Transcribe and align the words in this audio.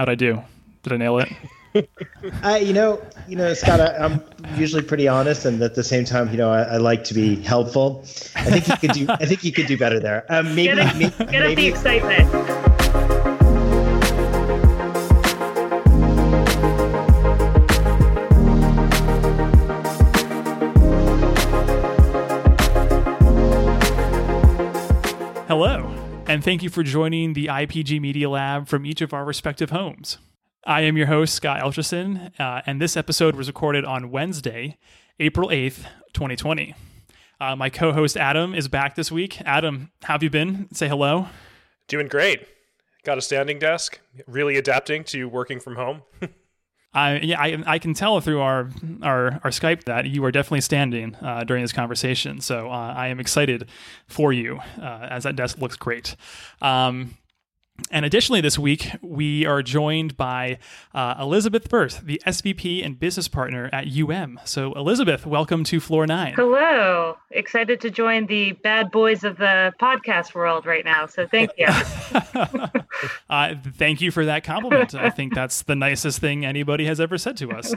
How'd 0.00 0.08
I 0.08 0.14
do? 0.14 0.42
Did 0.82 0.94
I 0.94 0.96
nail 0.96 1.18
it? 1.18 1.28
I, 2.42 2.56
you 2.56 2.72
know, 2.72 3.02
you 3.28 3.36
know, 3.36 3.52
Scott, 3.52 3.82
I, 3.82 4.02
am 4.02 4.24
usually 4.56 4.80
pretty 4.80 5.06
honest, 5.06 5.44
and 5.44 5.60
at 5.60 5.74
the 5.74 5.84
same 5.84 6.06
time, 6.06 6.30
you 6.30 6.38
know, 6.38 6.50
I, 6.50 6.62
I, 6.62 6.76
like 6.78 7.04
to 7.04 7.12
be 7.12 7.36
helpful. 7.36 8.00
I 8.34 8.44
think 8.44 8.66
you 8.66 8.76
could 8.78 8.92
do. 8.92 9.06
I 9.10 9.26
think 9.26 9.44
you 9.44 9.52
could 9.52 9.66
do 9.66 9.76
better 9.76 10.00
there. 10.00 10.24
Um, 10.30 10.54
maybe, 10.54 10.74
get 10.74 10.78
up, 10.78 10.96
maybe, 10.96 11.10
get 11.10 11.28
maybe, 11.28 11.52
up 11.52 11.56
the 11.56 11.66
excitement. 11.66 12.69
And 26.40 26.44
thank 26.46 26.62
you 26.62 26.70
for 26.70 26.82
joining 26.82 27.34
the 27.34 27.48
IPG 27.48 28.00
Media 28.00 28.30
Lab 28.30 28.66
from 28.66 28.86
each 28.86 29.02
of 29.02 29.12
our 29.12 29.26
respective 29.26 29.68
homes. 29.68 30.16
I 30.64 30.80
am 30.80 30.96
your 30.96 31.08
host, 31.08 31.34
Scott 31.34 31.60
Elcherson, 31.60 32.32
uh, 32.40 32.62
and 32.64 32.80
this 32.80 32.96
episode 32.96 33.36
was 33.36 33.46
recorded 33.46 33.84
on 33.84 34.10
Wednesday, 34.10 34.78
April 35.18 35.50
8th, 35.50 35.84
2020. 36.14 36.74
Uh, 37.38 37.56
my 37.56 37.68
co 37.68 37.92
host 37.92 38.16
Adam 38.16 38.54
is 38.54 38.68
back 38.68 38.94
this 38.94 39.12
week. 39.12 39.42
Adam, 39.42 39.90
how 40.04 40.14
have 40.14 40.22
you 40.22 40.30
been? 40.30 40.66
Say 40.72 40.88
hello. 40.88 41.28
Doing 41.88 42.08
great. 42.08 42.48
Got 43.04 43.18
a 43.18 43.20
standing 43.20 43.58
desk, 43.58 44.00
really 44.26 44.56
adapting 44.56 45.04
to 45.04 45.26
working 45.26 45.60
from 45.60 45.76
home. 45.76 46.04
I 46.92 47.20
yeah, 47.20 47.40
I, 47.40 47.62
I 47.66 47.78
can 47.78 47.94
tell 47.94 48.20
through 48.20 48.40
our 48.40 48.70
our, 49.02 49.40
our 49.44 49.50
Skype 49.50 49.84
that 49.84 50.06
you 50.06 50.24
are 50.24 50.32
definitely 50.32 50.62
standing 50.62 51.14
uh, 51.16 51.44
during 51.44 51.62
this 51.62 51.72
conversation. 51.72 52.40
So 52.40 52.68
uh, 52.68 52.94
I 52.96 53.08
am 53.08 53.20
excited 53.20 53.68
for 54.08 54.32
you 54.32 54.60
uh, 54.80 55.06
as 55.08 55.22
that 55.22 55.36
desk 55.36 55.58
looks 55.58 55.76
great. 55.76 56.16
Um, 56.60 57.16
and 57.90 58.04
additionally, 58.04 58.40
this 58.40 58.58
week, 58.58 58.90
we 59.02 59.46
are 59.46 59.62
joined 59.62 60.16
by 60.16 60.58
uh, 60.94 61.14
Elizabeth 61.20 61.68
Berth, 61.68 62.00
the 62.04 62.20
SVP 62.26 62.84
and 62.84 62.98
business 62.98 63.28
partner 63.28 63.70
at 63.72 63.86
UM. 63.88 64.40
So, 64.44 64.72
Elizabeth, 64.74 65.26
welcome 65.26 65.64
to 65.64 65.80
Floor 65.80 66.06
Nine. 66.06 66.34
Hello. 66.34 67.16
Excited 67.30 67.80
to 67.80 67.90
join 67.90 68.26
the 68.26 68.52
bad 68.52 68.90
boys 68.90 69.24
of 69.24 69.36
the 69.36 69.72
podcast 69.80 70.34
world 70.34 70.66
right 70.66 70.84
now. 70.84 71.06
So, 71.06 71.26
thank 71.26 71.50
you. 71.56 71.66
uh, 73.30 73.54
thank 73.74 74.00
you 74.00 74.10
for 74.10 74.24
that 74.24 74.44
compliment. 74.44 74.94
I 74.94 75.10
think 75.10 75.34
that's 75.34 75.62
the 75.62 75.76
nicest 75.76 76.20
thing 76.20 76.44
anybody 76.44 76.84
has 76.86 77.00
ever 77.00 77.18
said 77.18 77.36
to 77.38 77.50
us. 77.52 77.74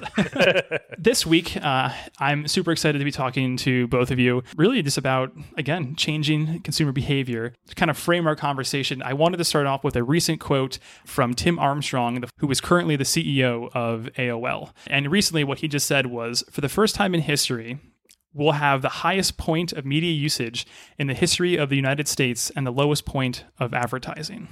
this 0.98 1.26
week, 1.26 1.58
uh, 1.58 1.92
I'm 2.20 2.48
super 2.48 2.72
excited 2.72 3.00
to 3.00 3.06
be 3.06 3.12
talking 3.12 3.58
to 3.58 3.88
both 3.88 4.12
of 4.12 4.20
you, 4.20 4.44
really 4.56 4.82
just 4.82 4.98
about, 4.98 5.32
again, 5.58 5.96
changing 5.96 6.62
consumer 6.62 6.92
behavior. 6.92 7.54
To 7.68 7.76
kind 7.76 7.90
of 7.90 7.98
frame 7.98 8.28
our 8.28 8.36
conversation, 8.36 9.02
I 9.02 9.14
wanted 9.14 9.38
to 9.38 9.44
start 9.44 9.66
off 9.66 9.84
with 9.84 9.93
with 9.94 10.02
a 10.02 10.04
recent 10.04 10.40
quote 10.40 10.80
from 11.06 11.36
Tim 11.36 11.60
Armstrong, 11.60 12.24
who 12.40 12.50
is 12.50 12.60
currently 12.60 12.96
the 12.96 13.04
CEO 13.04 13.70
of 13.76 14.10
AOL. 14.18 14.72
And 14.88 15.12
recently, 15.12 15.44
what 15.44 15.60
he 15.60 15.68
just 15.68 15.86
said 15.86 16.08
was 16.08 16.44
For 16.50 16.62
the 16.62 16.70
first 16.70 16.96
time 16.96 17.14
in 17.14 17.22
history, 17.22 17.78
we'll 18.34 18.54
have 18.54 18.82
the 18.82 18.90
highest 18.90 19.38
point 19.38 19.72
of 19.72 19.86
media 19.86 20.12
usage 20.12 20.66
in 20.98 21.06
the 21.06 21.14
history 21.14 21.58
of 21.58 21.70
the 21.70 21.76
United 21.76 22.08
States 22.08 22.52
and 22.56 22.66
the 22.66 22.72
lowest 22.72 23.06
point 23.06 23.46
of 23.60 23.74
advertising. 23.74 24.48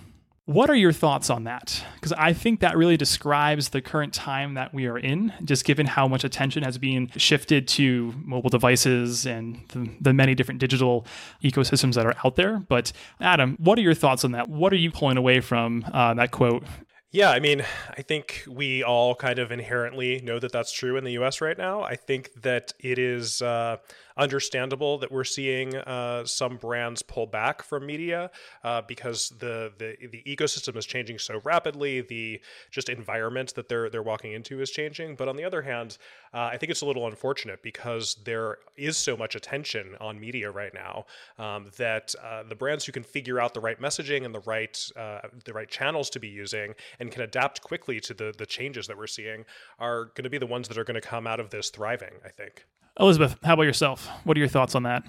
What 0.45 0.71
are 0.71 0.75
your 0.75 0.91
thoughts 0.91 1.29
on 1.29 1.43
that? 1.43 1.85
Because 1.95 2.13
I 2.13 2.33
think 2.33 2.61
that 2.61 2.75
really 2.75 2.97
describes 2.97 3.69
the 3.69 3.81
current 3.81 4.11
time 4.11 4.55
that 4.55 4.73
we 4.73 4.87
are 4.87 4.97
in, 4.97 5.31
just 5.43 5.65
given 5.65 5.85
how 5.85 6.07
much 6.07 6.23
attention 6.23 6.63
has 6.63 6.79
been 6.79 7.11
shifted 7.15 7.67
to 7.69 8.13
mobile 8.23 8.49
devices 8.49 9.27
and 9.27 9.61
the, 9.69 9.89
the, 10.01 10.13
many 10.13 10.33
different 10.33 10.59
digital 10.59 11.05
ecosystems 11.43 11.93
that 11.93 12.07
are 12.07 12.15
out 12.25 12.37
there. 12.37 12.57
But 12.57 12.91
Adam, 13.19 13.55
what 13.59 13.77
are 13.77 13.83
your 13.83 13.93
thoughts 13.93 14.25
on 14.25 14.31
that? 14.31 14.49
What 14.49 14.73
are 14.73 14.77
you 14.77 14.89
pulling 14.89 15.17
away 15.17 15.41
from 15.41 15.85
uh, 15.93 16.15
that 16.15 16.31
quote? 16.31 16.63
Yeah, 17.11 17.29
I 17.29 17.39
mean, 17.39 17.63
I 17.89 18.01
think 18.01 18.43
we 18.49 18.83
all 18.83 19.13
kind 19.15 19.37
of 19.37 19.51
inherently 19.51 20.21
know 20.21 20.39
that 20.39 20.51
that's 20.51 20.71
true 20.71 20.97
in 20.97 21.03
the 21.03 21.11
US 21.19 21.39
right 21.39 21.57
now. 21.57 21.83
I 21.83 21.95
think 21.95 22.31
that 22.41 22.73
it 22.79 22.97
is. 22.97 23.41
Uh, 23.43 23.77
understandable 24.17 24.97
that 24.99 25.11
we're 25.11 25.23
seeing 25.23 25.75
uh, 25.75 26.25
some 26.25 26.57
brands 26.57 27.01
pull 27.01 27.25
back 27.25 27.63
from 27.63 27.85
media 27.85 28.31
uh, 28.63 28.81
because 28.87 29.29
the, 29.39 29.71
the 29.77 29.95
the 30.11 30.23
ecosystem 30.25 30.75
is 30.77 30.85
changing 30.85 31.19
so 31.19 31.41
rapidly. 31.43 32.01
The 32.01 32.41
just 32.69 32.89
environment 32.89 33.55
that 33.55 33.69
they're 33.69 33.89
they're 33.89 34.03
walking 34.03 34.33
into 34.33 34.61
is 34.61 34.71
changing. 34.71 35.15
But 35.15 35.27
on 35.27 35.35
the 35.35 35.43
other 35.43 35.61
hand, 35.61 35.97
uh, 36.33 36.49
I 36.51 36.57
think 36.57 36.69
it's 36.69 36.81
a 36.81 36.85
little 36.85 37.07
unfortunate 37.07 37.63
because 37.63 38.15
there 38.25 38.57
is 38.77 38.97
so 38.97 39.15
much 39.17 39.35
attention 39.35 39.95
on 39.99 40.19
media 40.19 40.51
right 40.51 40.73
now 40.73 41.05
um, 41.37 41.71
that 41.77 42.13
uh, 42.23 42.43
the 42.43 42.55
brands 42.55 42.85
who 42.85 42.91
can 42.91 43.03
figure 43.03 43.39
out 43.39 43.53
the 43.53 43.59
right 43.59 43.79
messaging 43.79 44.25
and 44.25 44.33
the 44.33 44.41
right 44.41 44.77
uh, 44.95 45.21
the 45.45 45.53
right 45.53 45.69
channels 45.69 46.09
to 46.11 46.19
be 46.19 46.27
using 46.27 46.73
and 46.99 47.11
can 47.11 47.21
adapt 47.21 47.61
quickly 47.61 47.99
to 47.99 48.13
the 48.13 48.33
the 48.37 48.45
changes 48.45 48.87
that 48.87 48.97
we're 48.97 49.07
seeing 49.07 49.45
are 49.79 50.05
going 50.05 50.23
to 50.23 50.29
be 50.29 50.37
the 50.37 50.45
ones 50.45 50.67
that 50.67 50.77
are 50.77 50.83
going 50.83 50.99
to 50.99 51.07
come 51.07 51.27
out 51.27 51.39
of 51.39 51.49
this 51.49 51.69
thriving. 51.69 52.13
I 52.25 52.29
think. 52.29 52.65
Elizabeth, 53.01 53.35
how 53.43 53.55
about 53.55 53.63
yourself? 53.63 54.07
What 54.23 54.37
are 54.37 54.39
your 54.39 54.47
thoughts 54.47 54.75
on 54.75 54.83
that? 54.83 55.03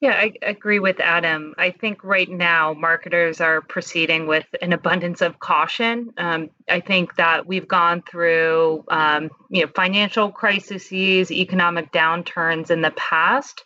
Yeah, 0.00 0.12
I 0.12 0.32
agree 0.42 0.78
with 0.78 1.00
Adam. 1.00 1.54
I 1.58 1.72
think 1.72 2.04
right 2.04 2.28
now 2.28 2.72
marketers 2.72 3.40
are 3.40 3.62
proceeding 3.62 4.28
with 4.28 4.46
an 4.62 4.72
abundance 4.72 5.22
of 5.22 5.40
caution. 5.40 6.12
Um, 6.18 6.50
I 6.68 6.78
think 6.78 7.16
that 7.16 7.48
we've 7.48 7.66
gone 7.66 8.02
through, 8.02 8.84
um, 8.88 9.30
you 9.50 9.62
know, 9.62 9.72
financial 9.74 10.30
crises, 10.30 11.32
economic 11.32 11.90
downturns 11.90 12.70
in 12.70 12.82
the 12.82 12.92
past, 12.92 13.64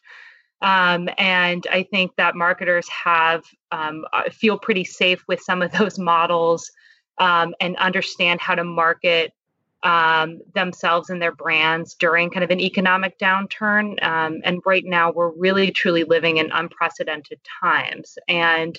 um, 0.62 1.08
and 1.18 1.66
I 1.70 1.82
think 1.82 2.12
that 2.16 2.36
marketers 2.36 2.88
have 2.88 3.42
um, 3.72 4.06
uh, 4.12 4.30
feel 4.30 4.58
pretty 4.58 4.84
safe 4.84 5.22
with 5.26 5.40
some 5.40 5.60
of 5.60 5.72
those 5.72 5.98
models 5.98 6.70
um, 7.18 7.54
and 7.60 7.76
understand 7.76 8.40
how 8.40 8.54
to 8.54 8.64
market 8.64 9.32
um, 9.82 10.40
themselves 10.54 11.10
and 11.10 11.20
their 11.20 11.32
brands 11.32 11.94
during 11.94 12.30
kind 12.30 12.44
of 12.44 12.50
an 12.50 12.60
economic 12.60 13.18
downturn. 13.18 14.02
Um, 14.02 14.40
and 14.44 14.60
right 14.64 14.84
now, 14.84 15.10
we're 15.10 15.32
really 15.32 15.70
truly 15.70 16.04
living 16.04 16.36
in 16.36 16.50
unprecedented 16.52 17.40
times. 17.60 18.18
And 18.28 18.78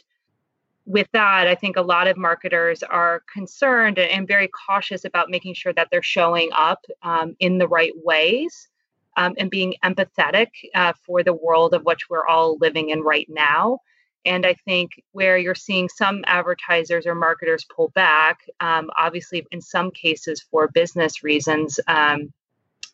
with 0.85 1.07
that, 1.13 1.47
I 1.47 1.55
think 1.55 1.77
a 1.77 1.81
lot 1.81 2.07
of 2.07 2.17
marketers 2.17 2.83
are 2.83 3.23
concerned 3.31 3.99
and 3.99 4.27
very 4.27 4.49
cautious 4.49 5.05
about 5.05 5.29
making 5.29 5.53
sure 5.53 5.73
that 5.73 5.87
they're 5.91 6.01
showing 6.01 6.49
up 6.53 6.85
um, 7.03 7.35
in 7.39 7.57
the 7.57 7.67
right 7.67 7.93
ways 8.03 8.67
um, 9.15 9.33
and 9.37 9.49
being 9.49 9.75
empathetic 9.83 10.49
uh, 10.75 10.93
for 11.05 11.23
the 11.23 11.33
world 11.33 11.73
of 11.73 11.83
which 11.83 12.09
we're 12.09 12.27
all 12.27 12.57
living 12.59 12.89
in 12.89 13.01
right 13.01 13.27
now. 13.29 13.79
And 14.25 14.45
I 14.45 14.53
think 14.65 15.03
where 15.11 15.37
you're 15.37 15.55
seeing 15.55 15.89
some 15.89 16.23
advertisers 16.27 17.05
or 17.05 17.15
marketers 17.15 17.65
pull 17.65 17.89
back, 17.89 18.39
um, 18.59 18.89
obviously 18.97 19.45
in 19.51 19.61
some 19.61 19.91
cases 19.91 20.41
for 20.41 20.67
business 20.67 21.23
reasons, 21.23 21.79
um, 21.87 22.31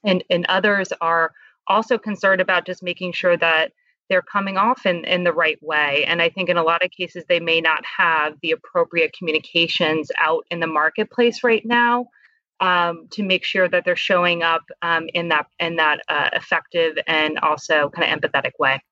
and, 0.03 0.23
and 0.29 0.45
others 0.47 0.91
are 1.01 1.31
also 1.68 1.97
concerned 1.97 2.41
about 2.41 2.66
just 2.66 2.81
making 2.81 3.12
sure 3.13 3.38
that 3.38 3.72
they're 4.09 4.23
coming 4.23 4.57
off 4.57 4.85
in, 4.88 5.06
in 5.06 5.23
the 5.23 5.31
right 5.31 5.62
way. 5.62 6.03
And 6.06 6.19
I 6.22 6.29
think 6.29 6.50
in 6.50 6.57
a 6.57 6.63
lot 6.63 6.84
of 6.84 6.89
cases, 6.89 7.25
they 7.29 7.39
may 7.39 7.62
not 7.62 7.85
have 7.85 8.34
the 8.41 8.51
appropriate 8.51 9.13
communications 9.13 10.12
out 10.18 10.45
in 10.50 10.59
the 10.59 10.68
marketplace 10.68 11.44
right 11.44 11.66
now. 11.66 12.07
Um, 12.62 13.07
to 13.12 13.23
make 13.23 13.45
sure 13.45 13.69
that 13.69 13.85
they're 13.85 13.95
showing 13.95 14.44
up 14.44 14.63
um, 14.81 15.07
in 15.13 15.29
that 15.29 15.47
in 15.62 15.78
that 15.78 16.01
uh, 16.09 16.29
effective 16.34 16.97
and 17.07 17.39
also 17.39 17.89
kind 17.89 18.12
of 18.12 18.19
empathetic 18.19 18.51
way. 18.59 18.84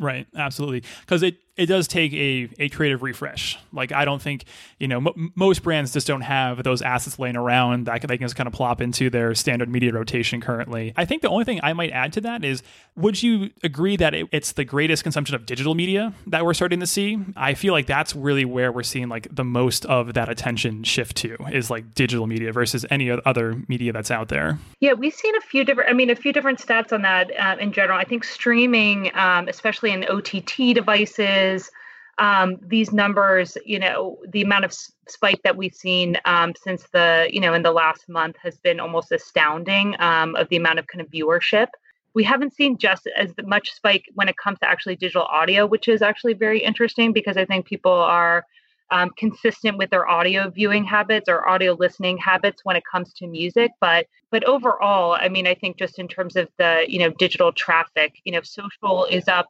Right, 0.00 0.26
absolutely. 0.36 0.82
Because 1.00 1.22
it 1.22 1.36
it 1.56 1.66
does 1.66 1.86
take 1.86 2.12
a, 2.12 2.48
a 2.58 2.68
creative 2.68 3.02
refresh. 3.02 3.58
Like 3.72 3.92
I 3.92 4.04
don't 4.04 4.20
think 4.20 4.44
you 4.78 4.88
know 4.88 4.98
m- 4.98 5.32
most 5.34 5.62
brands 5.62 5.92
just 5.92 6.06
don't 6.06 6.22
have 6.22 6.62
those 6.64 6.82
assets 6.82 7.18
laying 7.18 7.36
around 7.36 7.86
that 7.86 8.02
they 8.02 8.18
can 8.18 8.24
just 8.24 8.36
kind 8.36 8.46
of 8.46 8.52
plop 8.52 8.80
into 8.80 9.08
their 9.08 9.34
standard 9.34 9.68
media 9.68 9.92
rotation 9.92 10.40
currently. 10.40 10.92
I 10.96 11.04
think 11.04 11.22
the 11.22 11.28
only 11.28 11.44
thing 11.44 11.60
I 11.62 11.72
might 11.72 11.90
add 11.90 12.12
to 12.14 12.20
that 12.22 12.44
is, 12.44 12.62
would 12.96 13.22
you 13.22 13.50
agree 13.62 13.96
that 13.96 14.14
it, 14.14 14.28
it's 14.32 14.52
the 14.52 14.64
greatest 14.64 15.02
consumption 15.02 15.34
of 15.34 15.46
digital 15.46 15.74
media 15.74 16.12
that 16.26 16.44
we're 16.44 16.54
starting 16.54 16.80
to 16.80 16.86
see? 16.86 17.18
I 17.36 17.54
feel 17.54 17.72
like 17.72 17.86
that's 17.86 18.16
really 18.16 18.44
where 18.44 18.72
we're 18.72 18.82
seeing 18.82 19.08
like 19.08 19.28
the 19.34 19.44
most 19.44 19.84
of 19.86 20.14
that 20.14 20.28
attention 20.28 20.82
shift 20.82 21.16
to 21.18 21.36
is 21.52 21.70
like 21.70 21.94
digital 21.94 22.26
media 22.26 22.52
versus 22.52 22.84
any 22.90 23.10
other 23.10 23.62
media 23.68 23.92
that's 23.92 24.10
out 24.10 24.28
there. 24.28 24.58
Yeah, 24.80 24.94
we've 24.94 25.14
seen 25.14 25.36
a 25.36 25.40
few 25.40 25.64
different. 25.64 25.88
I 25.88 25.92
mean, 25.92 26.10
a 26.10 26.16
few 26.16 26.32
different 26.32 26.58
stats 26.58 26.92
on 26.92 27.02
that 27.02 27.30
uh, 27.38 27.56
in 27.60 27.72
general. 27.72 27.98
I 27.98 28.04
think 28.04 28.24
streaming, 28.24 29.10
um, 29.14 29.48
especially 29.48 29.92
in 29.92 30.04
OTT 30.04 30.74
devices 30.74 31.43
is 31.52 31.70
um, 32.18 32.58
these 32.62 32.92
numbers, 32.92 33.58
you 33.64 33.78
know, 33.78 34.18
the 34.28 34.42
amount 34.42 34.64
of 34.64 34.72
spike 35.08 35.40
that 35.42 35.56
we've 35.56 35.74
seen 35.74 36.16
um, 36.24 36.54
since 36.62 36.84
the, 36.92 37.28
you 37.30 37.40
know, 37.40 37.54
in 37.54 37.62
the 37.62 37.72
last 37.72 38.08
month 38.08 38.36
has 38.42 38.56
been 38.58 38.80
almost 38.80 39.12
astounding 39.12 39.96
um, 40.00 40.36
of 40.36 40.48
the 40.48 40.56
amount 40.56 40.78
of 40.78 40.86
kind 40.86 41.00
of 41.00 41.08
viewership. 41.10 41.68
We 42.14 42.22
haven't 42.22 42.54
seen 42.54 42.78
just 42.78 43.08
as 43.16 43.32
much 43.44 43.72
spike 43.72 44.04
when 44.14 44.28
it 44.28 44.36
comes 44.36 44.60
to 44.60 44.68
actually 44.68 44.96
digital 44.96 45.24
audio, 45.24 45.66
which 45.66 45.88
is 45.88 46.02
actually 46.02 46.34
very 46.34 46.60
interesting 46.60 47.12
because 47.12 47.36
I 47.36 47.44
think 47.44 47.66
people 47.66 47.92
are 47.92 48.44
um, 48.90 49.10
consistent 49.16 49.78
with 49.78 49.90
their 49.90 50.08
audio 50.08 50.48
viewing 50.50 50.84
habits 50.84 51.28
or 51.28 51.48
audio 51.48 51.72
listening 51.72 52.18
habits 52.18 52.60
when 52.64 52.76
it 52.76 52.84
comes 52.90 53.12
to 53.14 53.26
music. 53.26 53.72
But 53.80 54.06
but 54.30 54.44
overall, 54.44 55.16
I 55.20 55.28
mean, 55.28 55.48
I 55.48 55.54
think 55.54 55.76
just 55.76 55.98
in 55.98 56.06
terms 56.06 56.36
of 56.36 56.48
the 56.58 56.84
you 56.86 57.00
know 57.00 57.10
digital 57.10 57.52
traffic, 57.52 58.20
you 58.24 58.30
know, 58.30 58.42
social 58.42 59.06
is 59.06 59.26
up 59.26 59.48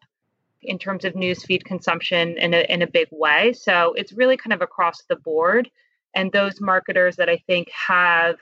in 0.65 0.79
terms 0.79 1.05
of 1.05 1.15
newsfeed 1.15 1.65
consumption 1.65 2.37
in 2.39 2.55
a, 2.55 2.61
in 2.73 2.83
a 2.83 2.87
big 2.87 3.09
way. 3.11 3.53
So 3.53 3.95
it's 3.97 4.13
really 4.13 4.37
kind 4.37 4.53
of 4.53 4.63
across 4.63 5.03
the 5.09 5.17
board. 5.17 5.71
and 6.15 6.33
those 6.33 6.61
marketers 6.61 7.17
that 7.17 7.29
I 7.29 7.39
think 7.47 7.71
have 7.71 8.37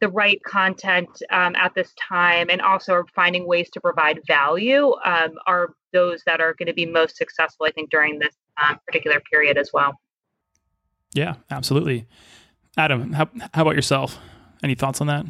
the 0.00 0.08
right 0.08 0.42
content 0.42 1.08
um, 1.30 1.54
at 1.54 1.74
this 1.74 1.92
time 1.94 2.50
and 2.50 2.60
also 2.60 2.92
are 2.92 3.06
finding 3.14 3.46
ways 3.46 3.70
to 3.70 3.80
provide 3.80 4.20
value 4.26 4.92
um, 5.04 5.38
are 5.46 5.74
those 5.92 6.22
that 6.26 6.40
are 6.40 6.54
going 6.54 6.66
to 6.66 6.74
be 6.74 6.86
most 6.86 7.16
successful, 7.16 7.66
I 7.66 7.70
think, 7.70 7.90
during 7.90 8.18
this 8.18 8.34
um, 8.60 8.78
particular 8.86 9.20
period 9.30 9.56
as 9.56 9.70
well. 9.72 10.00
Yeah, 11.14 11.36
absolutely. 11.50 12.06
Adam, 12.76 13.12
how, 13.12 13.28
how 13.54 13.62
about 13.62 13.76
yourself? 13.76 14.18
Any 14.62 14.74
thoughts 14.74 15.00
on 15.00 15.06
that? 15.06 15.26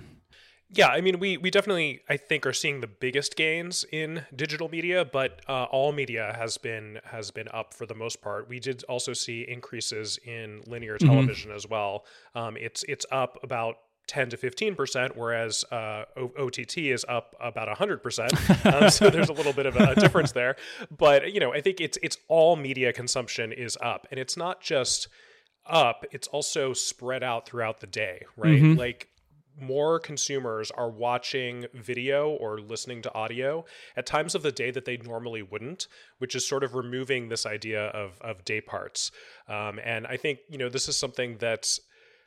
Yeah, 0.74 0.88
I 0.88 1.02
mean, 1.02 1.18
we 1.18 1.36
we 1.36 1.50
definitely 1.50 2.00
I 2.08 2.16
think 2.16 2.46
are 2.46 2.52
seeing 2.54 2.80
the 2.80 2.86
biggest 2.86 3.36
gains 3.36 3.84
in 3.92 4.24
digital 4.34 4.70
media, 4.70 5.04
but 5.04 5.40
uh, 5.46 5.64
all 5.64 5.92
media 5.92 6.34
has 6.38 6.56
been 6.56 6.98
has 7.04 7.30
been 7.30 7.48
up 7.52 7.74
for 7.74 7.84
the 7.84 7.94
most 7.94 8.22
part. 8.22 8.48
We 8.48 8.58
did 8.58 8.82
also 8.84 9.12
see 9.12 9.42
increases 9.46 10.18
in 10.24 10.62
linear 10.66 10.96
mm-hmm. 10.96 11.08
television 11.08 11.50
mm-hmm. 11.50 11.56
as 11.56 11.68
well. 11.68 12.06
Um, 12.34 12.56
it's 12.56 12.84
it's 12.84 13.04
up 13.12 13.38
about 13.42 13.76
10 14.06 14.30
to 14.30 14.36
15 14.38 14.74
percent, 14.74 15.16
whereas 15.16 15.62
uh, 15.70 16.04
OTT 16.16 16.78
is 16.78 17.04
up 17.06 17.36
about 17.38 17.68
100 17.68 18.02
percent. 18.02 18.32
Um, 18.64 18.88
so 18.88 19.10
there's 19.10 19.28
a 19.28 19.34
little 19.34 19.52
bit 19.52 19.66
of 19.66 19.76
a, 19.76 19.90
a, 19.90 19.94
difference 20.00 20.32
there. 20.32 20.56
But 20.96 21.34
you 21.34 21.40
know, 21.40 21.52
I 21.52 21.60
think 21.60 21.82
it's 21.82 21.98
it's 22.02 22.16
all 22.28 22.56
media 22.56 22.94
consumption 22.94 23.52
is 23.52 23.76
up, 23.82 24.06
and 24.10 24.18
it's 24.18 24.38
not 24.38 24.62
just 24.62 25.08
up; 25.66 26.06
it's 26.12 26.28
also 26.28 26.72
spread 26.72 27.22
out 27.22 27.44
throughout 27.44 27.80
the 27.80 27.86
day, 27.86 28.24
right? 28.38 28.62
Mm-hmm. 28.62 28.78
Like 28.78 29.08
more 29.60 29.98
consumers 29.98 30.70
are 30.70 30.90
watching 30.90 31.66
video 31.74 32.30
or 32.30 32.60
listening 32.60 33.02
to 33.02 33.14
audio 33.14 33.64
at 33.96 34.06
times 34.06 34.34
of 34.34 34.42
the 34.42 34.52
day 34.52 34.70
that 34.70 34.84
they 34.84 34.96
normally 34.96 35.42
wouldn't, 35.42 35.88
which 36.18 36.34
is 36.34 36.46
sort 36.46 36.64
of 36.64 36.74
removing 36.74 37.28
this 37.28 37.46
idea 37.46 37.86
of 37.88 38.20
of 38.20 38.44
day 38.44 38.60
parts. 38.60 39.10
Um, 39.48 39.78
and 39.84 40.06
I 40.06 40.16
think 40.16 40.40
you 40.48 40.58
know 40.58 40.68
this 40.68 40.88
is 40.88 40.96
something 40.96 41.36
that's 41.38 41.80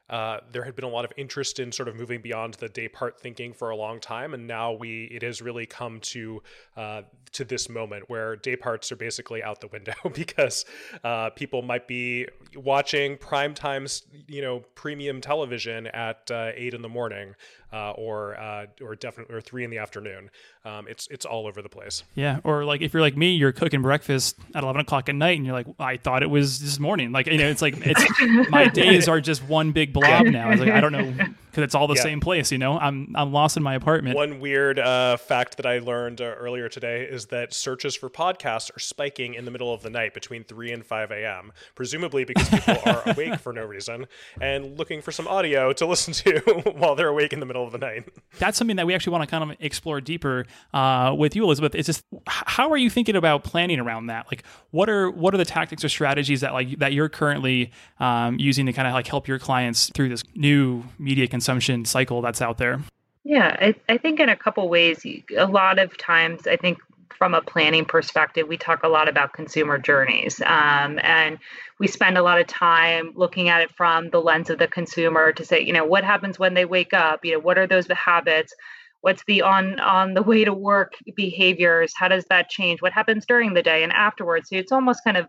uh, 0.10 0.38
there 0.52 0.64
had 0.64 0.76
been 0.76 0.86
a 0.86 0.90
lot 0.90 1.06
of 1.06 1.12
interest 1.18 1.60
in 1.60 1.72
sort 1.72 1.88
of 1.88 1.96
moving 1.96 2.22
beyond 2.22 2.56
the 2.56 2.70
day 2.70 2.88
part 2.88 3.20
thinking 3.20 3.54
for 3.54 3.70
a 3.70 3.76
long 3.76 4.00
time, 4.00 4.34
and 4.34 4.48
now 4.48 4.72
we 4.74 5.06
it 5.06 5.24
has 5.24 5.42
really 5.42 5.66
come 5.66 6.00
to 6.00 6.42
uh, 6.78 7.02
to 7.32 7.44
this 7.44 7.70
moment 7.70 8.04
where 8.08 8.36
day 8.36 8.56
parts 8.56 8.92
are 8.92 8.96
basically 8.96 9.44
out 9.44 9.62
the 9.62 9.68
window 9.68 9.94
because 10.14 10.66
uh, 11.04 11.30
people 11.32 11.62
might 11.62 11.88
be 11.88 12.28
watching 12.56 13.18
prime 13.18 13.54
times, 13.54 14.04
you 14.28 14.42
know, 14.42 14.60
premium 14.76 15.22
television 15.22 15.88
at 15.88 16.30
uh, 16.32 16.52
eight 16.56 16.74
in 16.74 16.82
the 16.82 16.90
morning 16.90 17.36
uh, 17.76 17.92
or 17.92 18.40
uh, 18.40 18.66
or 18.82 18.96
definitely 18.96 19.36
or 19.36 19.42
three 19.42 19.64
in 19.64 19.70
the 19.70 19.78
afternoon. 19.78 20.30
Um, 20.64 20.88
it's 20.88 21.08
it's 21.10 21.26
all 21.26 21.46
over 21.46 21.62
the 21.62 21.70
place. 21.70 22.04
Yeah, 22.16 22.40
or 22.44 22.64
like 22.64 22.82
if 22.82 22.94
you're 22.94 23.02
like 23.02 23.18
me, 23.18 23.36
you're 23.36 23.52
cooking 23.52 23.82
breakfast 23.82 24.38
at 24.54 24.64
eleven 24.64 24.82
o'clock 24.82 25.10
at 25.10 25.16
night, 25.16 25.38
and 25.38 25.46
you're 25.46 25.56
like, 25.56 25.68
I 25.78 25.98
thought 25.98 26.24
it 26.24 26.30
was 26.30 26.60
this 26.60 26.80
morning. 26.80 27.12
Like 27.12 27.28
you 27.28 27.38
know, 27.38 27.50
it's 27.50 27.62
like 27.62 27.76
it's 27.86 28.04
my 28.50 28.70
days 28.70 29.10
are 29.10 29.20
just 29.20 29.44
one 29.44 29.74
big 29.74 29.92
blob 30.00 30.26
now. 30.28 30.52
It's 30.52 30.60
like 30.60 30.70
I 30.72 30.82
don't 30.82 30.92
know 30.92 31.14
because 31.56 31.64
it's 31.64 31.76
all 31.76 31.88
the 31.88 31.96
yeah. 31.96 32.02
same 32.02 32.20
place. 32.20 32.52
You 32.52 32.58
know, 32.58 32.78
I'm 32.78 33.14
I'm 33.16 33.32
lost 33.32 33.56
in 33.56 33.64
my 33.64 33.76
apartment. 33.76 34.18
One 34.18 34.42
weird 34.42 34.78
uh, 34.78 35.16
fact 35.16 35.56
that 35.56 35.66
I 35.66 35.80
learned 35.80 36.20
uh, 36.20 36.26
earlier 36.26 36.68
today 36.68 37.08
is 37.10 37.28
that 37.28 37.54
searches 37.54 37.96
for 37.96 38.10
podcasts 38.10 38.76
are 38.76 38.80
spiking 38.80 39.36
in 39.36 39.46
the 39.46 39.52
middle 39.52 39.74
of 39.74 39.82
the 39.82 39.90
night 39.90 40.14
between 40.14 40.44
three 40.44 40.74
and 40.74 40.86
five 40.86 41.12
a.m. 41.12 41.54
Presumably 41.74 42.26
because 42.26 42.50
people 42.50 42.78
are 42.86 43.04
awake 43.10 43.40
for 43.40 43.54
no 43.54 43.64
reason 43.64 44.08
and 44.42 44.78
looking 44.78 45.02
for 45.02 45.14
some 45.14 45.30
audio 45.30 45.72
to 45.72 45.86
listen 45.86 46.14
to 46.14 46.40
while 46.76 46.94
they're 46.94 47.08
awake 47.08 47.32
in 47.32 47.40
the 47.40 47.46
middle 47.46 47.64
of 47.64 47.72
the 47.72 47.78
night. 47.78 48.10
That's 48.38 48.58
something 48.58 48.76
that 48.76 48.86
we 48.86 48.94
actually 48.94 49.12
want 49.12 49.24
to 49.24 49.28
kind 49.28 49.50
of 49.50 49.58
explore 49.62 50.02
deeper 50.02 50.46
uh, 50.74 51.16
with 51.18 51.38
you, 51.38 51.46
Elizabeth. 51.46 51.74
It's 51.74 51.86
just 51.86 52.04
how 52.28 52.70
are 52.70 52.78
you 52.78 52.90
thinking 52.90 53.16
about 53.16 53.46
planning 53.46 53.80
around 53.80 54.08
that? 54.08 54.26
Like, 54.30 54.44
what 54.72 54.90
are 54.90 55.10
what 55.10 55.34
are 55.34 55.38
the 55.38 55.46
tactics 55.46 55.86
or 55.86 55.90
strategies 55.90 56.42
that 56.42 56.52
like 56.52 56.80
that 56.80 56.92
you're 56.92 57.08
currently 57.08 57.72
um, 58.02 58.38
using 58.40 58.66
to 58.66 58.74
kind 58.74 58.90
of 58.90 58.94
like 58.94 59.08
help 59.08 59.26
your 59.30 59.40
clients 59.40 59.90
through 59.96 60.10
this 60.10 60.22
new 60.36 60.84
media 61.00 61.30
consumption? 61.30 61.45
Consumption 61.46 61.86
cycle 61.86 62.24
that's 62.24 62.42
out 62.42 62.58
there? 62.58 62.82
Yeah, 63.24 63.56
I, 63.60 63.76
I 63.88 63.98
think 64.00 64.20
in 64.20 64.30
a 64.30 64.36
couple 64.36 64.68
ways, 64.68 65.06
a 65.38 65.46
lot 65.46 65.78
of 65.78 65.96
times, 65.96 66.48
I 66.48 66.58
think 66.58 66.80
from 67.10 67.36
a 67.36 67.42
planning 67.42 67.86
perspective, 67.86 68.48
we 68.48 68.58
talk 68.58 68.84
a 68.84 68.88
lot 68.88 69.08
about 69.08 69.34
consumer 69.34 69.78
journeys. 69.78 70.42
Um, 70.42 71.00
and 71.04 71.38
we 71.80 71.88
spend 71.88 72.18
a 72.18 72.24
lot 72.24 72.40
of 72.40 72.48
time 72.48 73.14
looking 73.16 73.48
at 73.48 73.62
it 73.62 73.70
from 73.78 74.10
the 74.10 74.20
lens 74.20 74.50
of 74.50 74.58
the 74.58 74.68
consumer 74.68 75.32
to 75.34 75.46
say, 75.46 75.62
you 75.62 75.72
know, 75.72 75.86
what 75.86 76.04
happens 76.04 76.40
when 76.40 76.56
they 76.56 76.66
wake 76.66 76.94
up? 76.94 77.24
You 77.24 77.34
know, 77.34 77.40
what 77.40 77.60
are 77.60 77.68
those 77.68 77.88
habits? 77.88 78.54
What's 79.02 79.24
the 79.26 79.44
on 79.44 79.80
on 79.80 80.16
the 80.16 80.24
way 80.24 80.46
to 80.46 80.54
work 80.54 80.96
behaviors? 81.16 81.94
How 81.96 82.08
does 82.08 82.26
that 82.32 82.50
change? 82.50 82.82
What 82.82 82.92
happens 82.92 83.26
during 83.28 83.54
the 83.54 83.62
day 83.62 83.84
and 83.84 83.94
afterwards? 83.94 84.50
So 84.50 84.56
it's 84.56 84.72
almost 84.72 85.04
kind 85.04 85.16
of 85.16 85.28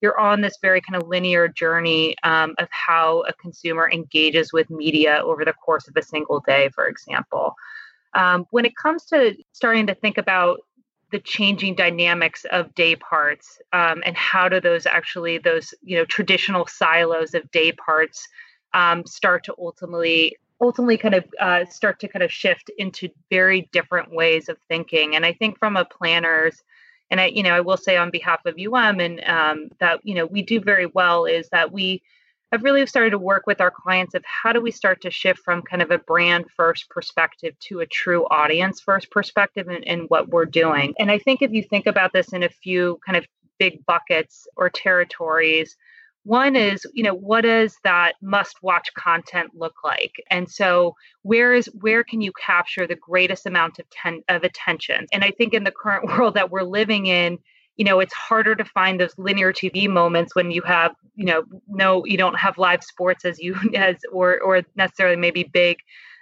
you're 0.00 0.18
on 0.18 0.40
this 0.40 0.58
very 0.62 0.80
kind 0.80 1.00
of 1.00 1.08
linear 1.08 1.48
journey 1.48 2.16
um, 2.22 2.54
of 2.58 2.68
how 2.70 3.22
a 3.28 3.32
consumer 3.32 3.90
engages 3.90 4.52
with 4.52 4.70
media 4.70 5.20
over 5.24 5.44
the 5.44 5.52
course 5.52 5.88
of 5.88 5.96
a 5.96 6.02
single 6.02 6.40
day, 6.40 6.68
for 6.74 6.86
example. 6.86 7.54
Um, 8.14 8.46
when 8.50 8.64
it 8.64 8.76
comes 8.76 9.04
to 9.06 9.34
starting 9.52 9.86
to 9.88 9.94
think 9.94 10.18
about 10.18 10.60
the 11.10 11.18
changing 11.18 11.74
dynamics 11.74 12.44
of 12.50 12.74
day 12.74 12.94
parts 12.96 13.58
um, 13.72 14.02
and 14.04 14.16
how 14.16 14.48
do 14.48 14.60
those 14.60 14.86
actually 14.86 15.38
those 15.38 15.72
you 15.82 15.96
know 15.96 16.04
traditional 16.04 16.66
silos 16.66 17.34
of 17.34 17.50
day 17.50 17.72
parts 17.72 18.28
um, 18.74 19.04
start 19.06 19.44
to 19.44 19.54
ultimately 19.58 20.36
ultimately 20.60 20.98
kind 20.98 21.14
of 21.14 21.24
uh, 21.40 21.64
start 21.64 21.98
to 22.00 22.08
kind 22.08 22.22
of 22.22 22.30
shift 22.30 22.70
into 22.76 23.08
very 23.30 23.68
different 23.72 24.12
ways 24.12 24.48
of 24.48 24.58
thinking 24.68 25.16
and 25.16 25.24
i 25.24 25.32
think 25.32 25.58
from 25.58 25.76
a 25.76 25.84
planner's 25.84 26.62
and 27.10 27.20
I, 27.20 27.26
you 27.26 27.42
know, 27.42 27.54
I 27.54 27.60
will 27.60 27.76
say 27.76 27.96
on 27.96 28.10
behalf 28.10 28.44
of 28.44 28.56
UM 28.58 29.00
and 29.00 29.22
um, 29.24 29.68
that, 29.80 30.00
you 30.04 30.14
know, 30.14 30.26
we 30.26 30.42
do 30.42 30.60
very 30.60 30.86
well 30.86 31.24
is 31.24 31.48
that 31.50 31.72
we 31.72 32.02
have 32.52 32.62
really 32.62 32.86
started 32.86 33.10
to 33.10 33.18
work 33.18 33.46
with 33.46 33.60
our 33.60 33.70
clients 33.70 34.14
of 34.14 34.24
how 34.24 34.52
do 34.52 34.60
we 34.60 34.70
start 34.70 35.02
to 35.02 35.10
shift 35.10 35.40
from 35.40 35.62
kind 35.62 35.82
of 35.82 35.90
a 35.90 35.98
brand 35.98 36.46
first 36.56 36.88
perspective 36.88 37.54
to 37.60 37.80
a 37.80 37.86
true 37.86 38.24
audience 38.30 38.80
first 38.80 39.10
perspective 39.10 39.68
in 39.68 40.00
what 40.08 40.28
we're 40.28 40.46
doing. 40.46 40.94
And 40.98 41.10
I 41.10 41.18
think 41.18 41.42
if 41.42 41.52
you 41.52 41.62
think 41.62 41.86
about 41.86 42.12
this 42.12 42.32
in 42.32 42.42
a 42.42 42.48
few 42.48 42.98
kind 43.04 43.16
of 43.16 43.26
big 43.58 43.84
buckets 43.86 44.46
or 44.56 44.70
territories, 44.70 45.76
one 46.24 46.54
mm-hmm. 46.54 46.74
is, 46.74 46.86
you 46.92 47.02
know, 47.02 47.14
what 47.14 47.42
does 47.42 47.76
that 47.84 48.14
must 48.20 48.62
watch 48.62 48.92
content 48.94 49.50
look 49.54 49.74
like? 49.84 50.12
And 50.30 50.50
so 50.50 50.94
where 51.22 51.54
is 51.54 51.66
where 51.80 52.04
can 52.04 52.20
you 52.20 52.32
capture 52.32 52.86
the 52.86 52.96
greatest 52.96 53.46
amount 53.46 53.78
of 53.78 53.88
ten, 53.90 54.22
of 54.28 54.44
attention? 54.44 55.06
And 55.12 55.24
I 55.24 55.30
think 55.30 55.54
in 55.54 55.64
the 55.64 55.72
current 55.72 56.06
world 56.18 56.34
that 56.34 56.50
we're 56.50 56.62
living 56.62 57.06
in, 57.06 57.38
you 57.76 57.84
know, 57.84 58.00
it's 58.00 58.14
harder 58.14 58.54
to 58.56 58.64
find 58.64 59.00
those 59.00 59.14
linear 59.18 59.52
TV 59.52 59.88
moments 59.88 60.34
when 60.34 60.50
you 60.50 60.62
have, 60.62 60.94
you 61.14 61.24
know, 61.24 61.44
no 61.68 62.04
you 62.04 62.18
don't 62.18 62.38
have 62.38 62.58
live 62.58 62.82
sports 62.82 63.24
as 63.24 63.38
you 63.38 63.56
as 63.74 63.96
or 64.12 64.40
or 64.40 64.62
necessarily 64.76 65.16
maybe 65.16 65.44
big 65.44 65.78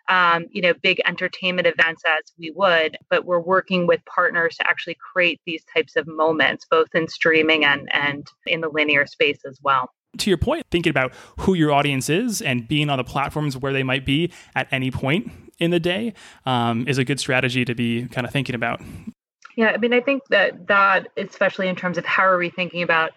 um, 0.08 0.46
you 0.50 0.62
know, 0.62 0.72
big 0.74 1.00
entertainment 1.06 1.66
events 1.66 2.02
as 2.06 2.32
we 2.38 2.52
would, 2.54 2.96
but 3.10 3.24
we're 3.24 3.40
working 3.40 3.86
with 3.86 4.04
partners 4.04 4.56
to 4.56 4.68
actually 4.68 4.96
create 5.12 5.40
these 5.46 5.64
types 5.72 5.96
of 5.96 6.06
moments, 6.06 6.66
both 6.70 6.88
in 6.94 7.08
streaming 7.08 7.64
and 7.64 7.88
and 7.92 8.26
in 8.46 8.60
the 8.60 8.68
linear 8.68 9.06
space 9.06 9.40
as 9.46 9.58
well 9.62 9.90
to 10.18 10.30
your 10.30 10.38
point, 10.38 10.64
thinking 10.70 10.90
about 10.90 11.12
who 11.40 11.54
your 11.54 11.72
audience 11.72 12.08
is 12.08 12.40
and 12.40 12.66
being 12.66 12.90
on 12.90 12.98
the 12.98 13.04
platforms 13.04 13.56
where 13.56 13.72
they 13.72 13.82
might 13.82 14.04
be 14.04 14.32
at 14.54 14.68
any 14.70 14.90
point 14.90 15.30
in 15.58 15.70
the 15.70 15.80
day 15.80 16.14
um, 16.44 16.86
is 16.88 16.98
a 16.98 17.04
good 17.04 17.20
strategy 17.20 17.64
to 17.64 17.74
be 17.74 18.06
kind 18.06 18.26
of 18.26 18.32
thinking 18.32 18.54
about. 18.54 18.80
Yeah, 19.56 19.70
I 19.70 19.78
mean, 19.78 19.94
I 19.94 20.00
think 20.00 20.22
that 20.28 20.66
that, 20.68 21.08
especially 21.16 21.68
in 21.68 21.76
terms 21.76 21.96
of 21.96 22.04
how 22.04 22.24
are 22.24 22.38
we 22.38 22.50
thinking 22.50 22.82
about 22.82 23.12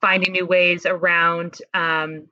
finding 0.00 0.32
new 0.32 0.46
ways 0.46 0.86
around 0.86 1.58
um, 1.74 2.26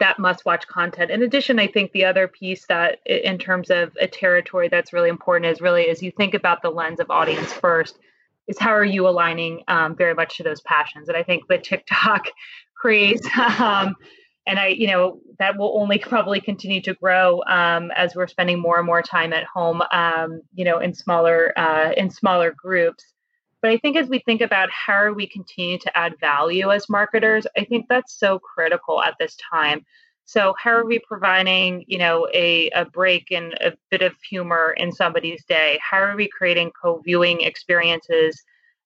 that 0.00 0.18
must-watch 0.18 0.66
content. 0.66 1.10
In 1.10 1.22
addition, 1.22 1.58
I 1.58 1.68
think 1.68 1.92
the 1.92 2.04
other 2.04 2.26
piece 2.26 2.66
that, 2.66 2.98
in 3.06 3.38
terms 3.38 3.70
of 3.70 3.96
a 4.00 4.08
territory 4.08 4.68
that's 4.68 4.92
really 4.92 5.08
important, 5.08 5.52
is 5.52 5.60
really 5.60 5.88
as 5.88 6.02
you 6.02 6.10
think 6.10 6.34
about 6.34 6.62
the 6.62 6.70
lens 6.70 7.00
of 7.00 7.10
audience 7.10 7.52
first 7.52 7.98
is 8.48 8.58
how 8.58 8.70
are 8.70 8.84
you 8.84 9.06
aligning 9.06 9.62
um, 9.68 9.94
very 9.94 10.14
much 10.14 10.38
to 10.38 10.42
those 10.42 10.60
passions 10.62 11.08
and 11.08 11.16
i 11.16 11.22
think 11.22 11.46
the 11.46 11.58
tiktok 11.58 12.26
craze. 12.80 13.22
Um, 13.58 13.94
and 14.46 14.58
I, 14.58 14.68
you 14.68 14.86
know, 14.86 15.20
that 15.38 15.56
will 15.56 15.78
only 15.80 15.98
probably 16.12 16.40
continue 16.40 16.80
to 16.82 16.94
grow 16.94 17.42
um, 17.46 17.90
as 17.94 18.14
we're 18.14 18.26
spending 18.26 18.58
more 18.58 18.78
and 18.78 18.86
more 18.86 19.02
time 19.02 19.32
at 19.32 19.44
home, 19.44 19.82
um, 19.92 20.40
you 20.54 20.64
know, 20.64 20.78
in 20.78 20.94
smaller 20.94 21.56
uh, 21.58 21.92
in 21.96 22.10
smaller 22.10 22.52
groups. 22.52 23.04
But 23.62 23.70
I 23.70 23.76
think 23.76 23.96
as 23.96 24.08
we 24.08 24.20
think 24.20 24.40
about 24.40 24.70
how 24.70 25.12
we 25.12 25.26
continue 25.26 25.78
to 25.78 25.96
add 25.96 26.18
value 26.18 26.70
as 26.70 26.88
marketers, 26.88 27.46
I 27.56 27.64
think 27.64 27.86
that's 27.88 28.18
so 28.18 28.38
critical 28.38 29.02
at 29.02 29.16
this 29.18 29.36
time. 29.50 29.84
So 30.24 30.54
how 30.58 30.70
are 30.70 30.86
we 30.86 31.00
providing, 31.00 31.84
you 31.88 31.98
know, 31.98 32.28
a, 32.32 32.70
a 32.70 32.84
break 32.84 33.30
and 33.32 33.52
a 33.54 33.72
bit 33.90 34.02
of 34.02 34.14
humor 34.22 34.74
in 34.76 34.92
somebody's 34.92 35.44
day? 35.44 35.78
How 35.82 35.98
are 35.98 36.16
we 36.16 36.28
creating 36.28 36.70
co-viewing 36.80 37.40
experiences 37.40 38.40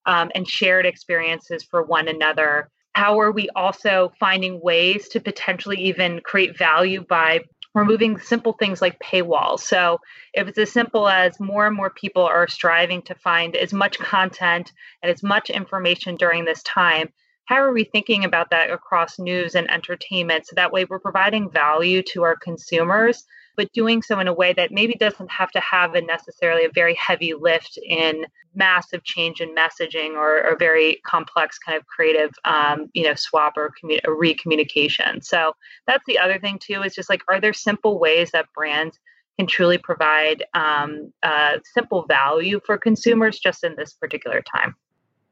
um, 0.06 0.30
and 0.34 0.48
shared 0.48 0.86
experiences 0.86 1.62
for 1.62 1.82
one 1.82 2.08
another? 2.08 2.70
how 2.94 3.18
are 3.20 3.32
we 3.32 3.48
also 3.56 4.12
finding 4.20 4.60
ways 4.62 5.08
to 5.08 5.20
potentially 5.20 5.76
even 5.76 6.20
create 6.20 6.56
value 6.56 7.04
by 7.08 7.40
removing 7.74 8.18
simple 8.18 8.52
things 8.52 8.80
like 8.80 8.98
paywalls. 9.00 9.60
So 9.60 10.00
if 10.32 10.46
it's 10.48 10.58
as 10.58 10.72
simple 10.72 11.08
as 11.08 11.40
more 11.40 11.66
and 11.66 11.76
more 11.76 11.90
people 11.90 12.22
are 12.22 12.46
striving 12.46 13.02
to 13.02 13.14
find 13.16 13.56
as 13.56 13.72
much 13.72 13.98
content 13.98 14.72
and 15.02 15.10
as 15.10 15.22
much 15.22 15.50
information 15.50 16.16
during 16.16 16.44
this 16.44 16.62
time, 16.62 17.12
how 17.46 17.56
are 17.56 17.72
we 17.72 17.84
thinking 17.84 18.24
about 18.24 18.50
that 18.50 18.70
across 18.70 19.18
news 19.18 19.54
and 19.54 19.70
entertainment? 19.70 20.46
So 20.46 20.54
that 20.54 20.72
way 20.72 20.84
we're 20.84 20.98
providing 20.98 21.50
value 21.50 22.02
to 22.12 22.22
our 22.22 22.36
consumers, 22.36 23.24
but 23.56 23.72
doing 23.72 24.02
so 24.02 24.18
in 24.20 24.28
a 24.28 24.32
way 24.32 24.52
that 24.52 24.72
maybe 24.72 24.94
doesn't 24.94 25.30
have 25.30 25.50
to 25.52 25.60
have 25.60 25.94
a 25.94 26.00
necessarily 26.00 26.64
a 26.64 26.70
very 26.74 26.94
heavy 26.94 27.34
lift 27.34 27.78
in 27.84 28.26
massive 28.54 29.02
change 29.04 29.40
in 29.40 29.54
messaging 29.54 30.14
or, 30.14 30.38
a 30.38 30.56
very 30.56 31.00
complex 31.06 31.58
kind 31.58 31.76
of 31.76 31.86
creative, 31.86 32.30
um, 32.44 32.88
you 32.94 33.02
know, 33.02 33.14
swap 33.14 33.56
or, 33.56 33.72
commu- 33.82 34.00
or 34.06 34.14
recommunication. 34.14 35.24
So 35.24 35.54
that's 35.86 36.04
the 36.06 36.18
other 36.18 36.38
thing 36.38 36.58
too, 36.58 36.82
is 36.82 36.94
just 36.94 37.10
like, 37.10 37.22
are 37.28 37.40
there 37.40 37.52
simple 37.52 37.98
ways 37.98 38.30
that 38.32 38.46
brands 38.54 38.98
can 39.38 39.46
truly 39.46 39.78
provide 39.78 40.44
um, 40.54 41.12
uh, 41.22 41.58
simple 41.72 42.04
value 42.06 42.60
for 42.64 42.78
consumers 42.78 43.38
just 43.38 43.64
in 43.64 43.74
this 43.76 43.94
particular 43.94 44.42
time? 44.42 44.76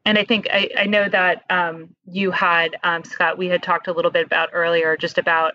and 0.05 0.17
I 0.17 0.25
think 0.25 0.47
I, 0.51 0.69
I 0.77 0.85
know 0.85 1.07
that 1.07 1.43
um, 1.49 1.95
you 2.05 2.31
had 2.31 2.75
um, 2.83 3.03
Scott. 3.03 3.37
We 3.37 3.47
had 3.47 3.63
talked 3.63 3.87
a 3.87 3.93
little 3.93 4.11
bit 4.11 4.25
about 4.25 4.49
earlier, 4.53 4.97
just 4.97 5.17
about 5.17 5.53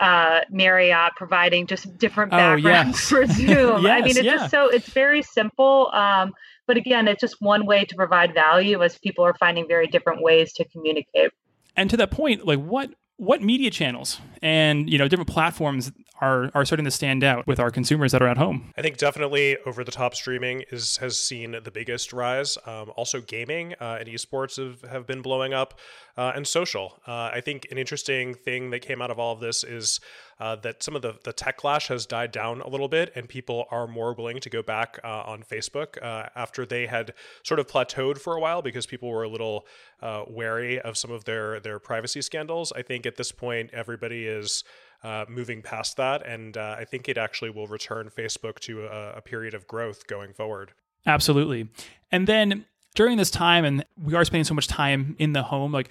uh, 0.00 0.40
Marriott 0.50 1.12
providing 1.16 1.66
just 1.66 1.96
different 1.98 2.30
backgrounds 2.30 2.66
oh, 2.66 2.68
yes. 2.68 3.08
for 3.08 3.26
Zoom. 3.26 3.82
yes, 3.82 4.02
I 4.02 4.04
mean, 4.04 4.16
it's 4.16 4.22
yeah. 4.22 4.36
just 4.36 4.50
so 4.50 4.68
it's 4.68 4.88
very 4.88 5.22
simple. 5.22 5.90
Um, 5.92 6.32
but 6.66 6.76
again, 6.76 7.08
it's 7.08 7.20
just 7.20 7.36
one 7.40 7.66
way 7.66 7.84
to 7.84 7.94
provide 7.94 8.34
value 8.34 8.82
as 8.82 8.98
people 8.98 9.24
are 9.24 9.34
finding 9.34 9.66
very 9.66 9.86
different 9.86 10.22
ways 10.22 10.52
to 10.54 10.64
communicate. 10.64 11.32
And 11.76 11.90
to 11.90 11.96
that 11.96 12.10
point, 12.10 12.46
like 12.46 12.60
what 12.60 12.90
what 13.22 13.40
media 13.40 13.70
channels 13.70 14.20
and 14.42 14.90
you 14.90 14.98
know 14.98 15.06
different 15.06 15.30
platforms 15.30 15.92
are 16.20 16.50
are 16.54 16.64
starting 16.64 16.84
to 16.84 16.90
stand 16.90 17.22
out 17.22 17.46
with 17.46 17.60
our 17.60 17.70
consumers 17.70 18.10
that 18.10 18.20
are 18.20 18.26
at 18.26 18.36
home? 18.36 18.72
I 18.76 18.82
think 18.82 18.96
definitely 18.96 19.56
over 19.64 19.84
the 19.84 19.92
top 19.92 20.14
streaming 20.16 20.64
is 20.72 20.96
has 20.96 21.16
seen 21.18 21.56
the 21.62 21.70
biggest 21.70 22.12
rise. 22.12 22.58
Um, 22.66 22.90
also, 22.96 23.20
gaming 23.20 23.74
uh, 23.80 23.98
and 24.00 24.08
esports 24.08 24.56
have, 24.56 24.90
have 24.90 25.06
been 25.06 25.22
blowing 25.22 25.54
up, 25.54 25.78
uh, 26.16 26.32
and 26.34 26.46
social. 26.46 27.00
Uh, 27.06 27.30
I 27.32 27.40
think 27.40 27.68
an 27.70 27.78
interesting 27.78 28.34
thing 28.34 28.70
that 28.70 28.80
came 28.80 29.00
out 29.00 29.12
of 29.12 29.20
all 29.20 29.32
of 29.32 29.40
this 29.40 29.62
is 29.62 30.00
uh, 30.42 30.56
that 30.56 30.82
some 30.82 30.96
of 30.96 31.02
the, 31.02 31.14
the 31.22 31.32
techlash 31.32 31.86
has 31.86 32.04
died 32.04 32.32
down 32.32 32.60
a 32.62 32.68
little 32.68 32.88
bit, 32.88 33.12
and 33.14 33.28
people 33.28 33.64
are 33.70 33.86
more 33.86 34.12
willing 34.12 34.40
to 34.40 34.50
go 34.50 34.60
back 34.60 34.98
uh, 35.04 35.22
on 35.24 35.44
Facebook 35.44 36.02
uh, 36.02 36.28
after 36.34 36.66
they 36.66 36.86
had 36.86 37.14
sort 37.44 37.60
of 37.60 37.68
plateaued 37.68 38.18
for 38.18 38.34
a 38.34 38.40
while 38.40 38.60
because 38.60 38.84
people 38.84 39.08
were 39.08 39.22
a 39.22 39.28
little 39.28 39.64
uh, 40.00 40.24
wary 40.28 40.80
of 40.80 40.98
some 40.98 41.12
of 41.12 41.24
their 41.26 41.60
their 41.60 41.78
privacy 41.78 42.20
scandals. 42.20 42.72
I 42.74 42.82
think 42.82 43.06
at 43.06 43.16
this 43.16 43.30
point 43.32 43.70
everybody 43.72 44.26
is. 44.26 44.64
Uh, 45.04 45.24
moving 45.28 45.62
past 45.62 45.96
that, 45.96 46.24
and 46.24 46.56
uh, 46.56 46.76
I 46.78 46.84
think 46.84 47.08
it 47.08 47.18
actually 47.18 47.50
will 47.50 47.66
return 47.66 48.08
Facebook 48.08 48.60
to 48.60 48.86
a, 48.86 49.14
a 49.16 49.20
period 49.20 49.52
of 49.52 49.66
growth 49.66 50.06
going 50.06 50.32
forward. 50.32 50.74
Absolutely. 51.04 51.68
And 52.12 52.28
then 52.28 52.66
during 52.94 53.16
this 53.16 53.28
time, 53.28 53.64
and 53.64 53.84
we 54.00 54.14
are 54.14 54.24
spending 54.24 54.44
so 54.44 54.54
much 54.54 54.68
time 54.68 55.16
in 55.18 55.32
the 55.32 55.42
home, 55.42 55.72
like, 55.72 55.88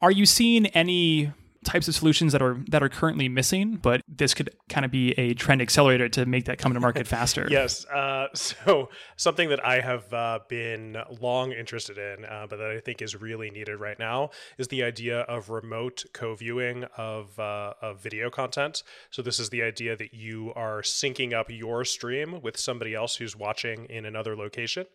are 0.00 0.10
you 0.10 0.24
seeing 0.24 0.64
any 0.68 1.30
types 1.64 1.88
of 1.88 1.94
solutions 1.94 2.32
that 2.32 2.42
are 2.42 2.58
that 2.68 2.82
are 2.82 2.88
currently 2.88 3.28
missing, 3.28 3.76
but 3.76 4.02
this 4.08 4.34
could 4.34 4.50
kind 4.68 4.84
of 4.84 4.90
be 4.90 5.12
a 5.12 5.34
trend 5.34 5.60
accelerator 5.60 6.08
to 6.10 6.26
make 6.26 6.44
that 6.44 6.58
come 6.58 6.74
to 6.74 6.80
market 6.80 7.06
faster. 7.14 7.46
yes. 7.50 7.84
Uh, 7.86 8.28
so 8.34 8.88
something 9.16 9.48
that 9.48 9.64
I 9.64 9.80
have 9.80 10.12
uh, 10.12 10.40
been 10.48 10.96
long 11.20 11.52
interested 11.52 11.98
in, 11.98 12.24
uh, 12.24 12.46
but 12.48 12.58
that 12.58 12.70
I 12.70 12.80
think 12.80 13.02
is 13.02 13.16
really 13.16 13.50
needed 13.50 13.76
right 13.76 13.98
now, 13.98 14.30
is 14.58 14.68
the 14.68 14.82
idea 14.82 15.20
of 15.20 15.50
remote 15.50 16.04
co-viewing 16.12 16.84
of 16.96 17.38
uh, 17.38 17.74
of 17.80 18.00
video 18.00 18.30
content. 18.30 18.82
So 19.10 19.22
this 19.22 19.38
is 19.40 19.50
the 19.50 19.62
idea 19.62 19.96
that 19.96 20.14
you 20.14 20.52
are 20.54 20.82
syncing 20.82 21.32
up 21.32 21.50
your 21.50 21.84
stream 21.84 22.40
with 22.42 22.56
somebody 22.56 22.94
else 22.94 23.16
who's 23.16 23.36
watching 23.36 23.86
in 23.86 24.04
another 24.04 24.36
location, 24.36 24.86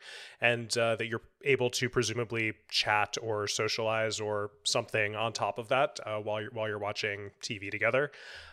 and 0.41 0.75
uh, 0.77 0.95
that 0.95 1.07
you're 1.07 1.21
able 1.45 1.69
to 1.69 1.89
presumably 1.89 2.53
chat 2.69 3.17
or 3.21 3.47
socialize 3.47 4.19
or 4.19 4.51
something 4.63 5.15
on 5.15 5.31
top 5.31 5.57
of 5.57 5.69
that 5.69 5.99
uh, 6.05 6.17
while 6.17 6.41
you're 6.41 6.51
while 6.59 6.67
you're 6.67 6.77
watching 6.77 7.31
TV 7.41 7.71
together. 7.71 8.11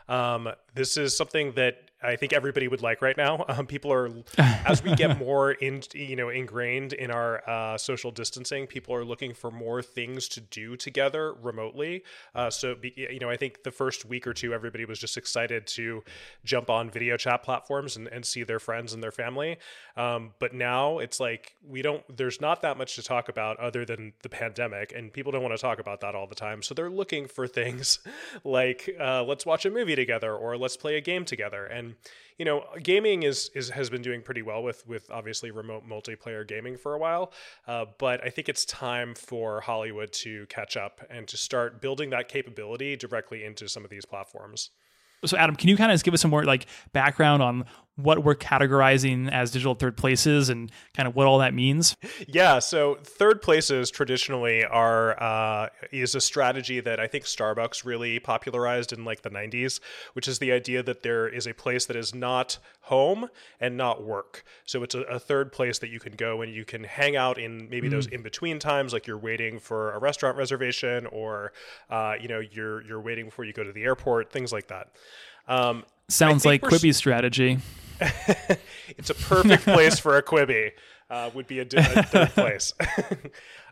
Um, 0.08 0.48
this 0.74 0.96
is 0.96 1.16
something 1.16 1.52
that 1.52 1.85
I 2.02 2.16
think 2.16 2.32
everybody 2.32 2.68
would 2.68 2.82
like 2.82 3.02
right 3.02 3.16
now. 3.16 3.44
Um, 3.56 3.66
people 3.66 3.90
are, 3.92 4.10
as 4.38 4.82
we 4.82 4.94
get 4.96 5.18
more 5.20 5.52
in, 5.52 5.80
you 5.94 6.16
know, 6.16 6.28
ingrained 6.28 6.92
in 6.92 7.10
our 7.10 7.48
uh, 7.48 7.78
social 7.78 8.10
distancing, 8.10 8.66
people 8.66 8.94
are 8.94 9.04
looking 9.04 9.32
for 9.32 9.50
more 9.50 9.82
things 9.82 10.28
to 10.28 10.40
do 10.40 10.76
together 10.76 11.32
remotely. 11.40 12.02
Uh, 12.34 12.50
so, 12.50 12.74
be, 12.74 12.92
you 12.96 13.18
know, 13.18 13.30
I 13.30 13.36
think 13.36 13.62
the 13.62 13.70
first 13.70 14.04
week 14.04 14.26
or 14.26 14.34
two, 14.34 14.52
everybody 14.52 14.84
was 14.84 14.98
just 14.98 15.16
excited 15.16 15.66
to 15.68 16.02
jump 16.44 16.68
on 16.68 16.90
video 16.90 17.16
chat 17.16 17.44
platforms 17.44 17.96
and, 17.96 18.08
and 18.08 18.26
see 18.26 18.42
their 18.42 18.58
friends 18.58 18.92
and 18.92 19.02
their 19.02 19.12
family. 19.12 19.56
Um, 19.96 20.32
but 20.38 20.52
now 20.52 20.98
it's 20.98 21.18
like 21.18 21.56
we 21.66 21.80
don't. 21.80 22.04
There's 22.14 22.40
not 22.40 22.62
that 22.62 22.76
much 22.76 22.96
to 22.96 23.02
talk 23.02 23.28
about 23.30 23.58
other 23.58 23.86
than 23.86 24.12
the 24.22 24.28
pandemic, 24.28 24.92
and 24.94 25.12
people 25.12 25.32
don't 25.32 25.42
want 25.42 25.54
to 25.54 25.60
talk 25.60 25.78
about 25.78 26.00
that 26.00 26.14
all 26.14 26.26
the 26.26 26.34
time. 26.34 26.62
So 26.62 26.74
they're 26.74 26.90
looking 26.90 27.26
for 27.26 27.46
things 27.46 28.00
like 28.44 28.94
uh, 29.00 29.22
let's 29.22 29.46
watch 29.46 29.64
a 29.64 29.70
movie 29.70 29.96
together 29.96 30.34
or 30.34 30.58
let's 30.58 30.76
play 30.76 30.96
a 30.96 31.00
game 31.00 31.24
together 31.24 31.64
and 31.64 31.85
you 32.38 32.44
know, 32.44 32.64
gaming 32.82 33.22
is, 33.22 33.50
is 33.54 33.70
has 33.70 33.88
been 33.88 34.02
doing 34.02 34.22
pretty 34.22 34.42
well 34.42 34.62
with 34.62 34.86
with 34.86 35.10
obviously 35.10 35.50
remote 35.50 35.84
multiplayer 35.88 36.46
gaming 36.46 36.76
for 36.76 36.94
a 36.94 36.98
while. 36.98 37.32
Uh, 37.66 37.86
but 37.98 38.24
I 38.24 38.30
think 38.30 38.48
it's 38.48 38.64
time 38.64 39.14
for 39.14 39.60
Hollywood 39.60 40.12
to 40.12 40.46
catch 40.46 40.76
up 40.76 41.00
and 41.08 41.26
to 41.28 41.36
start 41.36 41.80
building 41.80 42.10
that 42.10 42.28
capability 42.28 42.96
directly 42.96 43.44
into 43.44 43.68
some 43.68 43.84
of 43.84 43.90
these 43.90 44.04
platforms. 44.04 44.70
So, 45.24 45.36
Adam, 45.36 45.56
can 45.56 45.68
you 45.68 45.76
kind 45.76 45.90
of 45.90 46.02
give 46.04 46.14
us 46.14 46.20
some 46.20 46.30
more 46.30 46.44
like 46.44 46.66
background 46.92 47.42
on 47.42 47.64
what 47.96 48.22
we're 48.22 48.34
categorizing 48.34 49.30
as 49.30 49.50
digital 49.50 49.74
third 49.74 49.96
places 49.96 50.50
and 50.50 50.70
kind 50.94 51.08
of 51.08 51.16
what 51.16 51.26
all 51.26 51.38
that 51.38 51.54
means? 51.54 51.96
Yeah, 52.28 52.58
so 52.58 52.98
third 53.02 53.40
places 53.40 53.90
traditionally 53.90 54.64
are 54.64 55.20
uh, 55.22 55.68
is 55.90 56.14
a 56.14 56.20
strategy 56.20 56.80
that 56.80 57.00
I 57.00 57.06
think 57.06 57.24
Starbucks 57.24 57.84
really 57.84 58.18
popularized 58.18 58.92
in 58.92 59.04
like 59.04 59.22
the 59.22 59.30
90s, 59.30 59.80
which 60.12 60.28
is 60.28 60.38
the 60.38 60.52
idea 60.52 60.82
that 60.82 61.02
there 61.02 61.26
is 61.26 61.46
a 61.46 61.54
place 61.54 61.86
that 61.86 61.96
is 61.96 62.14
not 62.14 62.58
home 62.82 63.30
and 63.60 63.76
not 63.76 64.04
work. 64.04 64.44
So 64.64 64.82
it's 64.82 64.94
a, 64.94 65.00
a 65.02 65.18
third 65.18 65.50
place 65.50 65.78
that 65.78 65.88
you 65.88 65.98
can 65.98 66.12
go 66.12 66.42
and 66.42 66.52
you 66.52 66.64
can 66.64 66.84
hang 66.84 67.16
out 67.16 67.38
in 67.38 67.68
maybe 67.70 67.88
mm. 67.88 67.92
those 67.92 68.06
in 68.06 68.22
between 68.22 68.58
times, 68.58 68.92
like 68.92 69.06
you're 69.06 69.18
waiting 69.18 69.58
for 69.58 69.92
a 69.92 69.98
restaurant 69.98 70.36
reservation 70.36 71.06
or 71.06 71.52
uh, 71.90 72.14
you 72.20 72.28
know 72.28 72.40
you're 72.40 72.82
you're 72.82 73.00
waiting 73.00 73.24
before 73.24 73.44
you 73.44 73.52
go 73.52 73.64
to 73.64 73.72
the 73.72 73.84
airport, 73.84 74.30
things 74.30 74.52
like 74.52 74.68
that. 74.68 74.90
Um, 75.48 75.84
Sounds 76.08 76.44
like 76.44 76.62
Quibi's 76.62 76.96
strategy. 76.96 77.58
it's 78.88 79.10
a 79.10 79.14
perfect 79.14 79.62
place 79.64 79.98
for 79.98 80.16
a 80.16 80.22
Quibi. 80.22 80.72
Uh, 81.08 81.30
would 81.34 81.46
be 81.46 81.60
a, 81.60 81.64
di- 81.64 81.78
a 81.78 82.02
third 82.02 82.30
place. 82.34 82.72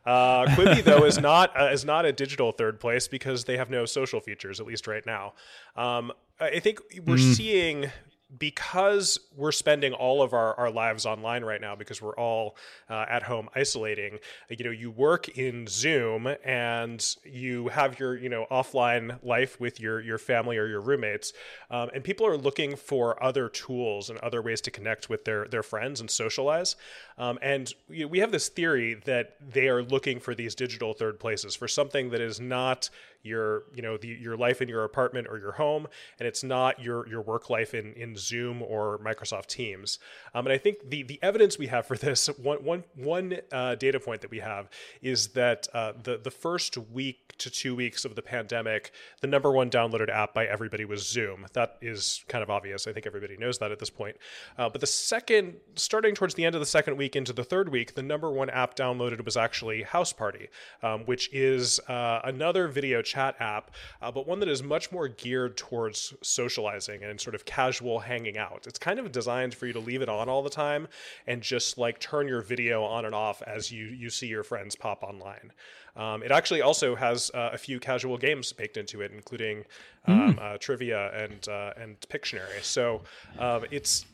uh, 0.07 0.47
Quibi 0.47 0.85
though 0.85 1.05
is 1.05 1.19
not 1.19 1.51
uh, 1.61 1.71
is 1.73 1.85
not 1.85 2.05
a 2.05 2.13
digital 2.13 2.53
third 2.53 2.79
place 2.79 3.09
because 3.09 3.45
they 3.45 3.57
have 3.57 3.71
no 3.71 3.87
social 3.87 4.21
features 4.21 4.61
at 4.61 4.67
least 4.67 4.87
right 4.87 5.05
now. 5.05 5.35
Um, 5.75 6.13
I 6.41 6.61
think 6.61 6.81
we're 7.05 7.17
mm. 7.17 7.35
seeing 7.35 7.91
because 8.39 9.19
we're 9.37 9.53
spending 9.53 9.93
all 9.93 10.23
of 10.23 10.33
our, 10.33 10.55
our 10.55 10.71
lives 10.71 11.07
online 11.07 11.45
right 11.45 11.61
now 11.61 11.75
because 11.75 12.01
we're 12.01 12.17
all 12.17 12.57
uh, 12.89 13.05
at 13.09 13.23
home 13.23 13.49
isolating 13.55 14.19
you 14.49 14.65
know 14.65 14.71
you 14.71 14.91
work 14.91 15.29
in 15.37 15.67
zoom 15.67 16.29
and 16.45 17.17
you 17.25 17.69
have 17.69 17.99
your 17.99 18.17
you 18.17 18.29
know 18.29 18.47
offline 18.51 19.19
life 19.23 19.61
with 19.61 19.81
your 19.81 20.01
your 20.01 20.19
family 20.19 20.57
or 20.57 20.67
your 20.67 20.81
roommates 20.81 21.33
um, 21.71 21.91
and 21.95 22.03
people 22.03 22.27
are 22.27 22.37
looking 22.37 22.77
for 22.77 23.23
other 23.23 23.49
tools 23.49 24.11
and 24.11 24.19
other 24.21 24.43
ways 24.43 24.61
to 24.61 24.71
connect 24.71 25.09
with 25.09 25.25
their 25.25 25.47
their 25.47 25.63
friends 25.63 26.01
and 26.01 26.11
socialize 26.11 26.77
um, 27.19 27.39
and 27.43 27.75
we 27.89 28.19
have 28.19 28.33
this 28.33 28.49
theory 28.49 28.95
that 29.05 29.37
they 29.53 29.69
are 29.69 29.83
looking 29.83 30.19
for 30.19 30.35
these 30.35 30.55
digital 30.55 30.93
third 30.93 31.21
places 31.21 31.55
for 31.55 31.69
something 31.69 32.11
that 32.11 32.21
is 32.21 32.41
not 32.41 32.91
your 33.25 33.65
you 33.75 33.83
know 33.83 33.97
the, 33.97 34.09
your 34.09 34.37
life 34.37 34.61
in 34.63 34.69
your 34.69 34.85
apartment 34.85 35.27
or 35.29 35.39
your 35.39 35.53
home 35.53 35.87
and 36.19 36.29
it's 36.29 36.45
not 36.45 36.81
your 36.81 37.09
your 37.09 37.23
work 37.23 37.51
life 37.51 37.75
in 37.75 37.93
in 37.95 38.17
zoom 38.17 38.63
or 38.63 38.99
microsoft 38.99 39.47
teams. 39.47 39.99
Um, 40.35 40.47
and 40.47 40.53
i 40.53 40.59
think 40.59 40.91
the 40.91 41.03
the 41.03 41.19
evidence 41.23 41.59
we 41.59 41.67
have 41.69 41.87
for 41.87 41.97
this 41.97 42.27
one 42.39 42.59
one 42.65 42.85
one 42.95 43.39
uh, 43.53 43.75
data 43.77 43.99
point 43.99 44.21
that 44.21 44.31
we 44.31 44.41
have 44.41 44.69
is 45.03 45.29
that 45.29 45.67
uh, 45.75 45.93
the 46.03 46.19
the 46.19 46.31
first 46.31 46.77
week 46.77 47.35
to 47.39 47.51
two 47.51 47.75
weeks 47.75 48.05
of 48.05 48.15
the 48.15 48.23
pandemic 48.23 48.93
the 49.21 49.27
number 49.27 49.51
one 49.51 49.71
downloaded 49.71 50.09
app 50.09 50.35
by 50.35 50.47
everybody 50.47 50.85
was 50.85 51.07
zoom. 51.07 51.47
That 51.53 51.79
is 51.81 52.25
kind 52.29 52.43
of 52.43 52.51
obvious. 52.51 52.87
I 52.87 52.93
think 52.93 53.07
everybody 53.07 53.37
knows 53.37 53.59
that 53.59 53.73
at 53.73 53.79
this 53.79 53.91
point. 53.91 54.17
Uh, 54.59 54.69
but 54.69 54.81
the 54.81 54.87
second 54.87 55.57
starting 55.75 56.15
towards 56.15 56.35
the 56.35 56.45
end 56.45 56.55
of 56.55 56.61
the 56.61 56.67
second 56.67 56.97
week 56.97 57.17
into 57.17 57.33
the 57.33 57.45
third 57.45 57.71
week 57.71 57.95
the 57.95 58.03
number 58.03 58.31
one 58.31 58.51
app 58.51 58.77
downloaded 58.77 59.25
was 59.25 59.37
actually 59.37 59.83
Houseparty 59.85 60.49
um, 60.83 61.01
which 61.05 61.33
is 61.33 61.81
uh, 61.89 62.21
another 62.25 62.69
video 62.69 63.03
chat 63.15 63.37
app, 63.41 63.71
uh, 64.03 64.11
but 64.11 64.27
one 64.27 64.41
that 64.41 64.49
is 64.49 64.63
much 64.63 64.91
more 64.91 65.09
geared 65.09 65.57
towards 65.57 66.15
socializing 66.23 67.03
and 67.03 67.21
sort 67.21 67.35
of 67.35 67.45
casual 67.45 68.01
hanging 68.01 68.39
out. 68.39 68.65
It's 68.67 68.79
kind 68.79 68.99
of 68.99 69.13
designed 69.13 69.55
for 69.55 69.67
you 69.67 69.73
to 69.73 69.81
leave 69.81 70.03
it 70.03 70.09
on 70.09 70.29
all 70.29 70.43
the 70.43 70.51
time 70.51 70.89
and 71.27 71.43
just 71.43 71.79
like 71.79 72.01
turn 72.01 72.27
your 72.27 72.43
video 72.43 72.83
on 72.83 73.05
and 73.05 73.15
off 73.15 73.43
as 73.43 73.71
you 73.71 73.87
you 73.87 74.11
see 74.11 74.27
your 74.27 74.43
friends 74.43 74.75
pop 74.75 75.03
online. 75.03 75.53
Um, 75.97 76.23
it 76.25 76.33
actually 76.33 76.61
also 76.61 76.97
has 76.97 77.31
uh, 77.35 77.51
a 77.53 77.59
few 77.59 77.79
casual 77.79 78.19
games 78.19 78.53
baked 78.53 78.77
into 78.77 79.01
it, 79.01 79.13
including 79.15 79.65
um, 80.07 80.35
mm. 80.35 80.43
uh, 80.43 80.59
trivia 80.59 81.13
and 81.15 81.49
uh, 81.49 81.73
and 81.77 82.01
Pictionary. 82.09 82.63
So 82.63 83.03
um, 83.39 83.65
it's 83.71 84.07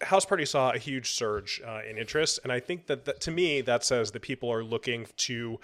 Houseparty 0.00 0.46
saw 0.46 0.70
a 0.70 0.78
huge 0.78 1.12
surge 1.12 1.60
uh, 1.66 1.80
in 1.88 1.98
interest, 1.98 2.40
and 2.42 2.52
I 2.52 2.60
think 2.60 2.86
that, 2.86 3.04
that, 3.06 3.20
to 3.22 3.30
me 3.30 3.60
that 3.62 3.84
says 3.84 4.10
that 4.12 4.22
people 4.22 4.52
are 4.52 4.62
looking 4.62 5.06
to, 5.16 5.58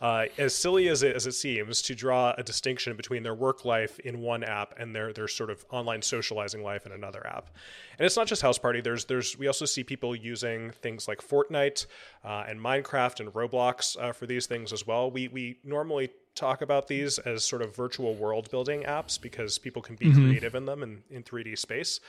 uh, 0.00 0.26
as 0.36 0.54
silly 0.54 0.88
as 0.88 1.02
it, 1.02 1.16
as 1.16 1.26
it 1.26 1.32
seems, 1.32 1.82
to 1.82 1.94
draw 1.94 2.34
a 2.36 2.42
distinction 2.42 2.96
between 2.96 3.22
their 3.22 3.34
work 3.34 3.64
life 3.64 3.98
in 4.00 4.20
one 4.20 4.44
app 4.44 4.74
and 4.78 4.94
their 4.94 5.12
their 5.12 5.28
sort 5.28 5.50
of 5.50 5.64
online 5.70 6.02
socializing 6.02 6.62
life 6.62 6.86
in 6.86 6.92
another 6.92 7.26
app. 7.26 7.50
And 7.98 8.06
it's 8.06 8.16
not 8.16 8.26
just 8.26 8.42
Houseparty. 8.42 8.82
There's 8.84 9.06
there's 9.06 9.38
we 9.38 9.46
also 9.46 9.64
see 9.64 9.84
people 9.84 10.14
using 10.14 10.70
things 10.70 11.08
like 11.08 11.20
Fortnite 11.20 11.86
uh, 12.24 12.44
and 12.48 12.60
Minecraft 12.60 13.20
and 13.20 13.32
Roblox 13.32 14.00
uh, 14.00 14.12
for 14.12 14.26
these 14.26 14.46
things 14.46 14.72
as 14.72 14.86
well. 14.86 15.10
We 15.10 15.28
we 15.28 15.58
normally 15.64 16.10
talk 16.38 16.62
about 16.62 16.88
these 16.88 17.18
as 17.18 17.44
sort 17.44 17.62
of 17.62 17.74
virtual 17.74 18.14
world 18.14 18.50
building 18.50 18.82
apps 18.82 19.20
because 19.20 19.58
people 19.58 19.82
can 19.82 19.96
be 19.96 20.06
mm-hmm. 20.06 20.26
creative 20.26 20.54
in 20.54 20.64
them 20.64 20.82
in, 20.82 21.02
in 21.10 21.22
3D 21.22 21.58
space, 21.58 22.00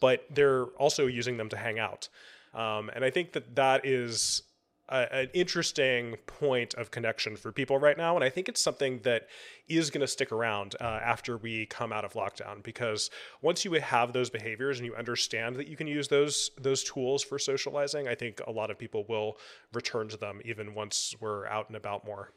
but 0.00 0.24
they're 0.30 0.64
also 0.78 1.06
using 1.06 1.36
them 1.36 1.48
to 1.48 1.56
hang 1.56 1.78
out. 1.78 2.08
Um, 2.54 2.90
and 2.94 3.04
I 3.04 3.10
think 3.10 3.32
that 3.32 3.54
that 3.56 3.84
is 3.84 4.42
a, 4.88 5.12
an 5.12 5.30
interesting 5.34 6.16
point 6.26 6.74
of 6.74 6.90
connection 6.90 7.36
for 7.36 7.52
people 7.52 7.78
right 7.78 7.96
now. 7.96 8.14
And 8.14 8.24
I 8.24 8.30
think 8.30 8.48
it's 8.48 8.60
something 8.60 9.00
that 9.02 9.28
is 9.68 9.90
going 9.90 10.00
to 10.00 10.06
stick 10.06 10.32
around 10.32 10.74
uh, 10.80 10.84
after 10.84 11.36
we 11.36 11.66
come 11.66 11.92
out 11.92 12.04
of 12.04 12.14
lockdown 12.14 12.62
because 12.62 13.10
once 13.42 13.64
you 13.64 13.72
have 13.72 14.12
those 14.12 14.30
behaviors 14.30 14.78
and 14.78 14.86
you 14.86 14.94
understand 14.94 15.56
that 15.56 15.68
you 15.68 15.76
can 15.76 15.86
use 15.86 16.08
those 16.08 16.50
those 16.60 16.82
tools 16.84 17.22
for 17.22 17.38
socializing, 17.38 18.08
I 18.08 18.14
think 18.14 18.40
a 18.46 18.50
lot 18.50 18.70
of 18.70 18.78
people 18.78 19.04
will 19.08 19.38
return 19.72 20.08
to 20.08 20.16
them 20.16 20.40
even 20.44 20.74
once 20.74 21.14
we're 21.20 21.46
out 21.46 21.68
and 21.68 21.76
about 21.76 22.04
more 22.04 22.32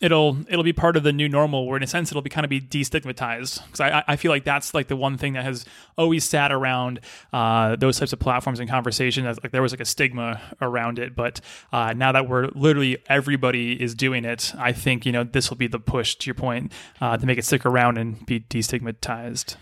it'll 0.00 0.38
it'll 0.48 0.64
be 0.64 0.72
part 0.72 0.96
of 0.96 1.02
the 1.02 1.12
new 1.12 1.28
normal 1.28 1.66
where 1.66 1.76
in 1.76 1.82
a 1.82 1.86
sense 1.86 2.10
it'll 2.10 2.22
be 2.22 2.30
kind 2.30 2.44
of 2.44 2.50
be 2.50 2.60
destigmatized. 2.60 3.64
Because 3.66 3.80
I, 3.80 4.04
I 4.06 4.16
feel 4.16 4.30
like 4.30 4.44
that's 4.44 4.74
like 4.74 4.88
the 4.88 4.96
one 4.96 5.16
thing 5.16 5.34
that 5.34 5.44
has 5.44 5.64
always 5.96 6.24
sat 6.24 6.52
around 6.52 7.00
uh, 7.32 7.76
those 7.76 7.98
types 7.98 8.12
of 8.12 8.18
platforms 8.18 8.60
and 8.60 8.68
conversation 8.68 9.26
as 9.26 9.38
like 9.42 9.52
there 9.52 9.62
was 9.62 9.72
like 9.72 9.80
a 9.80 9.84
stigma 9.84 10.40
around 10.60 10.98
it. 10.98 11.14
But 11.14 11.40
uh, 11.72 11.92
now 11.94 12.12
that 12.12 12.28
we're 12.28 12.48
literally 12.54 12.98
everybody 13.08 13.80
is 13.80 13.94
doing 13.94 14.24
it 14.24 14.52
I 14.58 14.72
think 14.72 15.06
you 15.06 15.12
know 15.12 15.24
this 15.24 15.50
will 15.50 15.56
be 15.56 15.66
the 15.66 15.80
push 15.80 16.14
to 16.16 16.26
your 16.26 16.34
point 16.34 16.72
uh, 17.00 17.16
to 17.16 17.26
make 17.26 17.38
it 17.38 17.44
stick 17.44 17.64
around 17.64 17.98
and 17.98 18.24
be 18.26 18.40
destigmatized 18.40 19.56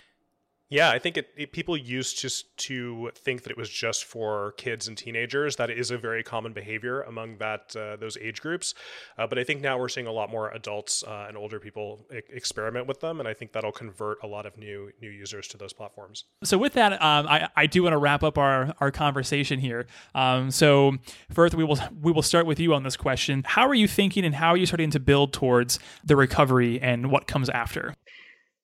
yeah, 0.69 0.91
I 0.91 0.99
think 0.99 1.17
it, 1.17 1.29
it, 1.35 1.51
people 1.51 1.75
used 1.75 2.19
just 2.19 2.55
to 2.57 3.09
think 3.15 3.41
that 3.43 3.51
it 3.51 3.57
was 3.57 3.69
just 3.69 4.05
for 4.05 4.53
kids 4.53 4.87
and 4.87 4.95
teenagers. 4.95 5.55
That 5.55 5.71
is 5.71 5.89
a 5.89 5.97
very 5.97 6.21
common 6.23 6.53
behavior 6.53 7.01
among 7.01 7.37
that 7.37 7.75
uh, 7.75 7.95
those 7.95 8.17
age 8.17 8.39
groups. 8.39 8.75
Uh, 9.17 9.25
but 9.25 9.39
I 9.39 9.43
think 9.43 9.61
now 9.61 9.79
we're 9.79 9.89
seeing 9.89 10.05
a 10.05 10.11
lot 10.11 10.29
more 10.29 10.51
adults 10.51 11.03
uh, 11.03 11.25
and 11.27 11.35
older 11.35 11.59
people 11.59 12.05
experiment 12.11 12.85
with 12.85 12.99
them, 12.99 13.19
and 13.19 13.27
I 13.27 13.33
think 13.33 13.51
that'll 13.51 13.71
convert 13.71 14.21
a 14.21 14.27
lot 14.27 14.45
of 14.45 14.57
new 14.57 14.91
new 15.01 15.09
users 15.09 15.47
to 15.49 15.57
those 15.57 15.73
platforms. 15.73 16.25
So 16.43 16.57
with 16.59 16.73
that, 16.73 16.93
um, 16.93 17.27
I, 17.27 17.49
I 17.55 17.65
do 17.65 17.81
want 17.81 17.93
to 17.93 17.97
wrap 17.97 18.23
up 18.23 18.37
our 18.37 18.75
our 18.79 18.91
conversation 18.91 19.59
here. 19.59 19.87
Um, 20.13 20.51
so 20.51 20.97
first, 21.31 21.55
we 21.55 21.63
will 21.63 21.79
we 21.99 22.11
will 22.11 22.21
start 22.21 22.45
with 22.45 22.59
you 22.59 22.75
on 22.75 22.83
this 22.83 22.95
question. 22.95 23.43
How 23.43 23.67
are 23.67 23.73
you 23.73 23.87
thinking, 23.87 24.23
and 24.23 24.35
how 24.35 24.49
are 24.49 24.57
you 24.57 24.67
starting 24.67 24.91
to 24.91 24.99
build 24.99 25.33
towards 25.33 25.79
the 26.03 26.15
recovery 26.15 26.79
and 26.79 27.09
what 27.09 27.25
comes 27.25 27.49
after? 27.49 27.95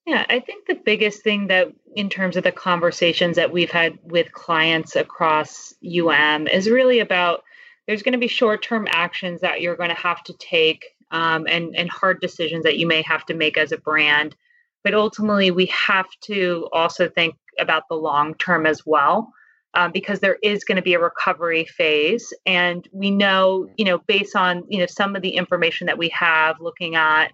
Yeah, 0.06 0.24
I 0.28 0.38
think 0.38 0.66
the 0.66 0.76
biggest 0.76 1.22
thing 1.22 1.48
that, 1.48 1.72
in 1.96 2.08
terms 2.08 2.36
of 2.36 2.44
the 2.44 2.52
conversations 2.52 3.36
that 3.36 3.52
we've 3.52 3.72
had 3.72 3.98
with 4.04 4.32
clients 4.32 4.94
across 4.94 5.74
UM, 5.84 6.46
is 6.46 6.70
really 6.70 7.00
about 7.00 7.42
there's 7.86 8.04
going 8.04 8.12
to 8.12 8.18
be 8.18 8.28
short 8.28 8.62
term 8.62 8.86
actions 8.88 9.40
that 9.40 9.60
you're 9.60 9.76
going 9.76 9.90
to 9.90 9.96
have 9.96 10.22
to 10.24 10.34
take 10.34 10.84
um, 11.10 11.46
and, 11.48 11.74
and 11.76 11.90
hard 11.90 12.20
decisions 12.20 12.62
that 12.62 12.78
you 12.78 12.86
may 12.86 13.02
have 13.02 13.26
to 13.26 13.34
make 13.34 13.58
as 13.58 13.72
a 13.72 13.78
brand. 13.78 14.36
But 14.84 14.94
ultimately, 14.94 15.50
we 15.50 15.66
have 15.66 16.08
to 16.22 16.68
also 16.72 17.08
think 17.08 17.34
about 17.58 17.88
the 17.88 17.96
long 17.96 18.34
term 18.36 18.64
as 18.64 18.86
well. 18.86 19.32
Um, 19.74 19.92
because 19.92 20.20
there 20.20 20.38
is 20.42 20.64
going 20.64 20.76
to 20.76 20.82
be 20.82 20.94
a 20.94 20.98
recovery 20.98 21.66
phase 21.66 22.32
and 22.46 22.88
we 22.92 23.10
know 23.10 23.68
you 23.76 23.84
know 23.84 23.98
based 23.98 24.34
on 24.34 24.64
you 24.70 24.78
know 24.78 24.86
some 24.86 25.14
of 25.14 25.20
the 25.20 25.36
information 25.36 25.86
that 25.88 25.98
we 25.98 26.08
have 26.10 26.58
looking 26.62 26.94
at 26.94 27.32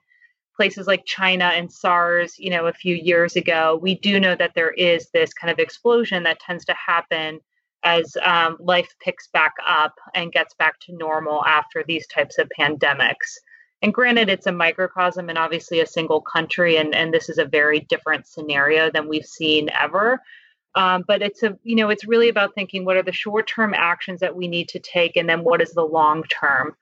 places 0.54 0.86
like 0.86 1.04
China 1.04 1.46
and 1.46 1.72
SARS, 1.72 2.38
you 2.38 2.50
know, 2.50 2.66
a 2.66 2.72
few 2.72 2.94
years 2.94 3.36
ago, 3.36 3.78
we 3.80 3.94
do 3.94 4.20
know 4.20 4.34
that 4.34 4.52
there 4.54 4.70
is 4.72 5.08
this 5.10 5.32
kind 5.32 5.50
of 5.50 5.58
explosion 5.58 6.22
that 6.24 6.40
tends 6.40 6.64
to 6.66 6.74
happen 6.74 7.40
as 7.84 8.16
um, 8.22 8.56
life 8.60 8.88
picks 9.00 9.28
back 9.28 9.54
up 9.66 9.94
and 10.14 10.32
gets 10.32 10.54
back 10.54 10.78
to 10.80 10.96
normal 10.96 11.44
after 11.44 11.84
these 11.86 12.06
types 12.06 12.38
of 12.38 12.50
pandemics. 12.58 13.38
And 13.82 13.92
granted, 13.92 14.28
it's 14.28 14.46
a 14.46 14.52
microcosm 14.52 15.28
and 15.28 15.36
obviously 15.36 15.80
a 15.80 15.86
single 15.86 16.20
country, 16.20 16.76
and, 16.76 16.94
and 16.94 17.12
this 17.12 17.28
is 17.28 17.38
a 17.38 17.44
very 17.44 17.80
different 17.80 18.28
scenario 18.28 18.90
than 18.90 19.08
we've 19.08 19.26
seen 19.26 19.70
ever. 19.70 20.20
Um, 20.74 21.04
but 21.06 21.20
it's 21.20 21.42
a 21.42 21.58
you 21.64 21.76
know 21.76 21.90
it's 21.90 22.06
really 22.06 22.28
about 22.28 22.54
thinking 22.54 22.84
what 22.84 22.96
are 22.96 23.02
the 23.02 23.12
short 23.12 23.46
term 23.46 23.74
actions 23.76 24.20
that 24.20 24.34
we 24.34 24.48
need 24.48 24.68
to 24.68 24.78
take, 24.78 25.16
and 25.16 25.28
then 25.28 25.44
what 25.44 25.60
is 25.60 25.72
the 25.72 25.84
long 25.84 26.22
term. 26.24 26.74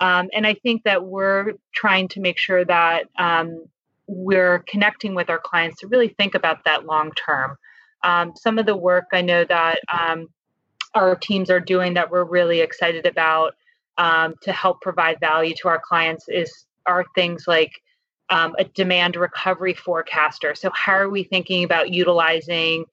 Um, 0.00 0.28
and 0.32 0.46
I 0.46 0.54
think 0.54 0.84
that 0.84 1.04
we're 1.04 1.52
trying 1.74 2.08
to 2.08 2.20
make 2.20 2.38
sure 2.38 2.64
that 2.64 3.08
um, 3.18 3.64
we're 4.06 4.60
connecting 4.60 5.14
with 5.14 5.30
our 5.30 5.38
clients 5.38 5.80
to 5.80 5.88
really 5.88 6.08
think 6.08 6.34
about 6.34 6.64
that 6.64 6.84
long 6.84 7.12
term. 7.12 7.56
Um, 8.02 8.34
some 8.36 8.58
of 8.58 8.66
the 8.66 8.76
work 8.76 9.06
I 9.12 9.22
know 9.22 9.44
that 9.44 9.80
um, 9.92 10.28
our 10.94 11.16
teams 11.16 11.50
are 11.50 11.60
doing 11.60 11.94
that 11.94 12.10
we're 12.10 12.24
really 12.24 12.60
excited 12.60 13.06
about 13.06 13.54
um, 13.98 14.34
to 14.42 14.52
help 14.52 14.80
provide 14.80 15.18
value 15.20 15.54
to 15.62 15.68
our 15.68 15.80
clients 15.80 16.28
is 16.28 16.66
are 16.86 17.04
things 17.14 17.44
like 17.48 17.72
um, 18.30 18.54
a 18.58 18.64
demand 18.64 19.16
recovery 19.16 19.74
forecaster. 19.74 20.54
So 20.54 20.70
how 20.74 20.94
are 20.94 21.10
we 21.10 21.24
thinking 21.24 21.64
about 21.64 21.90
utilizing 21.90 22.84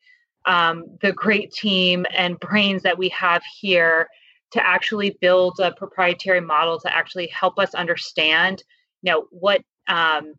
the 0.46 1.14
great 1.16 1.52
team 1.52 2.06
and 2.16 2.40
brains 2.40 2.84
that 2.84 2.98
we 2.98 3.10
have 3.10 3.44
here 3.60 4.08
to 4.54 4.66
actually 4.66 5.18
build 5.20 5.60
a 5.60 5.72
proprietary 5.72 6.42
model 6.42 6.80
to 6.80 6.96
actually 6.96 7.28
help 7.28 7.60
us 7.60 7.74
understand, 7.74 8.64
you 9.02 9.12
know, 9.12 9.26
what 9.32 9.62
um, 9.88 10.34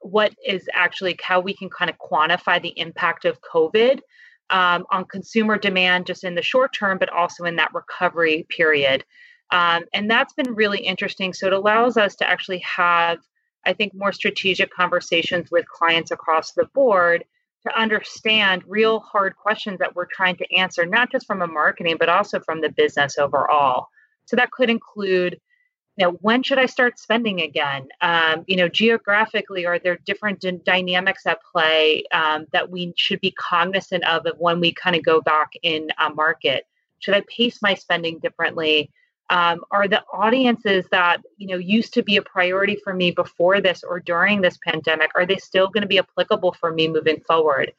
what 0.00 0.32
is 0.46 0.68
actually 0.72 1.18
how 1.20 1.40
we 1.40 1.54
can 1.54 1.68
kind 1.68 1.90
of 1.90 1.98
quantify 1.98 2.62
the 2.62 2.78
impact 2.78 3.24
of 3.24 3.40
COVID 3.40 4.00
um, 4.50 4.86
on 4.90 5.04
consumer 5.04 5.58
demand 5.58 6.06
just 6.06 6.24
in 6.24 6.34
the 6.34 6.42
short 6.42 6.72
term, 6.72 6.98
but 6.98 7.10
also 7.10 7.44
in 7.44 7.56
that 7.56 7.74
recovery 7.74 8.46
period. 8.48 9.04
Um, 9.50 9.84
and 9.92 10.10
that's 10.10 10.32
been 10.34 10.54
really 10.54 10.78
interesting. 10.78 11.32
So 11.32 11.48
it 11.48 11.52
allows 11.52 11.96
us 11.96 12.14
to 12.16 12.28
actually 12.28 12.60
have, 12.60 13.18
I 13.66 13.72
think, 13.72 13.92
more 13.94 14.12
strategic 14.12 14.70
conversations 14.70 15.50
with 15.50 15.68
clients 15.68 16.12
across 16.12 16.52
the 16.52 16.66
board 16.74 17.24
to 17.66 17.78
understand 17.78 18.62
real 18.66 19.00
hard 19.00 19.36
questions 19.36 19.78
that 19.78 19.94
we're 19.94 20.06
trying 20.06 20.36
to 20.36 20.54
answer, 20.54 20.86
not 20.86 21.10
just 21.10 21.26
from 21.26 21.42
a 21.42 21.46
marketing, 21.46 21.96
but 21.98 22.08
also 22.08 22.40
from 22.40 22.60
the 22.60 22.70
business 22.70 23.18
overall. 23.18 23.88
So 24.26 24.36
that 24.36 24.50
could 24.50 24.70
include, 24.70 25.40
you 25.96 26.06
know, 26.06 26.12
when 26.20 26.42
should 26.42 26.58
I 26.58 26.66
start 26.66 26.98
spending 26.98 27.40
again? 27.40 27.88
Um, 28.00 28.44
you 28.46 28.56
know, 28.56 28.68
geographically, 28.68 29.66
are 29.66 29.78
there 29.78 29.98
different 30.06 30.40
d- 30.40 30.60
dynamics 30.64 31.26
at 31.26 31.40
play 31.42 32.04
um, 32.12 32.46
that 32.52 32.70
we 32.70 32.94
should 32.96 33.20
be 33.20 33.32
cognizant 33.32 34.04
of, 34.04 34.26
of 34.26 34.38
when 34.38 34.60
we 34.60 34.72
kind 34.72 34.94
of 34.94 35.02
go 35.02 35.20
back 35.20 35.50
in 35.62 35.88
a 35.98 36.10
market? 36.10 36.64
Should 37.00 37.14
I 37.14 37.22
pace 37.28 37.60
my 37.62 37.74
spending 37.74 38.18
differently? 38.20 38.90
Um, 39.30 39.60
are 39.70 39.88
the 39.88 40.02
audiences 40.12 40.86
that 40.90 41.18
you 41.36 41.48
know 41.48 41.56
used 41.56 41.92
to 41.94 42.02
be 42.02 42.16
a 42.16 42.22
priority 42.22 42.76
for 42.82 42.94
me 42.94 43.10
before 43.10 43.60
this 43.60 43.84
or 43.84 44.00
during 44.00 44.40
this 44.40 44.58
pandemic 44.64 45.10
are 45.14 45.26
they 45.26 45.36
still 45.36 45.68
going 45.68 45.82
to 45.82 45.88
be 45.88 45.98
applicable 45.98 46.52
for 46.52 46.72
me 46.72 46.88
moving 46.88 47.20
forward? 47.26 47.72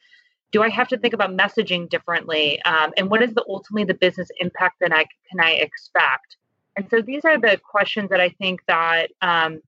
Do 0.52 0.62
i 0.62 0.68
have 0.68 0.88
to 0.88 0.98
think 0.98 1.14
about 1.14 1.30
messaging 1.30 1.88
differently? 1.88 2.62
Um, 2.62 2.92
and 2.96 3.10
what 3.10 3.22
is 3.22 3.34
the 3.34 3.44
ultimately 3.48 3.84
the 3.84 3.94
business 3.94 4.28
impact 4.38 4.80
that 4.80 4.92
i 4.92 5.04
can 5.28 5.40
i 5.40 5.52
expect? 5.52 6.36
And 6.76 6.88
so 6.88 7.02
these 7.02 7.24
are 7.24 7.38
the 7.38 7.58
questions 7.58 8.10
that 8.10 8.20
i 8.20 8.28
think 8.28 8.60
that 8.66 9.10
um, 9.22 9.60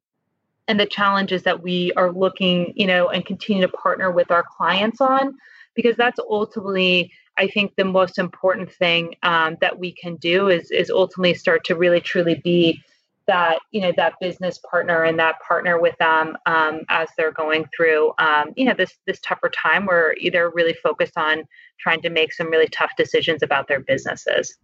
and 0.68 0.78
the 0.78 0.86
challenges 0.86 1.42
that 1.42 1.62
we 1.62 1.92
are 1.94 2.12
looking 2.12 2.72
you 2.76 2.86
know 2.86 3.08
and 3.08 3.26
continue 3.26 3.62
to 3.62 3.72
partner 3.72 4.10
with 4.10 4.30
our 4.30 4.44
clients 4.56 5.00
on 5.00 5.36
because 5.74 5.96
that's 5.96 6.18
ultimately 6.18 7.10
I 7.38 7.46
think 7.48 7.74
the 7.76 7.84
most 7.84 8.18
important 8.18 8.72
thing 8.72 9.14
um, 9.22 9.56
that 9.60 9.78
we 9.78 9.92
can 9.92 10.16
do 10.16 10.48
is 10.48 10.70
is 10.70 10.90
ultimately 10.90 11.34
start 11.34 11.64
to 11.64 11.76
really 11.76 12.00
truly 12.00 12.40
be 12.42 12.82
that 13.26 13.58
you 13.70 13.80
know 13.80 13.92
that 13.96 14.14
business 14.20 14.58
partner 14.58 15.04
and 15.04 15.18
that 15.18 15.36
partner 15.46 15.80
with 15.80 15.96
them 15.98 16.36
um, 16.46 16.80
as 16.88 17.08
they're 17.16 17.32
going 17.32 17.64
through 17.74 18.12
um, 18.18 18.52
you 18.56 18.64
know 18.64 18.74
this 18.74 18.98
this 19.06 19.20
tougher 19.20 19.48
time 19.48 19.86
where 19.86 20.14
either 20.18 20.50
really 20.50 20.74
focused 20.74 21.16
on 21.16 21.44
trying 21.78 22.02
to 22.02 22.10
make 22.10 22.32
some 22.32 22.50
really 22.50 22.68
tough 22.68 22.90
decisions 22.96 23.42
about 23.42 23.68
their 23.68 23.80
businesses. 23.80 24.56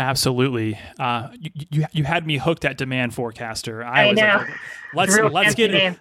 Absolutely. 0.00 0.78
Uh, 0.98 1.28
you, 1.38 1.50
you, 1.70 1.84
you 1.92 2.04
had 2.04 2.26
me 2.26 2.38
hooked 2.38 2.64
at 2.64 2.78
demand 2.78 3.12
forecaster. 3.12 3.84
I, 3.84 4.04
I 4.04 4.06
was 4.06 4.16
know. 4.16 4.22
like, 4.24 4.48
let's 4.94 5.18
let's 5.18 5.54
get 5.54 5.74
in, 5.74 5.94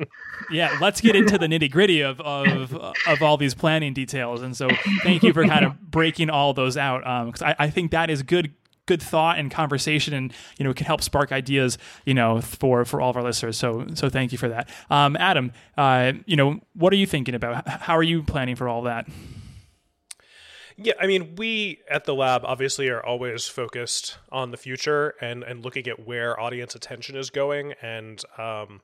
yeah, 0.50 0.78
let's 0.80 1.02
get 1.02 1.18
into 1.18 1.38
the 1.38 1.48
nitty 1.48 1.70
gritty 1.70 2.00
of, 2.00 2.22
of 2.22 2.74
of 2.74 3.22
all 3.22 3.36
these 3.36 3.54
planning 3.54 3.94
details. 3.94 4.42
And 4.42 4.56
so, 4.56 4.70
thank 5.04 5.22
you 5.22 5.34
for 5.34 5.46
kind 5.46 5.66
of 5.66 5.80
breaking 5.82 6.30
all 6.30 6.54
those 6.54 6.78
out 6.78 7.00
because 7.26 7.42
um, 7.42 7.50
I, 7.50 7.66
I 7.66 7.70
think 7.70 7.92
that 7.92 8.10
is 8.10 8.24
good 8.24 8.54
good 8.86 9.02
thought 9.04 9.38
and 9.38 9.52
conversation 9.52 10.14
and 10.16 10.34
you 10.58 10.64
know 10.64 10.74
can 10.74 10.86
help 10.88 11.04
spark 11.04 11.32
ideas 11.32 11.78
you 12.06 12.14
know 12.14 12.42
for 12.42 12.86
for 12.86 13.00
all 13.00 13.12
of 13.12 13.18
our 13.18 13.22
listeners 13.22 13.56
so 13.56 13.86
so 13.94 14.10
thank 14.10 14.32
you 14.32 14.38
for 14.40 14.50
that 14.50 14.68
um, 14.90 15.16
adam 15.18 15.52
uh, 15.78 16.12
you 16.26 16.36
know 16.36 16.60
what 16.74 16.92
are 16.92 16.96
you 16.96 17.06
thinking 17.06 17.36
about 17.36 17.68
how 17.68 17.96
are 17.96 18.02
you 18.02 18.24
planning 18.24 18.56
for 18.56 18.68
all 18.68 18.82
that 18.82 19.08
Yeah, 20.82 20.94
I 21.00 21.08
mean, 21.08 21.36
we 21.36 21.80
at 21.90 22.06
the 22.06 22.16
lab 22.16 22.46
obviously 22.46 22.88
are 22.88 23.06
always 23.06 23.48
focused 23.48 24.18
on 24.32 24.52
the 24.52 24.58
future 24.58 25.14
and 25.20 25.44
and 25.44 25.64
looking 25.64 25.88
at 25.88 26.08
where 26.08 26.40
audience 26.40 26.74
attention 26.74 27.18
is 27.18 27.30
going 27.30 27.74
and 27.82 28.24
um, 28.38 28.82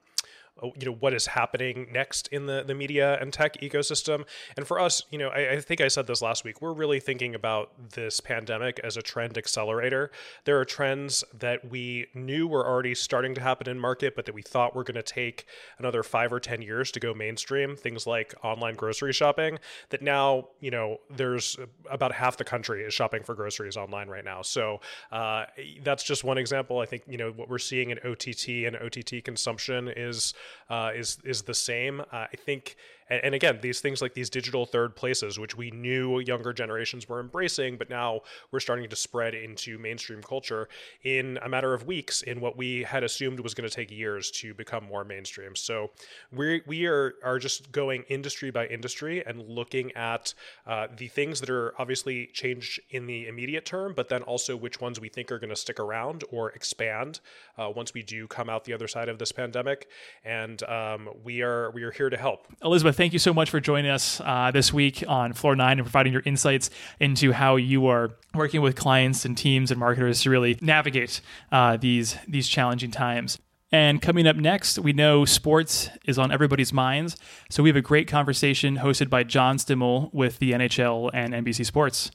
you 0.63 0.85
know 0.85 0.93
what 0.93 1.13
is 1.13 1.25
happening 1.27 1.87
next 1.91 2.27
in 2.29 2.45
the, 2.45 2.63
the 2.63 2.73
media 2.73 3.17
and 3.19 3.33
tech 3.33 3.59
ecosystem. 3.61 4.25
And 4.55 4.67
for 4.67 4.79
us 4.79 5.03
you 5.11 5.17
know 5.17 5.29
I, 5.29 5.53
I, 5.53 5.61
think 5.61 5.81
i 5.81 5.87
said 5.87 6.07
this 6.07 6.21
last 6.21 6.43
week 6.43 6.61
we're 6.61 6.73
really 6.73 6.99
thinking 6.99 7.35
about 7.35 7.71
this 7.91 8.19
pandemic 8.19 8.79
as 8.83 8.97
a 8.97 9.01
trend 9.01 9.37
accelerator. 9.37 10.11
There 10.45 10.59
are 10.59 10.65
trends 10.65 11.23
that 11.37 11.69
we 11.69 12.07
knew 12.13 12.47
were 12.47 12.65
already 12.65 12.95
starting 12.95 13.35
to 13.35 13.41
happen 13.41 13.69
in 13.69 13.79
market 13.79 14.15
but 14.15 14.25
that 14.25 14.35
we 14.35 14.41
thought 14.41 14.75
were 14.75 14.83
going 14.83 14.95
to 14.95 15.03
take 15.03 15.45
another 15.77 16.03
five 16.03 16.31
or 16.31 16.39
ten 16.39 16.61
years 16.61 16.91
to 16.91 16.99
go 16.99 17.13
mainstream 17.13 17.75
things 17.75 18.07
like 18.07 18.33
online 18.43 18.75
grocery 18.75 19.13
shopping 19.13 19.59
that 19.89 20.01
now 20.01 20.47
you 20.59 20.71
know 20.71 20.97
there's 21.09 21.57
about 21.89 22.11
half 22.11 22.37
the 22.37 22.43
country 22.43 22.83
is 22.83 22.93
shopping 22.93 23.23
for 23.23 23.35
groceries 23.35 23.77
online 23.77 24.07
right 24.07 24.25
now. 24.25 24.41
So 24.41 24.81
uh, 25.11 25.45
that's 25.83 26.03
just 26.03 26.23
one 26.23 26.37
example. 26.37 26.79
I 26.79 26.85
think 26.85 27.03
you 27.07 27.17
know 27.17 27.31
what 27.31 27.49
we're 27.49 27.57
seeing 27.57 27.89
in 27.89 27.99
ott 27.99 28.27
and 28.47 28.75
ott 28.75 29.23
consumption 29.23 29.89
is 29.95 30.33
uh, 30.69 30.91
is 30.95 31.17
is 31.23 31.43
the 31.43 31.53
same. 31.53 32.01
Uh, 32.01 32.27
I 32.31 32.35
think 32.35 32.75
and, 33.09 33.21
and 33.25 33.35
again, 33.35 33.59
these 33.61 33.79
things 33.79 34.01
like 34.01 34.13
these 34.13 34.29
digital 34.29 34.65
third 34.65 34.95
places, 34.95 35.39
which 35.39 35.57
we 35.57 35.71
knew 35.71 36.19
younger 36.19 36.53
generations 36.53 37.07
were 37.07 37.19
embracing, 37.19 37.77
but 37.77 37.89
now 37.89 38.21
we're 38.51 38.59
starting 38.59 38.89
to 38.89 38.95
spread 38.95 39.33
into 39.33 39.77
mainstream 39.77 40.21
culture 40.21 40.67
in 41.03 41.37
a 41.43 41.49
matter 41.49 41.73
of 41.73 41.85
weeks 41.85 42.21
in 42.21 42.41
what 42.41 42.57
we 42.57 42.83
had 42.83 43.03
assumed 43.03 43.39
was 43.39 43.53
going 43.53 43.69
to 43.69 43.75
take 43.75 43.91
years 43.91 44.31
to 44.31 44.53
become 44.53 44.83
more 44.85 45.03
mainstream. 45.03 45.55
So 45.55 45.91
we 46.31 46.61
we 46.65 46.85
are 46.85 47.15
are 47.23 47.39
just 47.39 47.71
going 47.71 48.03
industry 48.09 48.51
by 48.51 48.67
industry 48.67 49.25
and 49.25 49.41
looking 49.47 49.91
at 49.93 50.33
uh, 50.65 50.87
the 50.95 51.07
things 51.07 51.39
that 51.39 51.49
are 51.49 51.73
obviously 51.79 52.27
changed 52.27 52.79
in 52.89 53.05
the 53.05 53.27
immediate 53.27 53.65
term, 53.65 53.93
but 53.95 54.09
then 54.09 54.23
also 54.23 54.55
which 54.55 54.81
ones 54.81 54.99
we 54.99 55.09
think 55.09 55.31
are 55.31 55.39
going 55.39 55.49
to 55.49 55.55
stick 55.55 55.79
around 55.79 56.23
or 56.31 56.51
expand 56.51 57.19
uh, 57.57 57.71
once 57.73 57.93
we 57.93 58.01
do 58.03 58.27
come 58.27 58.49
out 58.49 58.63
the 58.63 58.73
other 58.73 58.87
side 58.87 59.09
of 59.09 59.19
this 59.19 59.31
pandemic. 59.31 59.87
And 60.23 60.61
um, 60.63 61.09
we 61.23 61.41
are 61.41 61.71
we 61.71 61.83
are 61.83 61.91
here 61.91 62.09
to 62.09 62.17
help. 62.17 62.47
Elizabeth 62.63 62.94
thank 62.95 63.13
you 63.13 63.19
so 63.19 63.33
much 63.33 63.49
for 63.49 63.59
joining 63.59 63.91
us 63.91 64.21
uh, 64.21 64.51
this 64.51 64.73
week 64.73 65.03
on 65.07 65.33
Floor 65.33 65.55
9 65.55 65.79
and 65.79 65.85
providing 65.85 66.13
your 66.13 66.23
insights 66.25 66.69
into 66.99 67.31
how 67.31 67.57
you 67.57 67.87
are 67.87 68.11
working 68.33 68.61
with 68.61 68.75
clients 68.75 69.25
and 69.25 69.37
teams 69.37 69.71
and 69.71 69.79
marketers 69.79 70.21
to 70.21 70.29
really 70.29 70.57
navigate 70.61 71.21
uh, 71.51 71.77
these, 71.77 72.17
these 72.27 72.47
challenging 72.47 72.91
times. 72.91 73.37
And 73.71 74.01
coming 74.01 74.25
up 74.25 74.37
next, 74.37 74.79
we 74.79 74.93
know 74.93 75.25
sports 75.25 75.89
is 76.05 76.17
on 76.17 76.31
everybody's 76.31 76.71
minds. 76.71 77.17
So 77.49 77.61
we 77.61 77.69
have 77.69 77.75
a 77.75 77.81
great 77.81 78.07
conversation 78.07 78.77
hosted 78.77 79.09
by 79.09 79.23
John 79.23 79.57
Stimmel 79.57 80.13
with 80.13 80.39
the 80.39 80.53
NHL 80.53 81.11
and 81.13 81.33
NBC 81.33 81.65
Sports. 81.65 82.11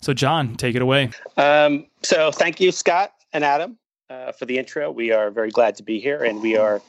So, 0.00 0.14
John, 0.14 0.54
take 0.54 0.76
it 0.76 0.82
away. 0.82 1.10
Um, 1.36 1.86
so, 2.02 2.30
thank 2.30 2.60
you, 2.60 2.72
Scott 2.72 3.12
and 3.32 3.44
Adam, 3.44 3.78
uh, 4.10 4.32
for 4.32 4.44
the 4.44 4.58
intro. 4.58 4.90
We 4.90 5.12
are 5.12 5.30
very 5.30 5.50
glad 5.50 5.76
to 5.76 5.82
be 5.82 5.98
here, 5.98 6.22
and 6.24 6.40
we 6.40 6.56
are 6.56 6.80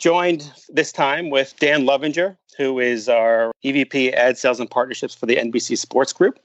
joined 0.00 0.50
this 0.68 0.90
time 0.90 1.30
with 1.30 1.54
Dan 1.60 1.84
Lovinger, 1.84 2.36
who 2.56 2.80
is 2.80 3.08
our 3.08 3.52
EVP 3.62 4.12
Ad 4.14 4.36
Sales 4.38 4.58
and 4.58 4.68
Partnerships 4.68 5.14
for 5.14 5.26
the 5.26 5.36
NBC 5.36 5.78
Sports 5.78 6.12
Group, 6.12 6.40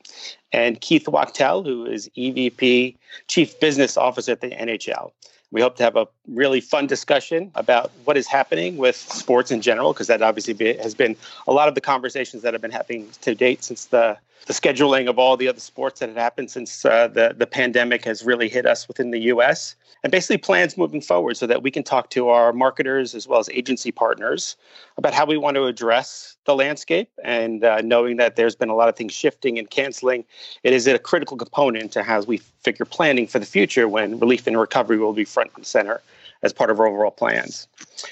and 0.52 0.80
Keith 0.82 1.08
Wachtel, 1.08 1.64
who 1.64 1.86
is 1.86 2.10
EVP 2.18 2.96
Chief 3.28 3.60
Business 3.60 3.98
Officer 3.98 4.34
at 4.34 4.42
the 4.42 4.52
NHL. 4.52 5.12
We 5.52 5.62
hope 5.62 5.78
to 5.78 5.84
have 5.84 5.96
a 5.96 6.08
really 6.28 6.60
fun 6.60 6.86
discussion 6.86 7.50
about 7.56 7.92
what 8.04 8.18
is 8.18 8.28
happening 8.28 8.76
with 8.78 8.98
sports 8.98 9.52
in 9.52 9.62
general, 9.62 9.94
because 9.94 10.08
that 10.08 10.22
obviously 10.22 10.54
be, 10.54 10.76
has 10.78 10.94
been 10.94 11.16
a 11.48 11.54
lot 11.54 11.70
of 11.70 11.76
the 11.76 11.82
conversations 11.82 12.44
that 12.44 12.54
have 12.54 12.62
been 12.62 12.72
happening 12.72 13.10
to 13.22 13.34
date 13.34 13.64
since 13.64 13.86
the, 13.86 14.18
the 14.48 14.54
scheduling 14.54 15.10
of 15.10 15.18
all 15.18 15.38
the 15.38 15.48
other 15.48 15.60
sports 15.60 16.00
that 16.00 16.10
had 16.10 16.18
happened 16.18 16.52
since 16.52 16.86
uh, 16.86 17.08
the, 17.08 17.34
the 17.38 17.48
pandemic 17.48 18.06
has 18.06 18.24
really 18.24 18.50
hit 18.50 18.66
us 18.66 18.88
within 18.88 19.12
the 19.12 19.20
U.S 19.22 19.76
and 20.06 20.12
basically 20.12 20.38
plans 20.38 20.78
moving 20.78 21.02
forward 21.02 21.36
so 21.36 21.48
that 21.48 21.64
we 21.64 21.72
can 21.72 21.82
talk 21.82 22.12
to 22.12 22.30
our 22.30 22.54
marketers 22.54 23.16
as 23.16 23.28
well 23.28 23.40
as 23.40 23.50
agency 23.50 23.92
partners 23.92 24.56
about 24.98 25.16
how 25.16 25.26
we 25.26 25.36
want 25.36 25.56
to 25.56 25.66
address 25.66 26.38
the 26.46 26.54
landscape. 26.54 27.10
And 27.24 27.64
uh, 27.64 27.82
knowing 27.82 28.18
that 28.18 28.36
there's 28.36 28.56
been 28.56 28.70
a 28.70 28.76
lot 28.76 28.88
of 28.88 28.96
things 28.96 29.14
shifting 29.14 29.58
and 29.58 29.68
canceling 29.68 30.24
it 30.62 30.74
is 30.74 30.86
a 30.86 31.00
critical 31.00 31.38
component 31.38 31.92
to 31.94 32.04
how 32.04 32.22
we 32.22 32.38
figure 32.38 32.86
planning 32.86 33.26
for 33.26 33.40
the 33.40 33.48
future 33.48 33.88
when 33.88 34.20
relief 34.20 34.46
and 34.46 34.60
recovery 34.60 35.00
will 35.00 35.12
be 35.12 35.26
front 35.26 35.50
and 35.56 35.66
center 35.66 36.02
as 36.44 36.54
part 36.54 36.70
of 36.70 36.80
our 36.80 36.86
overall 36.86 37.10
plans. 37.10 37.68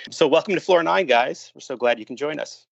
So 0.10 0.28
welcome 0.28 0.56
to 0.56 0.62
floor 0.62 0.82
nine 0.82 1.06
guys. 1.06 1.52
We're 1.54 1.62
so 1.62 1.78
glad 1.78 2.00
you 2.00 2.08
can 2.08 2.18
join 2.18 2.40
us. 2.40 2.66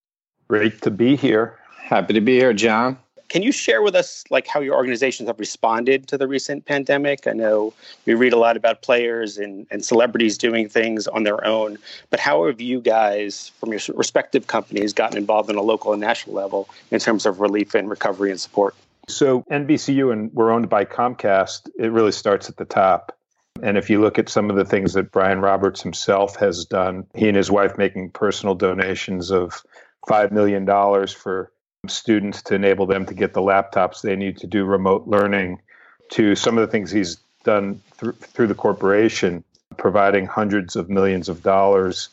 Great 0.48 0.82
to 0.82 0.90
be 0.90 1.16
here. 1.16 1.60
Happy 1.78 2.14
to 2.14 2.22
be 2.22 2.38
here 2.38 2.54
john 2.54 2.98
can 3.32 3.44
you 3.44 3.54
share 3.54 3.82
with 3.82 3.96
us 3.96 4.26
like 4.30 4.46
how 4.46 4.60
your 4.60 4.76
organizations 4.76 5.30
have 5.30 5.40
responded 5.40 6.06
to 6.10 6.18
the 6.18 6.28
recent 6.28 6.66
pandemic? 6.66 7.28
I 7.28 7.32
know 7.32 7.74
we 8.06 8.14
read 8.14 8.34
a 8.34 8.38
lot 8.38 8.58
about 8.58 8.82
players 8.82 9.38
and, 9.38 9.66
and 9.72 9.86
celebrities 9.86 10.38
doing 10.38 10.68
things 10.68 11.08
on 11.08 11.24
their 11.24 11.48
own, 11.48 11.78
but 12.10 12.20
how 12.20 12.46
have 12.48 12.60
you 12.60 12.82
guys 12.82 13.50
from 13.58 13.72
your 13.72 13.80
respective 13.96 14.48
companies 14.48 14.92
gotten 14.92 15.18
involved 15.18 15.50
on 15.50 15.56
a 15.56 15.62
local 15.62 15.94
and 15.94 16.02
national 16.02 16.36
level 16.36 16.68
in 16.92 17.00
terms 17.00 17.26
of 17.26 17.40
relief 17.40 17.74
and 17.74 17.90
recovery 17.90 18.32
and 18.32 18.40
support? 18.42 18.76
So 19.08 19.44
NBCU 19.44 20.12
and 20.12 20.30
we're 20.34 20.52
owned 20.52 20.68
by 20.68 20.84
Comcast, 20.84 21.70
it 21.80 21.90
really 21.94 22.12
starts 22.12 22.50
at 22.50 22.58
the 22.58 22.66
top. 22.66 23.18
And 23.64 23.78
if 23.78 23.90
you 23.90 24.02
look 24.02 24.20
at 24.20 24.28
some 24.28 24.50
of 24.50 24.58
the 24.58 24.66
things 24.66 24.92
that 24.96 25.10
Brian 25.10 25.40
Roberts 25.40 25.82
himself 25.82 26.36
has 26.36 26.66
done, 26.66 27.08
he 27.16 27.30
and 27.30 27.38
his 27.38 27.50
wife 27.50 27.78
making 27.78 28.10
personal 28.10 28.56
donations 28.56 29.32
of 29.32 29.64
$5 30.10 30.34
million 30.34 30.66
for 31.08 31.50
students 31.88 32.44
to 32.44 32.54
enable 32.54 32.86
them 32.86 33.06
to 33.08 33.14
get 33.14 33.34
the 33.34 33.42
laptops 33.42 34.02
they 34.02 34.16
need 34.16 34.38
to 34.38 34.46
do 34.46 34.66
remote 34.66 35.08
learning 35.08 35.60
to 36.12 36.36
some 36.36 36.58
of 36.58 36.62
the 36.62 36.72
things 36.72 36.92
he's 36.92 37.18
done 37.44 37.82
through, 37.98 38.12
through 38.12 38.46
the 38.46 38.54
corporation, 38.54 39.44
providing 39.78 40.28
hundreds 40.28 40.76
of 40.76 40.90
millions 40.90 41.28
of 41.28 41.42
dollars 41.42 42.10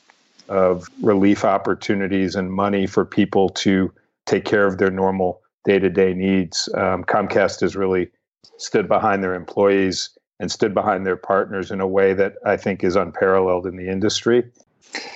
of 0.48 0.88
relief 1.02 1.44
opportunities 1.44 2.34
and 2.34 2.50
money 2.50 2.86
for 2.86 3.04
people 3.04 3.50
to 3.50 3.92
take 4.24 4.46
care 4.46 4.66
of 4.66 4.78
their 4.78 4.90
normal 4.90 5.42
day 5.64 5.78
to 5.78 5.90
day 5.90 6.14
needs. 6.14 6.70
Um, 6.74 7.04
Comcast 7.04 7.60
has 7.60 7.76
really 7.76 8.08
stood 8.56 8.88
behind 8.88 9.22
their 9.22 9.34
employees 9.34 10.08
and 10.40 10.50
stood 10.50 10.72
behind 10.72 11.04
their 11.04 11.16
partners 11.16 11.70
in 11.70 11.82
a 11.82 11.86
way 11.86 12.14
that 12.14 12.36
I 12.46 12.56
think 12.56 12.82
is 12.82 12.96
unparalleled 12.96 13.66
in 13.66 13.76
the 13.76 13.88
industry. 13.88 14.44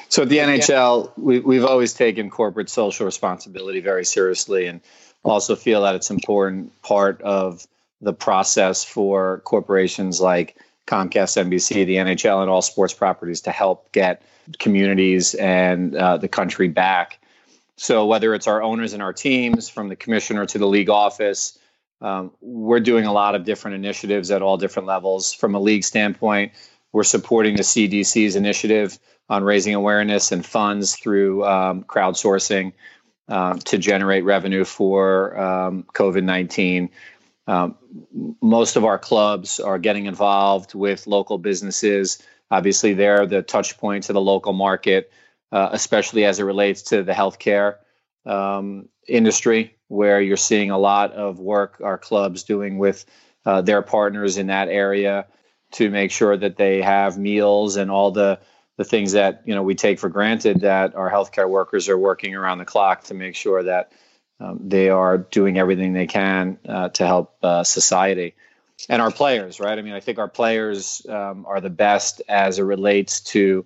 So 0.08 0.22
at 0.22 0.28
the 0.28 0.38
NHL, 0.38 1.12
we, 1.16 1.40
we've 1.40 1.64
always 1.64 1.94
taken 1.94 2.28
corporate 2.30 2.68
social 2.68 3.06
responsibility 3.06 3.80
very 3.80 4.04
seriously 4.04 4.66
and 4.66 4.80
also 5.22 5.56
feel 5.56 5.82
that 5.82 5.94
it's 5.94 6.10
an 6.10 6.16
important 6.16 6.82
part 6.82 7.20
of 7.22 7.66
the 8.00 8.12
process 8.12 8.84
for 8.84 9.40
corporations 9.44 10.20
like 10.20 10.56
Comcast, 10.86 11.40
NBC, 11.42 11.86
the 11.86 11.96
NHL, 11.96 12.42
and 12.42 12.50
all 12.50 12.60
sports 12.60 12.92
properties 12.92 13.40
to 13.42 13.50
help 13.52 13.90
get 13.92 14.22
communities 14.58 15.34
and 15.34 15.94
uh, 15.94 16.16
the 16.16 16.28
country 16.28 16.68
back. 16.68 17.18
So 17.76 18.04
whether 18.06 18.34
it's 18.34 18.46
our 18.46 18.62
owners 18.62 18.92
and 18.92 19.02
our 19.02 19.12
teams, 19.12 19.68
from 19.68 19.88
the 19.88 19.96
commissioner 19.96 20.44
to 20.46 20.58
the 20.58 20.66
league 20.66 20.90
office, 20.90 21.58
um, 22.00 22.32
we're 22.40 22.80
doing 22.80 23.06
a 23.06 23.12
lot 23.12 23.34
of 23.36 23.44
different 23.44 23.76
initiatives 23.76 24.30
at 24.30 24.42
all 24.42 24.56
different 24.56 24.88
levels. 24.88 25.32
From 25.32 25.54
a 25.54 25.60
league 25.60 25.84
standpoint, 25.84 26.52
we're 26.92 27.04
supporting 27.04 27.56
the 27.56 27.62
CDC's 27.62 28.36
initiative 28.36 28.98
on 29.28 29.44
raising 29.44 29.74
awareness 29.74 30.32
and 30.32 30.44
funds 30.44 30.94
through 30.94 31.44
um, 31.44 31.84
crowdsourcing 31.84 32.72
um, 33.28 33.58
to 33.60 33.78
generate 33.78 34.24
revenue 34.24 34.64
for 34.64 35.38
um, 35.38 35.84
COVID 35.94 36.24
19. 36.24 36.90
Um, 37.46 37.76
most 38.40 38.76
of 38.76 38.84
our 38.84 38.98
clubs 38.98 39.58
are 39.58 39.78
getting 39.78 40.06
involved 40.06 40.74
with 40.74 41.06
local 41.06 41.38
businesses. 41.38 42.22
Obviously, 42.50 42.94
they're 42.94 43.26
the 43.26 43.42
touch 43.42 43.78
point 43.78 44.04
to 44.04 44.12
the 44.12 44.20
local 44.20 44.52
market, 44.52 45.10
uh, 45.50 45.70
especially 45.72 46.24
as 46.24 46.38
it 46.38 46.44
relates 46.44 46.82
to 46.82 47.02
the 47.02 47.12
healthcare 47.12 47.76
um, 48.26 48.88
industry, 49.08 49.76
where 49.88 50.20
you're 50.20 50.36
seeing 50.36 50.70
a 50.70 50.78
lot 50.78 51.12
of 51.12 51.40
work 51.40 51.80
our 51.82 51.98
clubs 51.98 52.44
doing 52.44 52.78
with 52.78 53.04
uh, 53.44 53.62
their 53.62 53.82
partners 53.82 54.36
in 54.36 54.48
that 54.48 54.68
area 54.68 55.26
to 55.72 55.90
make 55.90 56.10
sure 56.10 56.36
that 56.36 56.56
they 56.56 56.82
have 56.82 57.18
meals 57.18 57.76
and 57.76 57.90
all 57.90 58.10
the 58.10 58.38
the 58.78 58.84
things 58.84 59.12
that 59.12 59.42
you 59.44 59.54
know 59.54 59.62
we 59.62 59.74
take 59.74 59.98
for 59.98 60.08
granted 60.08 60.60
that 60.60 60.94
our 60.94 61.10
healthcare 61.10 61.48
workers 61.48 61.88
are 61.88 61.98
working 61.98 62.34
around 62.34 62.58
the 62.58 62.64
clock 62.64 63.04
to 63.04 63.14
make 63.14 63.34
sure 63.34 63.62
that 63.62 63.92
um, 64.40 64.58
they 64.62 64.88
are 64.88 65.18
doing 65.18 65.58
everything 65.58 65.92
they 65.92 66.06
can 66.06 66.58
uh, 66.68 66.88
to 66.88 67.06
help 67.06 67.36
uh, 67.42 67.62
society 67.64 68.34
and 68.88 69.02
our 69.02 69.10
players 69.10 69.60
right? 69.60 69.78
I 69.78 69.82
mean 69.82 69.92
i 69.92 70.00
think 70.00 70.18
our 70.18 70.28
players 70.28 71.06
um, 71.08 71.44
are 71.46 71.60
the 71.60 71.70
best 71.70 72.22
as 72.28 72.58
it 72.58 72.62
relates 72.62 73.20
to 73.20 73.64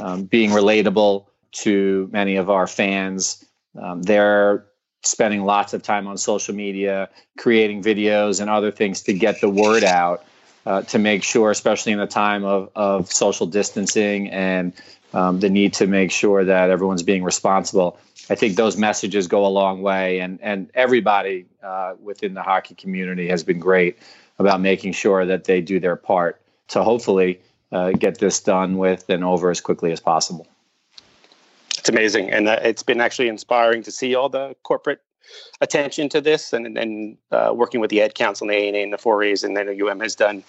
um, 0.00 0.24
being 0.24 0.50
relatable 0.50 1.26
to 1.52 2.08
many 2.12 2.36
of 2.36 2.50
our 2.50 2.66
fans. 2.66 3.44
Um, 3.80 4.02
they're 4.02 4.66
spending 5.02 5.44
lots 5.44 5.74
of 5.74 5.82
time 5.82 6.06
on 6.06 6.18
social 6.18 6.54
media 6.54 7.08
creating 7.38 7.82
videos 7.82 8.40
and 8.40 8.50
other 8.50 8.70
things 8.70 9.02
to 9.02 9.12
get 9.12 9.40
the 9.40 9.48
word 9.48 9.84
out 9.84 10.24
uh, 10.68 10.82
to 10.82 10.98
make 10.98 11.22
sure, 11.22 11.50
especially 11.50 11.92
in 11.92 11.98
the 11.98 12.06
time 12.06 12.44
of, 12.44 12.70
of 12.76 13.10
social 13.10 13.46
distancing 13.46 14.28
and 14.28 14.74
um, 15.14 15.40
the 15.40 15.48
need 15.48 15.72
to 15.72 15.86
make 15.86 16.10
sure 16.10 16.44
that 16.44 16.68
everyone's 16.68 17.02
being 17.02 17.24
responsible. 17.24 17.98
I 18.28 18.34
think 18.34 18.56
those 18.56 18.76
messages 18.76 19.28
go 19.28 19.46
a 19.46 19.48
long 19.48 19.80
way, 19.80 20.20
and 20.20 20.38
and 20.42 20.70
everybody 20.74 21.46
uh, 21.62 21.94
within 22.02 22.34
the 22.34 22.42
hockey 22.42 22.74
community 22.74 23.28
has 23.28 23.42
been 23.42 23.58
great 23.58 23.96
about 24.38 24.60
making 24.60 24.92
sure 24.92 25.24
that 25.24 25.44
they 25.44 25.62
do 25.62 25.80
their 25.80 25.96
part 25.96 26.38
to 26.68 26.84
hopefully 26.84 27.40
uh, 27.72 27.92
get 27.92 28.18
this 28.18 28.38
done 28.40 28.76
with 28.76 29.08
and 29.08 29.24
over 29.24 29.50
as 29.50 29.62
quickly 29.62 29.90
as 29.90 30.00
possible. 30.00 30.46
It's 31.78 31.88
amazing, 31.88 32.30
and 32.30 32.46
uh, 32.46 32.58
it's 32.62 32.82
been 32.82 33.00
actually 33.00 33.28
inspiring 33.28 33.84
to 33.84 33.90
see 33.90 34.14
all 34.14 34.28
the 34.28 34.54
corporate 34.62 35.00
attention 35.60 36.08
to 36.10 36.20
this 36.20 36.52
and, 36.52 36.78
and 36.78 37.16
uh, 37.32 37.52
working 37.54 37.80
with 37.80 37.90
the 37.90 38.00
Ad 38.00 38.14
Council 38.14 38.48
and 38.48 38.54
the 38.54 38.56
ANA 38.56 38.78
and 38.78 38.92
the 38.92 38.96
4As, 38.96 39.42
and 39.44 39.56
then 39.56 39.68
UM 39.80 40.00
has 40.00 40.14
done 40.14 40.44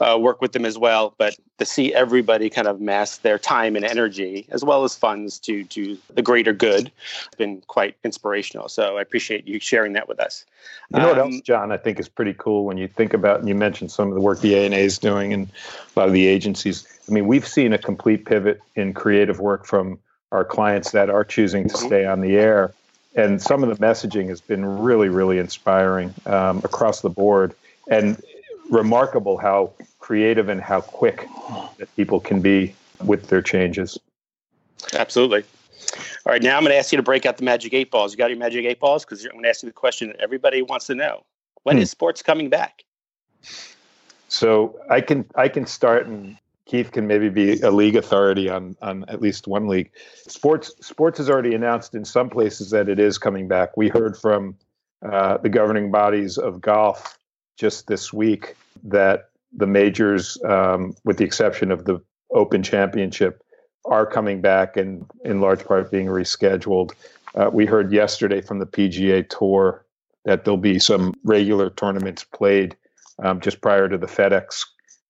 uh, 0.00 0.18
work 0.18 0.40
with 0.40 0.52
them 0.52 0.64
as 0.64 0.76
well. 0.76 1.14
But 1.18 1.36
to 1.58 1.64
see 1.64 1.94
everybody 1.94 2.50
kind 2.50 2.66
of 2.66 2.80
mass 2.80 3.18
their 3.18 3.38
time 3.38 3.76
and 3.76 3.84
energy 3.84 4.46
as 4.50 4.64
well 4.64 4.84
as 4.84 4.96
funds 4.96 5.38
to 5.40 5.64
to 5.64 5.98
the 6.14 6.22
greater 6.22 6.52
good 6.52 6.90
has 7.06 7.36
been 7.36 7.62
quite 7.66 7.96
inspirational. 8.04 8.68
So 8.68 8.98
I 8.98 9.02
appreciate 9.02 9.46
you 9.46 9.60
sharing 9.60 9.92
that 9.94 10.08
with 10.08 10.20
us. 10.20 10.44
You 10.92 11.00
know 11.00 11.08
what 11.08 11.18
um, 11.18 11.32
else, 11.32 11.40
John? 11.42 11.72
I 11.72 11.76
think 11.76 12.00
is 12.00 12.08
pretty 12.08 12.34
cool 12.36 12.64
when 12.64 12.76
you 12.76 12.88
think 12.88 13.14
about 13.14 13.40
and 13.40 13.48
you 13.48 13.54
mentioned 13.54 13.90
some 13.92 14.08
of 14.08 14.14
the 14.14 14.20
work 14.20 14.40
the 14.40 14.56
ANA 14.56 14.76
is 14.76 14.98
doing 14.98 15.32
and 15.32 15.48
a 15.96 16.00
lot 16.00 16.08
of 16.08 16.12
the 16.12 16.26
agencies. 16.26 16.86
I 17.08 17.12
mean, 17.12 17.26
we've 17.26 17.46
seen 17.46 17.72
a 17.72 17.78
complete 17.78 18.24
pivot 18.24 18.60
in 18.74 18.92
creative 18.92 19.40
work 19.40 19.66
from 19.66 19.98
our 20.32 20.44
clients 20.44 20.92
that 20.92 21.10
are 21.10 21.24
choosing 21.24 21.68
to 21.68 21.74
mm-hmm. 21.74 21.86
stay 21.86 22.06
on 22.06 22.20
the 22.20 22.36
air 22.36 22.72
and 23.14 23.40
some 23.40 23.62
of 23.62 23.68
the 23.68 23.84
messaging 23.84 24.28
has 24.28 24.40
been 24.40 24.64
really, 24.64 25.08
really 25.08 25.38
inspiring 25.38 26.14
um, 26.26 26.58
across 26.58 27.00
the 27.00 27.10
board, 27.10 27.54
and 27.88 28.22
remarkable 28.70 29.36
how 29.36 29.72
creative 29.98 30.48
and 30.48 30.60
how 30.60 30.80
quick 30.80 31.26
that 31.78 31.94
people 31.96 32.20
can 32.20 32.40
be 32.40 32.74
with 33.04 33.28
their 33.28 33.42
changes. 33.42 33.98
Absolutely. 34.94 35.44
All 36.26 36.32
right, 36.32 36.42
now 36.42 36.56
I'm 36.56 36.62
going 36.62 36.72
to 36.72 36.78
ask 36.78 36.92
you 36.92 36.96
to 36.96 37.02
break 37.02 37.26
out 37.26 37.38
the 37.38 37.44
magic 37.44 37.72
eight 37.74 37.90
balls. 37.90 38.12
You 38.12 38.18
got 38.18 38.30
your 38.30 38.38
magic 38.38 38.64
eight 38.64 38.78
balls 38.78 39.04
because 39.04 39.24
I'm 39.24 39.32
going 39.32 39.44
to 39.44 39.48
ask 39.48 39.62
you 39.62 39.68
the 39.68 39.72
question 39.72 40.08
that 40.08 40.20
everybody 40.20 40.62
wants 40.62 40.86
to 40.86 40.94
know: 40.94 41.24
When 41.62 41.76
hmm. 41.76 41.82
is 41.82 41.90
sports 41.90 42.22
coming 42.22 42.48
back? 42.48 42.84
So 44.28 44.78
I 44.88 45.00
can 45.00 45.24
I 45.34 45.48
can 45.48 45.66
start 45.66 46.06
and 46.06 46.36
Keith 46.70 46.92
can 46.92 47.08
maybe 47.08 47.28
be 47.28 47.60
a 47.62 47.70
league 47.72 47.96
authority 47.96 48.48
on 48.48 48.76
on 48.80 49.04
at 49.08 49.20
least 49.20 49.48
one 49.48 49.66
league. 49.66 49.90
Sports 50.28 50.72
sports 50.80 51.18
has 51.18 51.28
already 51.28 51.52
announced 51.52 51.96
in 51.96 52.04
some 52.04 52.30
places 52.30 52.70
that 52.70 52.88
it 52.88 53.00
is 53.00 53.18
coming 53.18 53.48
back. 53.48 53.76
We 53.76 53.88
heard 53.88 54.16
from 54.16 54.54
uh, 55.04 55.38
the 55.38 55.48
governing 55.48 55.90
bodies 55.90 56.38
of 56.38 56.60
golf 56.60 57.18
just 57.56 57.88
this 57.88 58.12
week 58.12 58.54
that 58.84 59.30
the 59.52 59.66
majors, 59.66 60.38
um, 60.44 60.94
with 61.04 61.16
the 61.16 61.24
exception 61.24 61.72
of 61.72 61.86
the 61.86 62.00
Open 62.30 62.62
Championship, 62.62 63.42
are 63.86 64.06
coming 64.06 64.40
back 64.40 64.76
and 64.76 65.04
in 65.24 65.40
large 65.40 65.64
part 65.64 65.90
being 65.90 66.06
rescheduled. 66.06 66.92
Uh, 67.34 67.50
we 67.52 67.66
heard 67.66 67.92
yesterday 67.92 68.40
from 68.40 68.60
the 68.60 68.66
PGA 68.66 69.28
Tour 69.28 69.84
that 70.24 70.44
there'll 70.44 70.56
be 70.56 70.78
some 70.78 71.14
regular 71.24 71.70
tournaments 71.70 72.22
played 72.22 72.76
um, 73.24 73.40
just 73.40 73.60
prior 73.60 73.88
to 73.88 73.98
the 73.98 74.06
FedEx 74.06 74.64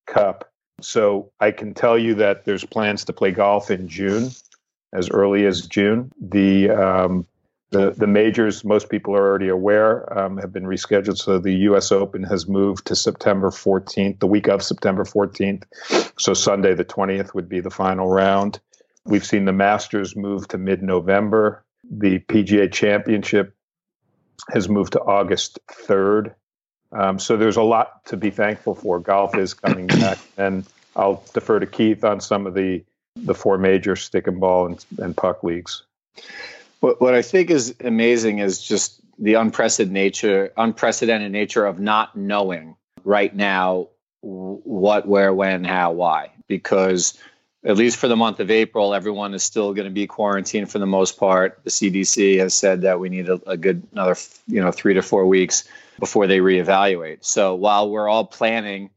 Cup. 0.07 0.50
So 0.81 1.31
I 1.40 1.51
can 1.51 1.75
tell 1.75 1.99
you 1.99 2.14
that 2.16 2.45
there's 2.45 2.64
plans 2.64 3.05
to 3.07 3.12
play 3.12 3.31
golf 3.31 3.71
in 3.71 3.88
June, 3.88 4.31
as 4.93 5.11
early 5.11 5.47
as 5.47 5.66
June. 5.66 6.12
The 6.21 6.71
um, 6.71 7.27
the 7.71 7.93
the 7.93 8.07
majors, 8.07 8.64
most 8.64 8.88
people 8.88 9.14
are 9.14 9.27
already 9.27 9.49
aware, 9.49 10.19
um, 10.19 10.37
have 10.38 10.53
been 10.53 10.64
rescheduled. 10.64 11.19
So 11.19 11.38
the 11.38 11.55
U.S. 11.55 11.93
Open 11.93 12.23
has 12.25 12.49
moved 12.49 12.87
to 12.87 12.97
September 12.97 13.51
14th, 13.51 14.19
the 14.19 14.27
week 14.27 14.49
of 14.49 14.62
September 14.62 15.05
14th. 15.05 15.64
So 16.19 16.35
Sunday 16.35 16.75
the 16.75 16.85
20th 16.85 17.35
would 17.35 17.49
be 17.49 17.61
the 17.61 17.71
final 17.71 18.09
round. 18.09 18.61
We've 19.05 19.25
seen 19.25 19.45
the 19.45 19.53
Masters 19.53 20.14
move 20.14 20.49
to 20.49 20.59
mid-November. 20.59 21.64
The 21.90 22.19
PGA 22.19 22.71
Championship 22.71 23.55
has 24.53 24.69
moved 24.69 24.93
to 24.93 25.01
August 25.01 25.59
3rd. 25.71 26.35
Um, 26.92 27.18
so 27.18 27.37
there's 27.37 27.57
a 27.57 27.62
lot 27.62 28.05
to 28.07 28.16
be 28.16 28.31
thankful 28.31 28.74
for. 28.74 28.98
Golf 28.98 29.37
is 29.37 29.55
coming 29.55 29.87
back, 29.87 30.18
and 30.37 30.64
I'll 30.96 31.22
defer 31.33 31.61
to 31.61 31.66
Keith 31.66 32.05
on 32.05 32.20
some 32.20 32.46
of 32.46 32.55
the 32.55 32.85
the 33.16 33.35
four 33.35 33.59
major 33.59 33.96
stick 33.96 34.26
and 34.26 34.40
ball 34.40 34.66
and, 34.66 34.85
and 34.98 35.16
puck 35.16 35.42
leagues. 35.42 35.83
What, 36.81 37.00
what 37.00 37.14
I 37.14 37.22
think 37.22 37.50
is 37.50 37.74
amazing 37.81 38.38
is 38.38 38.62
just 38.62 39.00
the 39.18 39.35
unprecedented 39.35 39.92
nature, 39.92 40.53
unprecedented 40.57 41.31
nature 41.31 41.66
of 41.66 41.79
not 41.79 42.16
knowing 42.16 42.76
right 43.05 43.35
now 43.35 43.88
what, 44.20 45.07
where, 45.07 45.35
when, 45.35 45.64
how, 45.64 45.92
why. 45.92 46.31
Because 46.46 47.18
at 47.64 47.76
least 47.76 47.98
for 47.98 48.09
the 48.09 48.16
month 48.16 48.40
of 48.40 48.50
April, 48.50 48.94
everyone 48.94 49.35
is 49.35 49.42
still 49.42 49.74
going 49.74 49.87
to 49.87 49.92
be 49.92 50.07
quarantined 50.07 50.70
for 50.70 50.79
the 50.79 50.87
most 50.87 51.18
part. 51.18 51.61
The 51.64 51.70
CDC 51.70 52.38
has 52.38 52.55
said 52.55 52.83
that 52.83 53.00
we 53.00 53.09
need 53.09 53.29
a, 53.29 53.40
a 53.46 53.57
good 53.57 53.83
another, 53.92 54.16
you 54.46 54.61
know, 54.61 54.72
three 54.72 54.94
to 54.94 55.03
four 55.03 55.26
weeks 55.26 55.64
before 56.01 56.27
they 56.27 56.39
reevaluate. 56.39 57.25
So 57.25 57.55
while 57.55 57.89
we're 57.89 58.09
all 58.09 58.25
planning 58.25 58.91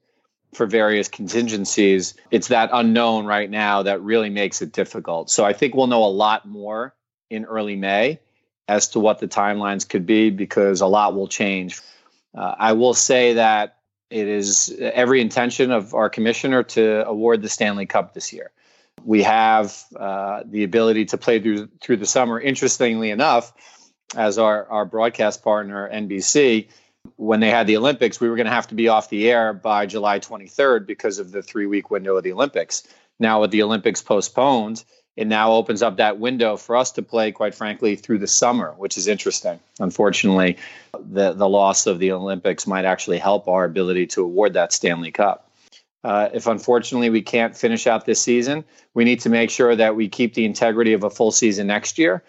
for 0.53 0.65
various 0.65 1.07
contingencies, 1.07 2.15
it's 2.31 2.47
that 2.47 2.69
unknown 2.73 3.25
right 3.25 3.49
now 3.49 3.83
that 3.83 4.01
really 4.01 4.29
makes 4.29 4.61
it 4.61 4.71
difficult. 4.71 5.29
So 5.29 5.45
I 5.45 5.53
think 5.53 5.75
we'll 5.75 5.87
know 5.87 6.03
a 6.03 6.07
lot 6.07 6.47
more 6.47 6.95
in 7.29 7.45
early 7.45 7.75
May 7.75 8.19
as 8.67 8.87
to 8.89 8.99
what 8.99 9.19
the 9.19 9.27
timelines 9.27 9.87
could 9.87 10.05
be 10.05 10.29
because 10.29 10.81
a 10.81 10.87
lot 10.87 11.13
will 11.13 11.27
change. 11.27 11.81
Uh, 12.33 12.55
I 12.57 12.73
will 12.73 12.93
say 12.93 13.33
that 13.33 13.77
it 14.09 14.27
is 14.27 14.75
every 14.79 15.21
intention 15.21 15.71
of 15.71 15.93
our 15.93 16.09
commissioner 16.09 16.63
to 16.63 17.05
award 17.05 17.41
the 17.41 17.49
Stanley 17.49 17.85
Cup 17.85 18.13
this 18.13 18.31
year. 18.31 18.51
We 19.03 19.23
have 19.23 19.75
uh, 19.95 20.43
the 20.45 20.63
ability 20.63 21.05
to 21.05 21.17
play 21.17 21.41
through 21.41 21.67
through 21.81 21.97
the 21.97 22.05
summer. 22.05 22.39
Interestingly 22.39 23.09
enough, 23.09 23.51
as 24.15 24.37
our, 24.37 24.67
our 24.69 24.85
broadcast 24.85 25.43
partner 25.43 25.89
NBC 25.91 26.67
when 27.17 27.39
they 27.39 27.49
had 27.49 27.67
the 27.67 27.77
Olympics, 27.77 28.19
we 28.19 28.29
were 28.29 28.35
going 28.35 28.47
to 28.47 28.51
have 28.51 28.67
to 28.67 28.75
be 28.75 28.87
off 28.87 29.09
the 29.09 29.29
air 29.29 29.53
by 29.53 29.85
July 29.85 30.19
23rd 30.19 30.85
because 30.85 31.19
of 31.19 31.31
the 31.31 31.41
three 31.41 31.65
week 31.65 31.91
window 31.91 32.17
of 32.17 32.23
the 32.23 32.31
Olympics. 32.31 32.87
Now, 33.19 33.41
with 33.41 33.51
the 33.51 33.63
Olympics 33.63 34.01
postponed, 34.01 34.83
it 35.15 35.27
now 35.27 35.51
opens 35.51 35.83
up 35.83 35.97
that 35.97 36.19
window 36.19 36.57
for 36.57 36.75
us 36.75 36.91
to 36.93 37.03
play, 37.03 37.31
quite 37.31 37.53
frankly, 37.53 37.95
through 37.95 38.17
the 38.17 38.27
summer, 38.27 38.73
which 38.77 38.97
is 38.97 39.07
interesting. 39.07 39.59
Unfortunately, 39.79 40.57
the, 40.99 41.33
the 41.33 41.47
loss 41.47 41.85
of 41.85 41.99
the 41.99 42.11
Olympics 42.11 42.65
might 42.65 42.85
actually 42.85 43.19
help 43.19 43.47
our 43.47 43.63
ability 43.63 44.07
to 44.07 44.23
award 44.23 44.53
that 44.53 44.73
Stanley 44.73 45.11
Cup. 45.11 45.51
Uh, 46.03 46.29
if 46.33 46.47
unfortunately 46.47 47.09
we 47.09 47.21
can't 47.21 47.55
finish 47.55 47.87
out 47.87 48.05
this 48.05 48.21
season, 48.21 48.65
we 48.93 49.05
need 49.05 49.21
to 49.21 49.29
make 49.29 49.49
sure 49.49 49.75
that 49.75 49.95
we 49.95 50.09
keep 50.09 50.33
the 50.33 50.45
integrity 50.45 50.93
of 50.93 51.03
a 51.03 51.09
full 51.09 51.31
season 51.31 51.67
next 51.67 51.97
year. 51.97 52.23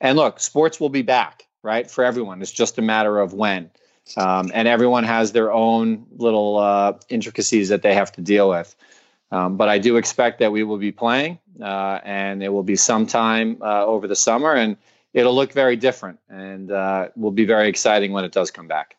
And 0.00 0.16
look, 0.16 0.40
sports 0.40 0.80
will 0.80 0.88
be 0.88 1.02
back, 1.02 1.46
right, 1.62 1.88
for 1.88 2.02
everyone. 2.02 2.40
It's 2.42 2.50
just 2.50 2.78
a 2.78 2.82
matter 2.82 3.20
of 3.20 3.34
when. 3.34 3.70
Um, 4.16 4.50
and 4.54 4.66
everyone 4.66 5.04
has 5.04 5.32
their 5.32 5.52
own 5.52 6.06
little 6.16 6.58
uh, 6.58 6.94
intricacies 7.08 7.68
that 7.68 7.82
they 7.82 7.94
have 7.94 8.12
to 8.12 8.20
deal 8.20 8.48
with. 8.48 8.74
Um, 9.32 9.56
but 9.56 9.68
I 9.68 9.78
do 9.78 9.96
expect 9.96 10.40
that 10.40 10.50
we 10.50 10.64
will 10.64 10.78
be 10.78 10.90
playing, 10.90 11.38
uh, 11.60 12.00
and 12.04 12.42
it 12.42 12.48
will 12.48 12.64
be 12.64 12.76
sometime 12.76 13.58
uh, 13.62 13.84
over 13.86 14.08
the 14.08 14.16
summer, 14.16 14.54
and 14.54 14.76
it'll 15.14 15.34
look 15.34 15.52
very 15.52 15.76
different, 15.76 16.18
and 16.28 16.72
uh, 16.72 17.08
will 17.14 17.30
be 17.30 17.44
very 17.44 17.68
exciting 17.68 18.12
when 18.12 18.24
it 18.24 18.32
does 18.32 18.50
come 18.50 18.66
back. 18.66 18.96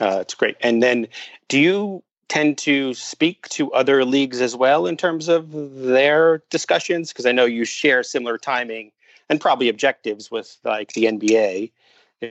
Uh, 0.00 0.18
it's 0.20 0.34
great. 0.34 0.56
And 0.60 0.82
then, 0.82 1.06
do 1.48 1.58
you 1.58 2.02
tend 2.28 2.58
to 2.58 2.92
speak 2.94 3.48
to 3.50 3.72
other 3.72 4.04
leagues 4.04 4.40
as 4.40 4.56
well 4.56 4.86
in 4.86 4.96
terms 4.96 5.28
of 5.28 5.52
their 5.52 6.42
discussions? 6.50 7.10
Because 7.10 7.26
I 7.26 7.32
know 7.32 7.44
you 7.44 7.64
share 7.64 8.02
similar 8.02 8.36
timing 8.36 8.90
and 9.30 9.40
probably 9.40 9.68
objectives 9.68 10.30
with 10.30 10.56
like 10.64 10.92
the 10.92 11.04
NBA. 11.04 11.70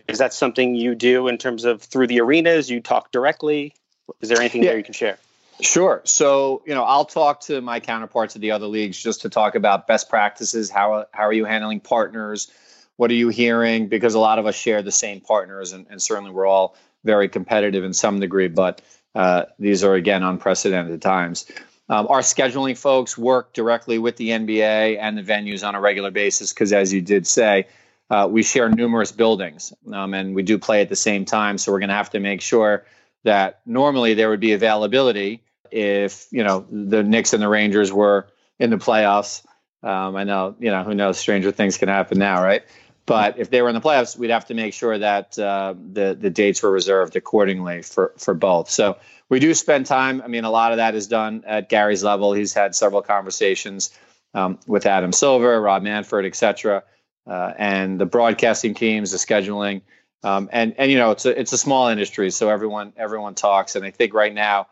Is 0.07 0.19
that 0.19 0.33
something 0.33 0.75
you 0.75 0.95
do 0.95 1.27
in 1.27 1.37
terms 1.37 1.65
of 1.65 1.81
through 1.81 2.07
the 2.07 2.21
arenas? 2.21 2.69
You 2.69 2.81
talk 2.81 3.11
directly? 3.11 3.73
Is 4.21 4.29
there 4.29 4.39
anything 4.39 4.63
yeah. 4.63 4.69
there 4.69 4.77
you 4.77 4.83
can 4.83 4.93
share? 4.93 5.17
Sure. 5.61 6.01
So, 6.03 6.61
you 6.65 6.73
know, 6.73 6.83
I'll 6.83 7.05
talk 7.05 7.41
to 7.41 7.61
my 7.61 7.79
counterparts 7.79 8.35
of 8.35 8.41
the 8.41 8.51
other 8.51 8.65
leagues 8.65 9.01
just 9.01 9.21
to 9.21 9.29
talk 9.29 9.55
about 9.55 9.87
best 9.87 10.09
practices. 10.09 10.69
How, 10.69 11.05
how 11.11 11.23
are 11.23 11.33
you 11.33 11.45
handling 11.45 11.79
partners? 11.79 12.51
What 12.97 13.11
are 13.11 13.15
you 13.15 13.29
hearing? 13.29 13.87
Because 13.87 14.13
a 14.13 14.19
lot 14.19 14.39
of 14.39 14.45
us 14.45 14.55
share 14.55 14.81
the 14.81 14.91
same 14.91 15.21
partners, 15.21 15.71
and, 15.71 15.87
and 15.89 16.01
certainly 16.01 16.31
we're 16.31 16.45
all 16.45 16.75
very 17.03 17.29
competitive 17.29 17.83
in 17.83 17.93
some 17.93 18.19
degree, 18.19 18.47
but 18.47 18.81
uh, 19.15 19.43
these 19.59 19.83
are, 19.83 19.93
again, 19.93 20.23
unprecedented 20.23 21.01
times. 21.01 21.45
Um, 21.89 22.07
our 22.09 22.21
scheduling 22.21 22.77
folks 22.77 23.17
work 23.17 23.53
directly 23.53 23.99
with 23.99 24.15
the 24.15 24.29
NBA 24.29 24.97
and 24.99 25.17
the 25.17 25.21
venues 25.21 25.67
on 25.67 25.75
a 25.75 25.81
regular 25.81 26.11
basis 26.11 26.53
because, 26.53 26.71
as 26.71 26.93
you 26.93 27.01
did 27.01 27.27
say, 27.27 27.67
uh, 28.09 28.27
we 28.29 28.43
share 28.43 28.69
numerous 28.69 29.11
buildings 29.11 29.73
um, 29.91 30.13
and 30.13 30.35
we 30.35 30.43
do 30.43 30.57
play 30.57 30.81
at 30.81 30.89
the 30.89 30.95
same 30.95 31.25
time. 31.25 31.57
So 31.57 31.71
we're 31.71 31.79
going 31.79 31.89
to 31.89 31.95
have 31.95 32.11
to 32.11 32.19
make 32.19 32.41
sure 32.41 32.85
that 33.23 33.61
normally 33.65 34.13
there 34.13 34.29
would 34.29 34.39
be 34.39 34.53
availability 34.53 35.41
if, 35.71 36.27
you 36.31 36.43
know, 36.43 36.65
the 36.69 37.03
Knicks 37.03 37.33
and 37.33 37.41
the 37.41 37.47
Rangers 37.47 37.91
were 37.91 38.27
in 38.59 38.69
the 38.69 38.77
playoffs. 38.77 39.45
Um, 39.81 40.15
I 40.15 40.23
know, 40.23 40.55
you 40.59 40.71
know, 40.71 40.83
who 40.83 40.93
knows, 40.93 41.17
stranger 41.17 41.51
things 41.51 41.77
can 41.77 41.89
happen 41.89 42.19
now, 42.19 42.43
right? 42.43 42.63
But 43.05 43.37
if 43.37 43.49
they 43.49 43.61
were 43.61 43.69
in 43.69 43.75
the 43.75 43.81
playoffs, 43.81 44.17
we'd 44.17 44.29
have 44.29 44.45
to 44.45 44.53
make 44.53 44.73
sure 44.73 44.97
that 44.97 45.37
uh, 45.37 45.73
the 45.91 46.15
the 46.17 46.29
dates 46.29 46.63
were 46.63 46.71
reserved 46.71 47.17
accordingly 47.17 47.81
for 47.81 48.13
for 48.17 48.33
both. 48.33 48.69
So 48.69 48.97
we 49.27 49.39
do 49.39 49.53
spend 49.53 49.85
time. 49.85 50.21
I 50.21 50.27
mean, 50.27 50.45
a 50.45 50.49
lot 50.49 50.71
of 50.71 50.77
that 50.77 50.95
is 50.95 51.07
done 51.07 51.43
at 51.45 51.67
Gary's 51.67 52.03
level. 52.03 52.31
He's 52.31 52.53
had 52.53 52.75
several 52.75 53.01
conversations 53.01 53.91
um, 54.33 54.57
with 54.67 54.85
Adam 54.85 55.11
Silver, 55.11 55.59
Rob 55.59 55.83
Manfred, 55.83 56.25
etc., 56.25 56.83
uh, 57.27 57.53
and 57.57 57.99
the 57.99 58.05
broadcasting 58.05 58.73
teams, 58.73 59.11
the 59.11 59.17
scheduling, 59.17 59.81
um, 60.23 60.49
and 60.51 60.73
and 60.77 60.91
you 60.91 60.97
know 60.97 61.11
it's 61.11 61.25
a 61.25 61.39
it's 61.39 61.53
a 61.53 61.57
small 61.57 61.87
industry, 61.87 62.31
so 62.31 62.49
everyone 62.49 62.93
everyone 62.97 63.35
talks. 63.35 63.75
And 63.75 63.85
I 63.85 63.91
think 63.91 64.13
right 64.13 64.33
now 64.33 64.67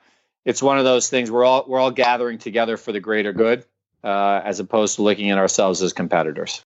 it's 0.45 0.61
one 0.61 0.77
of 0.77 0.83
those 0.83 1.09
things 1.09 1.29
we're 1.29 1.45
all 1.45 1.65
we're 1.67 1.79
all 1.79 1.91
gathering 1.91 2.37
together 2.37 2.77
for 2.77 2.91
the 2.91 2.99
greater 2.99 3.33
good, 3.33 3.65
uh, 4.03 4.41
as 4.43 4.59
opposed 4.59 4.95
to 4.95 5.03
looking 5.03 5.29
at 5.29 5.37
ourselves 5.37 5.81
as 5.81 5.93
competitors. 5.93 6.61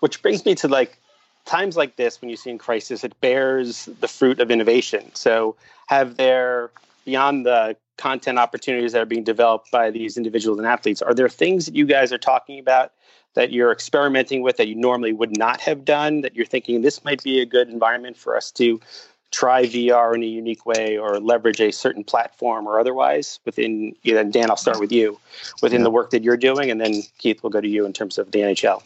Which 0.00 0.22
brings 0.22 0.44
me 0.44 0.54
to 0.56 0.68
like 0.68 0.98
times 1.44 1.76
like 1.76 1.96
this 1.96 2.20
when 2.20 2.30
you 2.30 2.36
see 2.36 2.50
in 2.50 2.58
crisis, 2.58 3.02
it 3.02 3.18
bears 3.20 3.86
the 4.00 4.08
fruit 4.08 4.40
of 4.40 4.50
innovation. 4.50 5.10
So 5.14 5.56
have 5.88 6.16
there 6.16 6.70
beyond 7.04 7.46
the 7.46 7.76
content 7.96 8.38
opportunities 8.38 8.92
that 8.92 9.00
are 9.02 9.06
being 9.06 9.24
developed 9.24 9.70
by 9.70 9.90
these 9.90 10.16
individuals 10.16 10.58
and 10.58 10.66
athletes, 10.66 11.02
are 11.02 11.14
there 11.14 11.28
things 11.28 11.66
that 11.66 11.74
you 11.74 11.86
guys 11.86 12.12
are 12.12 12.18
talking 12.18 12.58
about 12.58 12.92
that 13.38 13.52
you're 13.52 13.70
experimenting 13.70 14.42
with 14.42 14.56
that 14.56 14.66
you 14.66 14.74
normally 14.74 15.12
would 15.12 15.38
not 15.38 15.60
have 15.60 15.84
done 15.84 16.22
that 16.22 16.34
you're 16.34 16.44
thinking 16.44 16.82
this 16.82 17.04
might 17.04 17.22
be 17.22 17.40
a 17.40 17.46
good 17.46 17.68
environment 17.68 18.16
for 18.16 18.36
us 18.36 18.50
to 18.50 18.80
try 19.30 19.62
VR 19.62 20.12
in 20.12 20.24
a 20.24 20.26
unique 20.26 20.66
way 20.66 20.98
or 20.98 21.20
leverage 21.20 21.60
a 21.60 21.70
certain 21.70 22.02
platform 22.02 22.66
or 22.66 22.80
otherwise 22.80 23.38
within 23.44 23.94
you 24.02 24.12
know, 24.12 24.24
Dan, 24.24 24.50
I'll 24.50 24.56
start 24.56 24.80
with 24.80 24.90
you 24.90 25.20
within 25.62 25.80
yeah. 25.80 25.84
the 25.84 25.90
work 25.90 26.10
that 26.10 26.24
you're 26.24 26.36
doing 26.36 26.68
and 26.68 26.80
then 26.80 27.02
Keith 27.18 27.40
will 27.44 27.50
go 27.50 27.60
to 27.60 27.68
you 27.68 27.86
in 27.86 27.92
terms 27.92 28.18
of 28.18 28.32
the 28.32 28.40
NHL 28.40 28.82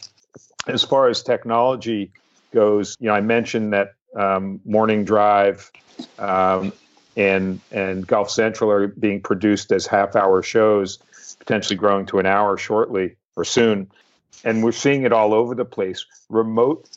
as 0.67 0.83
far 0.83 1.07
as 1.09 1.23
technology 1.23 2.11
goes, 2.53 2.95
you 2.99 3.07
know, 3.07 3.15
I 3.15 3.21
mentioned 3.21 3.73
that 3.73 3.95
um, 4.15 4.61
Morning 4.65 5.03
Drive 5.03 5.71
um, 6.19 6.71
and 7.17 7.59
and 7.71 8.05
Golf 8.05 8.29
Central 8.29 8.69
are 8.69 8.87
being 8.87 9.19
produced 9.19 9.71
as 9.71 9.87
half-hour 9.87 10.43
shows, 10.43 10.99
potentially 11.39 11.75
growing 11.75 12.05
to 12.07 12.19
an 12.19 12.25
hour 12.25 12.57
shortly 12.57 13.15
or 13.35 13.43
soon, 13.43 13.89
and 14.43 14.63
we're 14.63 14.71
seeing 14.71 15.03
it 15.03 15.13
all 15.13 15.33
over 15.33 15.55
the 15.55 15.65
place. 15.65 16.05
Remote 16.29 16.89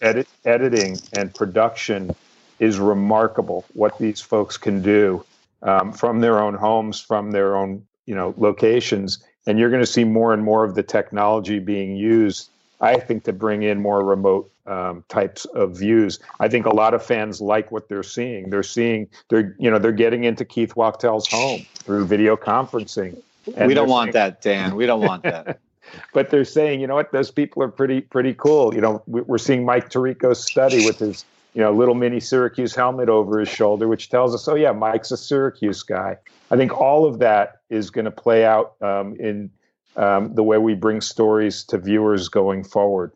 edit, 0.00 0.28
editing 0.44 0.98
and 1.12 1.34
production 1.34 2.14
is 2.58 2.78
remarkable. 2.78 3.64
What 3.74 3.98
these 3.98 4.20
folks 4.20 4.56
can 4.56 4.82
do 4.82 5.24
um, 5.62 5.92
from 5.92 6.20
their 6.20 6.40
own 6.40 6.54
homes, 6.54 7.00
from 7.00 7.30
their 7.30 7.56
own 7.56 7.86
you 8.06 8.14
know 8.14 8.34
locations, 8.36 9.24
and 9.46 9.58
you're 9.58 9.70
going 9.70 9.82
to 9.82 9.86
see 9.86 10.04
more 10.04 10.32
and 10.32 10.42
more 10.42 10.64
of 10.64 10.74
the 10.74 10.82
technology 10.82 11.58
being 11.58 11.96
used 11.96 12.50
I 12.84 12.98
think 12.98 13.24
to 13.24 13.32
bring 13.32 13.62
in 13.62 13.80
more 13.80 14.04
remote 14.04 14.50
um, 14.66 15.04
types 15.08 15.44
of 15.46 15.78
views. 15.78 16.18
I 16.40 16.48
think 16.48 16.66
a 16.66 16.74
lot 16.74 16.94
of 16.94 17.04
fans 17.04 17.40
like 17.40 17.70
what 17.70 17.88
they're 17.88 18.02
seeing. 18.02 18.50
They're 18.50 18.62
seeing 18.62 19.08
they're 19.28 19.54
you 19.58 19.70
know 19.70 19.78
they're 19.78 19.92
getting 19.92 20.24
into 20.24 20.44
Keith 20.44 20.74
Wachtel's 20.74 21.28
home 21.28 21.64
through 21.76 22.06
video 22.06 22.36
conferencing. 22.36 23.20
we 23.46 23.74
don't 23.74 23.88
want 23.88 24.12
that, 24.12 24.42
Dan. 24.42 24.74
We 24.74 24.86
don't 24.86 25.00
want 25.00 25.22
that. 25.22 25.60
but 26.12 26.30
they're 26.30 26.44
saying, 26.44 26.80
you 26.80 26.86
know 26.86 26.94
what, 26.94 27.12
those 27.12 27.30
people 27.30 27.62
are 27.62 27.68
pretty 27.68 28.00
pretty 28.00 28.34
cool. 28.34 28.74
You 28.74 28.80
know, 28.80 29.02
we're 29.06 29.38
seeing 29.38 29.64
Mike 29.64 29.90
Tirico's 29.90 30.44
study 30.44 30.84
with 30.84 30.98
his 30.98 31.24
you 31.54 31.62
know 31.62 31.72
little 31.72 31.94
mini 31.94 32.20
Syracuse 32.20 32.74
helmet 32.74 33.08
over 33.08 33.38
his 33.40 33.48
shoulder, 33.48 33.88
which 33.88 34.10
tells 34.10 34.34
us, 34.34 34.46
oh 34.48 34.54
yeah, 34.54 34.72
Mike's 34.72 35.10
a 35.10 35.16
Syracuse 35.16 35.82
guy. 35.82 36.16
I 36.50 36.56
think 36.56 36.72
all 36.78 37.06
of 37.06 37.18
that 37.20 37.60
is 37.70 37.90
going 37.90 38.04
to 38.04 38.10
play 38.10 38.44
out 38.44 38.74
um, 38.82 39.16
in 39.18 39.50
um, 39.96 40.34
the 40.34 40.42
way 40.42 40.58
we 40.58 40.74
bring 40.74 41.00
stories 41.00 41.64
to 41.64 41.78
viewers 41.78 42.28
going 42.28 42.64
forward. 42.64 43.12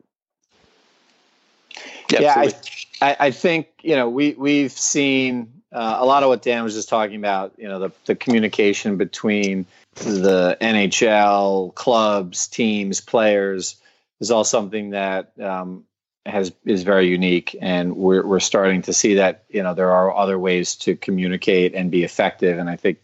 Yeah, 2.10 2.20
yeah 2.20 2.50
I, 3.02 3.16
I, 3.20 3.30
think 3.30 3.68
you 3.82 3.94
know 3.94 4.08
we 4.08 4.34
we've 4.34 4.72
seen 4.72 5.52
uh, 5.72 5.96
a 5.98 6.06
lot 6.06 6.22
of 6.22 6.28
what 6.28 6.42
Dan 6.42 6.64
was 6.64 6.74
just 6.74 6.88
talking 6.88 7.16
about. 7.16 7.52
You 7.58 7.68
know, 7.68 7.78
the 7.78 7.90
the 8.06 8.14
communication 8.14 8.96
between 8.96 9.66
the 9.98 10.56
NHL 10.60 11.74
clubs, 11.74 12.48
teams, 12.48 13.00
players 13.00 13.76
is 14.20 14.30
all 14.30 14.44
something 14.44 14.90
that 14.90 15.32
um, 15.40 15.84
has 16.26 16.52
is 16.64 16.82
very 16.82 17.08
unique, 17.08 17.56
and 17.60 17.96
we're 17.96 18.26
we're 18.26 18.40
starting 18.40 18.82
to 18.82 18.92
see 18.92 19.14
that 19.14 19.44
you 19.48 19.62
know 19.62 19.74
there 19.74 19.90
are 19.90 20.14
other 20.14 20.38
ways 20.38 20.76
to 20.76 20.96
communicate 20.96 21.74
and 21.74 21.90
be 21.90 22.04
effective, 22.04 22.58
and 22.58 22.68
I 22.68 22.76
think 22.76 23.02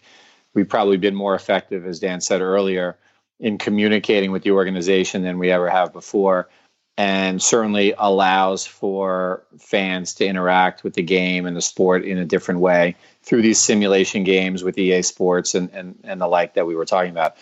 we've 0.55 0.69
probably 0.69 0.97
been 0.97 1.15
more 1.15 1.35
effective, 1.35 1.87
as 1.87 2.01
Dan 2.01 2.21
said 2.21 2.41
earlier, 2.41 2.97
in 3.41 3.59
communicating 3.59 4.33
with 4.33 4.43
the 4.43 4.53
organization 4.53 5.23
than 5.23 5.39
we 5.39 5.51
ever 5.51 5.69
have 5.69 5.93
before 5.93 6.49
and 6.97 7.43
certainly 7.43 7.93
allows 7.99 8.65
for 8.65 9.43
fans 9.59 10.15
to 10.15 10.27
interact 10.27 10.85
with 10.85 10.95
the 10.95 11.03
game 11.03 11.45
and 11.47 11.57
the 11.57 11.63
sport 11.63 12.05
in 12.05 12.19
a 12.19 12.25
different 12.25 12.61
way 12.61 12.95
through 13.23 13.43
these 13.43 13.59
simulation 13.59 14.23
games 14.23 14.63
with 14.63 14.79
EA 14.79 15.03
Sports 15.03 15.55
and, 15.55 15.71
and, 15.71 15.99
and 16.05 16.21
the 16.21 16.29
like 16.29 16.55
that 16.55 16.67
we 16.67 16.77
were 16.77 16.85
talking 16.85 17.11
about. 17.11 17.37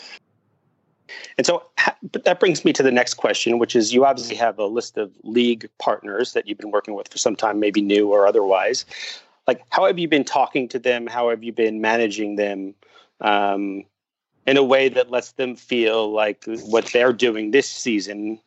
And 1.36 1.46
so 1.46 1.64
but 2.02 2.24
that 2.24 2.40
brings 2.40 2.64
me 2.64 2.72
to 2.72 2.82
the 2.82 2.90
next 2.90 3.14
question, 3.14 3.58
which 3.58 3.76
is 3.76 3.92
you 3.92 4.04
obviously 4.04 4.36
have 4.36 4.58
a 4.58 4.66
list 4.66 4.96
of 4.96 5.12
league 5.22 5.68
partners 5.78 6.32
that 6.32 6.46
you've 6.46 6.58
been 6.58 6.70
working 6.70 6.94
with 6.94 7.08
for 7.08 7.18
some 7.18 7.36
time, 7.36 7.60
maybe 7.60 7.80
new 7.80 8.08
or 8.08 8.26
otherwise. 8.26 8.86
Like, 9.46 9.62
how 9.70 9.86
have 9.86 9.98
you 9.98 10.08
been 10.08 10.24
talking 10.24 10.68
to 10.68 10.78
them? 10.78 11.06
How 11.06 11.30
have 11.30 11.42
you 11.42 11.52
been 11.52 11.80
managing 11.80 12.36
them? 12.36 12.74
Um, 13.20 13.84
in 14.46 14.56
a 14.56 14.62
way 14.62 14.88
that 14.88 15.10
lets 15.10 15.32
them 15.32 15.54
feel 15.54 16.10
like 16.10 16.44
what 16.46 16.86
they're 16.92 17.12
doing 17.12 17.52
this 17.52 17.68
season 17.68 18.40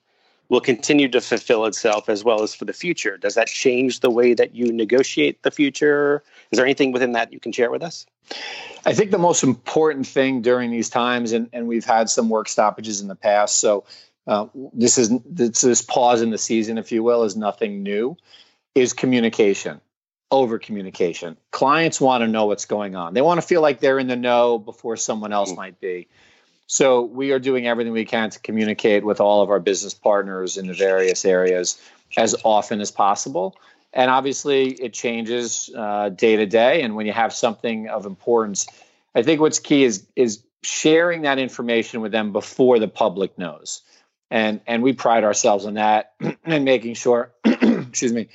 will 0.49 0.61
continue 0.61 1.07
to 1.09 1.21
fulfill 1.21 1.65
itself 1.65 2.09
as 2.09 2.23
well 2.23 2.43
as 2.43 2.53
for 2.53 2.65
the 2.65 2.73
future. 2.73 3.17
Does 3.17 3.35
that 3.35 3.47
change 3.47 4.01
the 4.01 4.09
way 4.09 4.33
that 4.33 4.55
you 4.55 4.71
negotiate 4.71 5.41
the 5.41 5.51
future? 5.51 6.23
Is 6.51 6.57
there 6.57 6.65
anything 6.65 6.91
within 6.91 7.13
that 7.13 7.33
you 7.33 7.39
can 7.39 7.51
share 7.51 7.71
with 7.71 7.81
us? 7.81 8.05
I 8.85 8.93
think 8.93 9.11
the 9.11 9.17
most 9.17 9.43
important 9.43 10.07
thing 10.07 10.41
during 10.41 10.71
these 10.71 10.89
times, 10.89 11.31
and, 11.31 11.49
and 11.53 11.67
we've 11.67 11.85
had 11.85 12.09
some 12.09 12.29
work 12.29 12.47
stoppages 12.47 13.01
in 13.01 13.07
the 13.07 13.15
past, 13.15 13.59
so 13.59 13.85
uh, 14.27 14.47
this 14.73 14.97
is 14.97 15.11
this, 15.25 15.61
this 15.61 15.81
pause 15.81 16.21
in 16.21 16.31
the 16.31 16.37
season, 16.37 16.77
if 16.77 16.91
you 16.91 17.03
will, 17.03 17.23
is 17.23 17.35
nothing 17.35 17.83
new, 17.83 18.17
is 18.73 18.93
communication 18.93 19.81
over 20.31 20.57
communication. 20.57 21.37
Clients 21.51 22.01
want 22.01 22.21
to 22.21 22.27
know 22.27 22.47
what's 22.47 22.65
going 22.65 22.95
on. 22.95 23.13
They 23.13 23.21
want 23.21 23.39
to 23.39 23.47
feel 23.47 23.61
like 23.61 23.79
they're 23.79 23.99
in 23.99 24.07
the 24.07 24.15
know 24.15 24.57
before 24.57 24.97
someone 24.97 25.31
else 25.31 25.51
mm. 25.51 25.57
might 25.57 25.79
be. 25.79 26.07
So 26.67 27.03
we 27.03 27.31
are 27.31 27.39
doing 27.39 27.67
everything 27.67 27.93
we 27.93 28.05
can 28.05 28.29
to 28.31 28.39
communicate 28.39 29.05
with 29.05 29.21
all 29.21 29.41
of 29.41 29.49
our 29.49 29.59
business 29.59 29.93
partners 29.93 30.57
in 30.57 30.67
the 30.67 30.73
various 30.73 31.23
areas 31.25 31.79
as 32.17 32.35
often 32.43 32.81
as 32.81 32.91
possible. 32.91 33.55
And 33.93 34.11
obviously, 34.11 34.71
it 34.71 34.93
changes 34.93 35.69
uh, 35.75 36.09
day 36.09 36.35
to 36.35 36.45
day. 36.45 36.81
And 36.81 36.95
when 36.95 37.05
you 37.05 37.13
have 37.13 37.33
something 37.33 37.87
of 37.87 38.05
importance, 38.05 38.67
I 39.13 39.23
think 39.23 39.39
what's 39.39 39.59
key 39.59 39.83
is 39.83 40.05
is 40.15 40.43
sharing 40.63 41.21
that 41.21 41.39
information 41.39 42.01
with 42.01 42.11
them 42.11 42.33
before 42.33 42.79
the 42.79 42.87
public 42.87 43.37
knows. 43.37 43.81
And 44.29 44.59
and 44.67 44.83
we 44.83 44.93
pride 44.93 45.23
ourselves 45.23 45.65
on 45.65 45.75
that 45.75 46.13
and 46.43 46.65
making 46.65 46.95
sure, 46.95 47.31
excuse 47.45 48.11
me, 48.11 48.27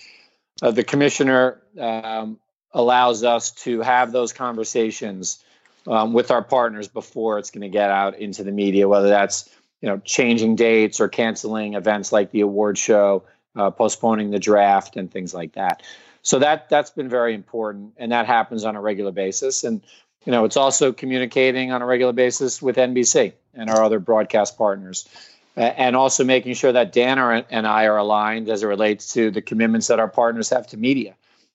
uh, 0.62 0.70
the 0.70 0.84
commissioner 0.84 1.60
um, 1.78 2.38
allows 2.72 3.24
us 3.24 3.50
to 3.50 3.80
have 3.82 4.12
those 4.12 4.32
conversations 4.32 5.44
um, 5.86 6.12
with 6.12 6.30
our 6.30 6.42
partners 6.42 6.88
before 6.88 7.38
it's 7.38 7.50
going 7.50 7.62
to 7.62 7.68
get 7.68 7.90
out 7.90 8.18
into 8.18 8.42
the 8.44 8.52
media, 8.52 8.88
whether 8.88 9.08
that's 9.08 9.48
you 9.80 9.88
know 9.88 9.98
changing 9.98 10.56
dates 10.56 11.00
or 11.00 11.08
canceling 11.08 11.74
events 11.74 12.12
like 12.12 12.30
the 12.30 12.40
award 12.40 12.78
show, 12.78 13.24
uh, 13.56 13.70
postponing 13.70 14.30
the 14.30 14.38
draft, 14.38 14.96
and 14.96 15.10
things 15.10 15.34
like 15.34 15.52
that. 15.52 15.82
So 16.22 16.38
that 16.38 16.68
that's 16.68 16.90
been 16.90 17.08
very 17.08 17.34
important, 17.34 17.94
and 17.96 18.12
that 18.12 18.26
happens 18.26 18.64
on 18.64 18.76
a 18.76 18.80
regular 18.80 19.12
basis. 19.12 19.64
And 19.64 19.82
you 20.26 20.32
know, 20.32 20.44
it's 20.44 20.56
also 20.56 20.92
communicating 20.92 21.72
on 21.72 21.80
a 21.80 21.86
regular 21.86 22.12
basis 22.12 22.60
with 22.60 22.76
NBC 22.76 23.32
and 23.54 23.70
our 23.70 23.82
other 23.82 23.98
broadcast 23.98 24.58
partners 24.58 25.08
and 25.56 25.96
also 25.96 26.24
making 26.24 26.54
sure 26.54 26.72
that 26.72 26.92
Dan 26.92 27.18
and 27.50 27.66
I 27.66 27.84
are 27.84 27.96
aligned 27.96 28.48
as 28.48 28.62
it 28.62 28.66
relates 28.66 29.12
to 29.14 29.30
the 29.30 29.42
commitments 29.42 29.88
that 29.88 29.98
our 29.98 30.08
partners 30.08 30.48
have 30.50 30.66
to 30.68 30.76
media, 30.76 31.14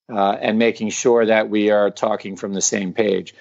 uh, 0.09 0.37
and 0.39 0.59
making 0.59 0.89
sure 0.89 1.25
that 1.25 1.49
we 1.49 1.71
are 1.71 1.89
talking 1.89 2.35
from 2.35 2.53
the 2.53 2.61
same 2.61 2.93
page. 2.93 3.33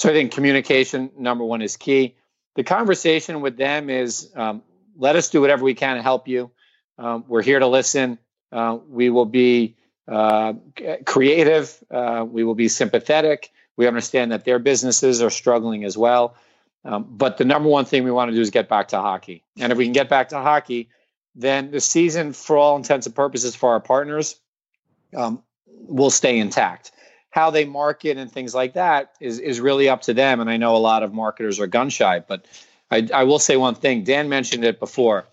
So 0.00 0.08
I 0.08 0.12
think 0.12 0.32
communication 0.32 1.10
number 1.18 1.44
one 1.44 1.60
is 1.60 1.76
key. 1.76 2.16
The 2.54 2.64
conversation 2.64 3.42
with 3.42 3.58
them 3.58 3.90
is 3.90 4.32
um, 4.34 4.62
let 4.96 5.14
us 5.14 5.28
do 5.28 5.42
whatever 5.42 5.62
we 5.62 5.74
can 5.74 5.96
to 5.96 6.02
help 6.02 6.26
you. 6.26 6.50
Um, 6.96 7.26
we're 7.28 7.42
here 7.42 7.58
to 7.58 7.66
listen. 7.66 8.18
Uh, 8.50 8.78
we 8.88 9.10
will 9.10 9.26
be 9.26 9.76
uh, 10.08 10.54
creative. 11.04 11.84
Uh, 11.90 12.24
we 12.26 12.44
will 12.44 12.54
be 12.54 12.68
sympathetic. 12.68 13.50
We 13.76 13.86
understand 13.86 14.32
that 14.32 14.46
their 14.46 14.58
businesses 14.58 15.20
are 15.20 15.28
struggling 15.28 15.84
as 15.84 15.98
well. 15.98 16.34
Um, 16.82 17.04
but 17.10 17.36
the 17.36 17.44
number 17.44 17.68
one 17.68 17.84
thing 17.84 18.02
we 18.02 18.10
want 18.10 18.30
to 18.30 18.34
do 18.34 18.40
is 18.40 18.48
get 18.48 18.70
back 18.70 18.88
to 18.88 19.00
hockey. 19.02 19.44
And 19.58 19.70
if 19.70 19.76
we 19.76 19.84
can 19.84 19.92
get 19.92 20.08
back 20.08 20.30
to 20.30 20.38
hockey, 20.38 20.88
then 21.34 21.72
the 21.72 21.80
season, 21.80 22.32
for 22.32 22.56
all 22.56 22.76
intents 22.76 23.04
and 23.04 23.14
purposes, 23.14 23.54
for 23.54 23.72
our 23.72 23.80
partners, 23.80 24.40
um, 25.14 25.42
will 25.66 26.08
stay 26.08 26.38
intact. 26.38 26.90
How 27.30 27.50
they 27.50 27.64
market 27.64 28.16
and 28.16 28.30
things 28.30 28.54
like 28.54 28.74
that 28.74 29.12
is 29.20 29.38
is 29.38 29.60
really 29.60 29.88
up 29.88 30.02
to 30.02 30.14
them. 30.14 30.40
And 30.40 30.50
I 30.50 30.56
know 30.56 30.76
a 30.76 30.78
lot 30.78 31.02
of 31.02 31.14
marketers 31.14 31.60
are 31.60 31.66
gun 31.66 31.88
shy, 31.88 32.20
but 32.20 32.46
I, 32.90 33.08
I 33.14 33.24
will 33.24 33.38
say 33.38 33.56
one 33.56 33.74
thing. 33.74 34.04
Dan 34.04 34.28
mentioned 34.28 34.64
it 34.64 34.80
before. 34.80 35.26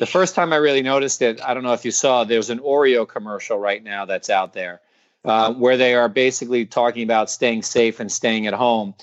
the 0.00 0.06
first 0.06 0.34
time 0.34 0.52
I 0.52 0.56
really 0.56 0.82
noticed 0.82 1.22
it, 1.22 1.40
I 1.40 1.54
don't 1.54 1.62
know 1.62 1.72
if 1.72 1.84
you 1.84 1.92
saw, 1.92 2.24
there's 2.24 2.50
an 2.50 2.58
Oreo 2.58 3.08
commercial 3.08 3.58
right 3.58 3.82
now 3.82 4.04
that's 4.04 4.28
out 4.28 4.52
there 4.52 4.80
uh, 5.24 5.52
where 5.54 5.76
they 5.76 5.94
are 5.94 6.08
basically 6.08 6.66
talking 6.66 7.02
about 7.02 7.30
staying 7.30 7.62
safe 7.62 8.00
and 8.00 8.10
staying 8.10 8.46
at 8.46 8.54
home. 8.54 8.94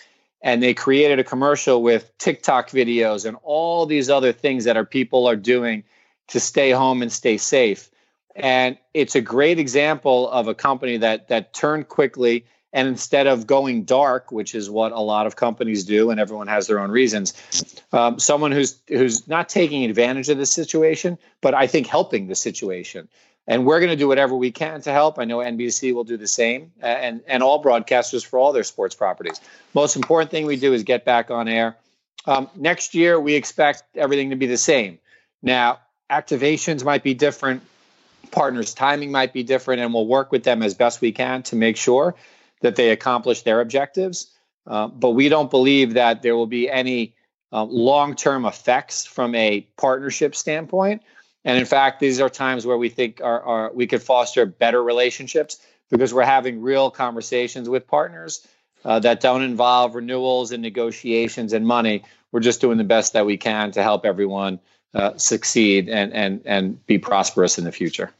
And 0.41 0.61
they 0.61 0.73
created 0.73 1.19
a 1.19 1.23
commercial 1.23 1.81
with 1.81 2.11
TikTok 2.17 2.69
videos 2.69 3.25
and 3.25 3.37
all 3.43 3.85
these 3.85 4.09
other 4.09 4.33
things 4.33 4.65
that 4.65 4.75
our 4.75 4.85
people 4.85 5.25
are 5.27 5.37
doing 5.37 5.85
to 6.29 6.39
stay 6.39 6.71
home 6.71 7.01
and 7.01 7.11
stay 7.11 7.37
safe. 7.37 7.89
And 8.36 8.77
it's 8.93 9.15
a 9.15 9.21
great 9.21 9.59
example 9.59 10.29
of 10.31 10.47
a 10.47 10.55
company 10.55 10.97
that 10.97 11.27
that 11.27 11.53
turned 11.53 11.88
quickly 11.88 12.45
and 12.73 12.88
instead 12.88 13.27
of 13.27 13.45
going 13.45 13.84
dark, 13.84 14.31
which 14.31 14.55
is 14.55 14.69
what 14.69 14.91
a 14.91 14.99
lot 14.99 15.27
of 15.27 15.36
companies 15.36 15.86
do, 15.86 16.09
and 16.09 16.19
everyone 16.19 16.47
has 16.47 16.65
their 16.67 16.79
own 16.79 16.89
reasons, 16.89 17.34
um, 17.93 18.19
someone 18.19 18.51
who's 18.51 18.79
who's 18.88 19.27
not 19.27 19.47
taking 19.47 19.86
advantage 19.86 20.27
of 20.29 20.39
the 20.39 20.45
situation, 20.45 21.17
but 21.39 21.53
I 21.53 21.67
think 21.67 21.88
helping 21.88 22.27
the 22.27 22.36
situation. 22.36 23.07
And 23.45 23.65
we're 23.65 23.79
going 23.79 23.91
to 23.91 23.97
do 23.97 24.07
whatever 24.07 24.36
we 24.36 24.51
can 24.51 24.81
to 24.81 24.91
help. 24.91 25.19
I 25.19 25.25
know 25.25 25.38
NBC 25.38 25.93
will 25.93 26.05
do 26.05 26.17
the 26.17 26.27
same, 26.27 26.71
and 26.81 27.21
and 27.27 27.43
all 27.43 27.63
broadcasters 27.63 28.25
for 28.25 28.39
all 28.39 28.51
their 28.51 28.63
sports 28.63 28.95
properties. 28.95 29.39
Most 29.75 29.95
important 29.95 30.31
thing 30.31 30.47
we 30.47 30.55
do 30.55 30.73
is 30.73 30.84
get 30.84 31.05
back 31.05 31.29
on 31.29 31.47
air. 31.47 31.77
Um, 32.25 32.49
next 32.55 32.95
year, 32.95 33.19
we 33.19 33.36
expect 33.36 33.84
everything 33.95 34.31
to 34.31 34.36
be 34.36 34.47
the 34.47 34.57
same. 34.57 34.97
Now, 35.41 35.79
activations 36.09 36.86
might 36.86 37.03
be 37.03 37.13
different, 37.13 37.61
partners' 38.34 38.73
timing 38.73 39.11
might 39.11 39.31
be 39.31 39.43
different, 39.43 39.81
and 39.81 39.93
we'll 39.93 40.07
work 40.07 40.31
with 40.31 40.43
them 40.43 40.61
as 40.61 40.73
best 40.73 40.99
we 40.99 41.13
can 41.13 41.43
to 41.43 41.55
make 41.55 41.77
sure 41.77 42.15
that 42.61 42.75
they 42.75 42.89
accomplish 42.89 43.43
their 43.43 43.61
objectives. 43.61 44.31
Uh, 44.67 44.88
but 44.88 45.11
we 45.11 45.29
don't 45.29 45.51
believe 45.51 45.93
that 45.93 46.21
there 46.21 46.36
will 46.36 46.47
be 46.47 46.69
any 46.69 47.13
uh, 47.51 47.63
long 47.63 48.15
term 48.15 48.45
effects 48.45 49.05
from 49.05 49.36
a 49.36 49.61
partnership 49.77 50.36
standpoint. 50.36 51.03
And 51.45 51.57
in 51.57 51.65
fact, 51.65 51.99
these 51.99 52.19
are 52.19 52.29
times 52.29 52.65
where 52.65 52.77
we 52.77 52.89
think 52.89 53.21
we 53.73 53.88
could 53.88 54.01
foster 54.01 54.45
better 54.45 54.81
relationships 54.81 55.59
because 55.91 56.13
we're 56.13 56.23
having 56.23 56.61
real 56.61 56.89
conversations 56.89 57.69
with 57.69 57.86
partners 57.86 58.47
uh, 58.86 58.99
that 58.99 59.21
don't 59.21 59.43
involve 59.43 59.95
renewals 59.95 60.51
and 60.51 60.61
negotiations 60.61 61.53
and 61.53 61.65
money. 61.65 62.03
We're 62.31 62.39
just 62.39 62.61
doing 62.61 62.77
the 62.77 62.84
best 62.84 63.13
that 63.13 63.25
we 63.25 63.38
can 63.38 63.71
to 63.71 63.84
help 63.84 64.05
everyone 64.05 64.59
uh, 64.93 65.17
succeed 65.17 65.89
and, 65.89 66.13
and, 66.13 66.41
and 66.45 66.86
be 66.86 66.97
prosperous 66.97 67.57
in 67.57 67.63
the 67.63 67.71
future. 67.71 68.11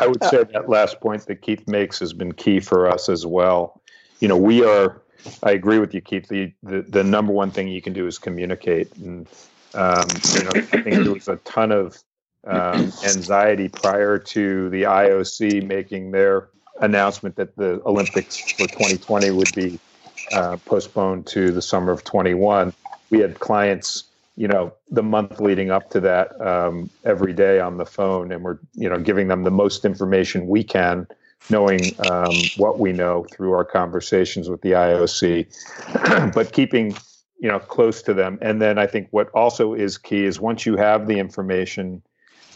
I 0.00 0.06
would 0.06 0.22
say 0.24 0.44
that 0.44 0.68
last 0.68 1.00
point 1.00 1.26
that 1.26 1.42
Keith 1.42 1.66
makes 1.68 1.98
has 2.00 2.12
been 2.12 2.32
key 2.32 2.60
for 2.60 2.88
us 2.88 3.08
as 3.08 3.24
well. 3.26 3.80
You 4.20 4.28
know, 4.28 4.36
we 4.36 4.64
are. 4.64 5.02
I 5.42 5.52
agree 5.52 5.78
with 5.78 5.94
you, 5.94 6.00
Keith. 6.00 6.28
The 6.28 6.52
the, 6.62 6.82
the 6.82 7.04
number 7.04 7.32
one 7.32 7.50
thing 7.50 7.68
you 7.68 7.80
can 7.80 7.92
do 7.92 8.06
is 8.06 8.18
communicate, 8.18 8.94
and 8.96 9.26
um, 9.74 10.06
you 10.34 10.44
know, 10.44 10.50
I 10.54 10.60
think 10.60 10.84
there 10.84 11.12
was 11.12 11.28
a 11.28 11.36
ton 11.36 11.72
of 11.72 12.02
um, 12.46 12.92
anxiety 13.04 13.68
prior 13.68 14.18
to 14.18 14.68
the 14.70 14.82
IOC 14.82 15.66
making 15.66 16.10
their 16.10 16.48
announcement 16.80 17.36
that 17.36 17.56
the 17.56 17.80
Olympics 17.86 18.36
for 18.52 18.66
2020 18.66 19.30
would 19.30 19.54
be 19.54 19.78
uh, 20.32 20.56
postponed 20.64 21.26
to 21.28 21.52
the 21.52 21.62
summer 21.62 21.92
of 21.92 22.04
21. 22.04 22.72
We 23.10 23.20
had 23.20 23.40
clients 23.40 24.04
you 24.36 24.48
know 24.48 24.72
the 24.90 25.02
month 25.02 25.40
leading 25.40 25.70
up 25.70 25.90
to 25.90 26.00
that 26.00 26.40
um, 26.40 26.90
every 27.04 27.32
day 27.32 27.60
on 27.60 27.76
the 27.76 27.86
phone 27.86 28.32
and 28.32 28.42
we're 28.42 28.58
you 28.74 28.88
know 28.88 28.98
giving 28.98 29.28
them 29.28 29.44
the 29.44 29.50
most 29.50 29.84
information 29.84 30.46
we 30.46 30.64
can 30.64 31.06
knowing 31.50 31.80
um, 32.08 32.32
what 32.56 32.78
we 32.78 32.92
know 32.92 33.26
through 33.30 33.52
our 33.52 33.64
conversations 33.64 34.48
with 34.48 34.60
the 34.62 34.72
ioc 34.72 35.46
but 36.34 36.52
keeping 36.52 36.94
you 37.38 37.48
know 37.48 37.58
close 37.58 38.02
to 38.02 38.14
them. 38.14 38.38
And 38.40 38.60
then 38.60 38.78
i 38.78 38.86
think 38.86 39.08
what 39.10 39.28
also 39.30 39.74
is 39.74 39.98
key 39.98 40.24
is 40.24 40.40
once 40.40 40.66
you 40.66 40.76
have 40.76 41.06
the 41.06 41.18
information 41.18 42.02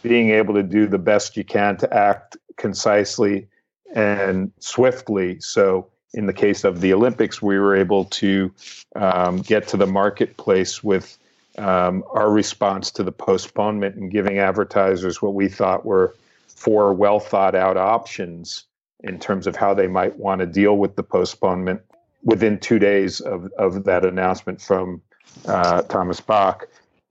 being 0.03 0.31
able 0.31 0.55
to 0.55 0.63
do 0.63 0.87
the 0.87 0.99
best 0.99 1.37
you 1.37 1.45
can 1.45 1.77
to 1.77 1.93
act 1.93 2.37
concisely 2.57 3.49
and 3.95 4.53
swiftly. 4.61 5.41
So 5.41 5.89
in 6.15 6.27
the 6.27 6.33
case 6.33 6.65
of 6.65 6.81
the 6.81 6.95
olympics 6.95 7.43
we 7.43 7.59
were 7.59 7.77
able 7.77 8.07
to 8.07 8.51
um, 8.97 9.43
get 9.43 9.69
to 9.69 9.77
the 9.77 9.87
marketplace 9.87 10.83
with 10.83 11.18
um, 11.59 12.05
our 12.13 12.31
response 12.31 12.91
to 12.93 13.03
the 13.03 13.13
postponement 13.13 13.97
and 13.97 14.11
giving 14.11 14.39
advertisers 14.39 15.21
what 15.21 15.35
we 15.35 15.49
thought 15.49 15.85
were 15.85 16.15
four 16.47 16.93
well 16.95 17.21
thought 17.21 17.55
out 17.55 17.77
options 17.77 18.65
in 19.01 19.19
terms 19.19 19.47
of 19.47 19.57
how 19.57 19.75
they 19.75 19.87
might 19.87 20.17
want 20.17 20.41
to 20.41 20.47
deal 20.47 20.77
with 20.77 20.97
the 20.97 21.03
postponement 21.03 21.81
within 22.25 22.59
two 22.59 22.79
days 22.79 23.21
of, 23.21 23.51
of 23.59 23.85
that 23.85 24.05
announcement 24.05 24.61
from 24.61 25.01
uh, 25.47 25.83
Thomas 25.83 26.21
Bach 26.21 26.67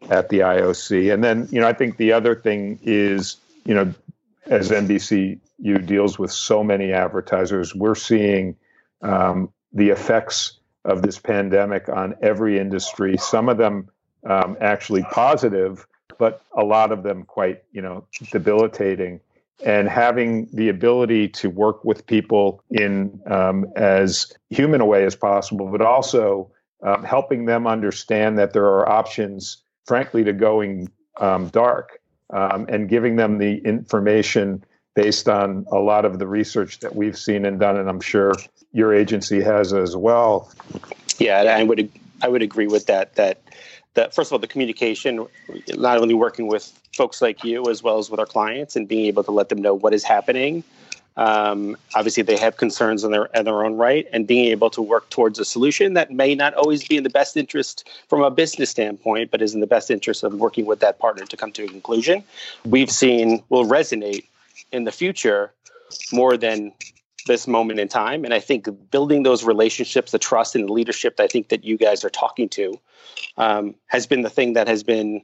at 0.09 0.29
the 0.29 0.39
IOC. 0.39 1.13
And 1.13 1.23
then, 1.23 1.47
you 1.51 1.61
know, 1.61 1.67
I 1.67 1.73
think 1.73 1.97
the 1.97 2.11
other 2.11 2.35
thing 2.35 2.79
is, 2.83 3.37
you 3.65 3.73
know, 3.73 3.93
as 4.45 4.69
NBCU 4.69 5.85
deals 5.85 6.19
with 6.19 6.31
so 6.31 6.63
many 6.63 6.91
advertisers, 6.91 7.73
we're 7.73 7.95
seeing 7.95 8.55
um, 9.01 9.51
the 9.73 9.89
effects 9.89 10.59
of 10.85 11.01
this 11.01 11.19
pandemic 11.19 11.89
on 11.89 12.15
every 12.21 12.59
industry. 12.59 13.17
Some 13.17 13.49
of 13.49 13.57
them 13.57 13.89
um, 14.27 14.57
actually 14.61 15.03
positive, 15.03 15.87
but 16.17 16.41
a 16.53 16.63
lot 16.63 16.91
of 16.91 17.03
them 17.03 17.23
quite, 17.23 17.63
you 17.71 17.81
know, 17.81 18.05
debilitating. 18.31 19.19
And 19.65 19.89
having 19.89 20.47
the 20.53 20.69
ability 20.69 21.29
to 21.29 21.49
work 21.49 21.83
with 21.83 22.05
people 22.05 22.61
in 22.69 23.19
um, 23.25 23.65
as 23.75 24.31
human 24.51 24.81
a 24.81 24.85
way 24.85 25.03
as 25.03 25.15
possible, 25.15 25.71
but 25.71 25.81
also 25.81 26.51
um, 26.83 27.03
helping 27.03 27.45
them 27.45 27.65
understand 27.65 28.37
that 28.37 28.53
there 28.53 28.65
are 28.65 28.87
options, 28.87 29.57
frankly, 29.87 30.23
to 30.25 30.33
going 30.33 30.91
um, 31.19 31.47
dark 31.47 31.99
um, 32.29 32.67
and 32.69 32.87
giving 32.87 33.15
them 33.15 33.39
the 33.39 33.57
information 33.59 34.63
based 34.95 35.29
on 35.29 35.65
a 35.71 35.77
lot 35.77 36.05
of 36.05 36.19
the 36.19 36.27
research 36.27 36.79
that 36.79 36.95
we've 36.95 37.17
seen 37.17 37.45
and 37.45 37.59
done, 37.59 37.77
and 37.77 37.89
I'm 37.89 38.01
sure 38.01 38.33
your 38.73 38.93
agency 38.93 39.41
has 39.41 39.73
as 39.73 39.95
well. 39.95 40.51
Yeah, 41.19 41.41
I 41.41 41.63
would 41.63 41.89
I 42.21 42.27
would 42.27 42.41
agree 42.41 42.67
with 42.67 42.87
that. 42.87 43.15
That 43.15 43.41
that 43.97 44.13
first 44.13 44.29
of 44.29 44.33
all 44.33 44.39
the 44.39 44.47
communication 44.47 45.25
not 45.75 45.97
only 45.97 46.13
working 46.13 46.47
with 46.47 46.71
folks 46.95 47.21
like 47.21 47.43
you 47.43 47.69
as 47.69 47.83
well 47.83 47.97
as 47.97 48.09
with 48.09 48.19
our 48.19 48.25
clients 48.25 48.75
and 48.75 48.87
being 48.87 49.05
able 49.05 49.23
to 49.23 49.31
let 49.31 49.49
them 49.49 49.61
know 49.61 49.73
what 49.73 49.93
is 49.93 50.03
happening. 50.03 50.63
Um, 51.17 51.75
obviously 51.95 52.21
they 52.21 52.37
have 52.37 52.57
concerns 52.57 53.03
in 53.03 53.09
their 53.09 53.25
in 53.33 53.45
their 53.45 53.65
own 53.65 53.75
right 53.75 54.07
and 54.13 54.27
being 54.27 54.45
able 54.45 54.69
to 54.69 54.83
work 54.83 55.09
towards 55.09 55.39
a 55.39 55.45
solution 55.45 55.95
that 55.95 56.11
may 56.11 56.35
not 56.35 56.53
always 56.53 56.87
be 56.87 56.95
in 56.95 57.03
the 57.03 57.09
best 57.09 57.35
interest 57.35 57.89
from 58.07 58.21
a 58.21 58.29
business 58.29 58.69
standpoint 58.69 59.31
but 59.31 59.41
is 59.41 59.55
in 59.55 59.59
the 59.59 59.67
best 59.67 59.89
interest 59.89 60.23
of 60.23 60.35
working 60.35 60.67
with 60.67 60.79
that 60.79 60.99
partner 60.99 61.25
to 61.25 61.35
come 61.35 61.51
to 61.53 61.63
a 61.63 61.67
conclusion. 61.67 62.23
We've 62.65 62.91
seen 62.91 63.43
will 63.49 63.65
resonate 63.65 64.25
in 64.71 64.83
the 64.83 64.91
future 64.91 65.51
more 66.11 66.37
than 66.37 66.71
this 67.27 67.47
moment 67.47 67.79
in 67.79 67.87
time. 67.87 68.25
And 68.25 68.33
I 68.33 68.39
think 68.39 68.67
building 68.91 69.23
those 69.23 69.43
relationships, 69.43 70.11
the 70.11 70.19
trust 70.19 70.55
and 70.55 70.67
the 70.67 70.73
leadership 70.73 71.17
that 71.17 71.23
I 71.23 71.27
think 71.27 71.49
that 71.49 71.63
you 71.63 71.77
guys 71.77 72.03
are 72.03 72.09
talking 72.09 72.49
to 72.49 72.79
um, 73.37 73.75
has 73.87 74.07
been 74.07 74.21
the 74.21 74.29
thing 74.29 74.53
that 74.53 74.67
has 74.67 74.83
been 74.83 75.21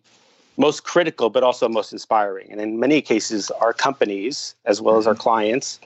most 0.57 0.83
critical, 0.83 1.29
but 1.29 1.43
also 1.43 1.67
most 1.67 1.91
inspiring. 1.91 2.51
And 2.51 2.61
in 2.61 2.79
many 2.79 3.01
cases, 3.01 3.49
our 3.51 3.73
companies, 3.73 4.55
as 4.65 4.81
well 4.81 4.97
as 4.97 5.07
our 5.07 5.15
clients, 5.15 5.79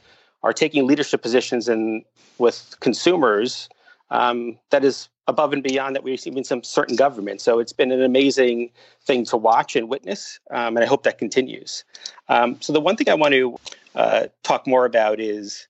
are 0.44 0.54
taking 0.54 0.86
leadership 0.86 1.22
positions 1.22 1.70
in 1.70 2.04
with 2.38 2.76
consumers 2.80 3.70
um, 4.12 4.58
that 4.70 4.84
is 4.84 5.10
above 5.28 5.52
and 5.52 5.62
beyond 5.64 5.96
that 5.96 6.04
we've 6.04 6.20
seen 6.20 6.38
in 6.38 6.44
some 6.44 6.64
certain 6.64 6.96
governments. 6.96 7.44
So 7.44 7.60
it's 7.60 7.74
been 7.74 7.92
an 7.92 8.02
amazing 8.02 8.72
thing 9.04 9.26
to 9.26 9.38
watch 9.38 9.76
and 9.76 9.90
witness, 9.90 10.40
um, 10.52 10.78
and 10.78 10.84
I 10.84 10.88
hope 10.88 11.04
that 11.04 11.18
continues. 11.18 11.84
Um, 12.30 12.62
so 12.62 12.72
the 12.72 12.80
one 12.80 12.96
thing 12.96 13.10
I 13.10 13.14
want 13.14 13.34
to 13.34 13.58
uh, 13.96 14.28
talk 14.44 14.68
more 14.68 14.86
about 14.86 15.20
is 15.20 15.68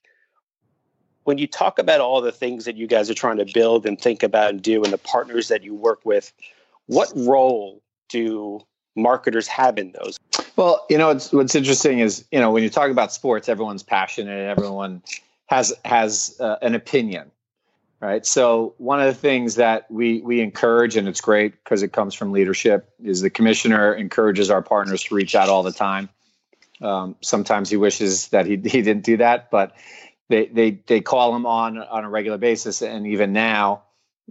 when 1.28 1.36
you 1.36 1.46
talk 1.46 1.78
about 1.78 2.00
all 2.00 2.22
the 2.22 2.32
things 2.32 2.64
that 2.64 2.78
you 2.78 2.86
guys 2.86 3.10
are 3.10 3.14
trying 3.14 3.36
to 3.36 3.44
build 3.44 3.84
and 3.84 4.00
think 4.00 4.22
about 4.22 4.48
and 4.48 4.62
do 4.62 4.82
and 4.82 4.90
the 4.90 4.96
partners 4.96 5.48
that 5.48 5.62
you 5.62 5.74
work 5.74 6.00
with, 6.02 6.32
what 6.86 7.12
role 7.14 7.82
do 8.08 8.60
marketers 8.96 9.46
have 9.46 9.76
in 9.76 9.92
those? 9.92 10.18
Well, 10.56 10.86
you 10.88 10.96
know, 10.96 11.08
what's 11.32 11.54
interesting 11.54 11.98
is, 11.98 12.24
you 12.32 12.40
know, 12.40 12.50
when 12.50 12.62
you 12.62 12.70
talk 12.70 12.90
about 12.90 13.12
sports, 13.12 13.46
everyone's 13.46 13.82
passionate, 13.82 14.48
everyone 14.48 15.02
has 15.48 15.74
has 15.84 16.34
uh, 16.40 16.56
an 16.62 16.74
opinion, 16.74 17.30
right? 18.00 18.24
So 18.24 18.74
one 18.78 18.98
of 18.98 19.06
the 19.06 19.20
things 19.20 19.56
that 19.56 19.84
we 19.90 20.22
we 20.22 20.40
encourage, 20.40 20.96
and 20.96 21.06
it's 21.06 21.20
great 21.20 21.62
because 21.62 21.82
it 21.82 21.92
comes 21.92 22.14
from 22.14 22.32
leadership, 22.32 22.88
is 23.04 23.20
the 23.20 23.28
commissioner 23.28 23.92
encourages 23.92 24.50
our 24.50 24.62
partners 24.62 25.02
to 25.04 25.14
reach 25.14 25.34
out 25.34 25.50
all 25.50 25.62
the 25.62 25.72
time. 25.72 26.08
Um, 26.80 27.16
sometimes 27.20 27.68
he 27.68 27.76
wishes 27.76 28.28
that 28.28 28.46
he 28.46 28.52
he 28.52 28.80
didn't 28.80 29.04
do 29.04 29.18
that, 29.18 29.50
but 29.50 29.74
they 30.28 30.46
they 30.46 30.70
they 30.86 31.00
call 31.00 31.34
him 31.34 31.46
on 31.46 31.78
on 31.78 32.04
a 32.04 32.08
regular 32.08 32.38
basis, 32.38 32.82
and 32.82 33.06
even 33.06 33.32
now, 33.32 33.82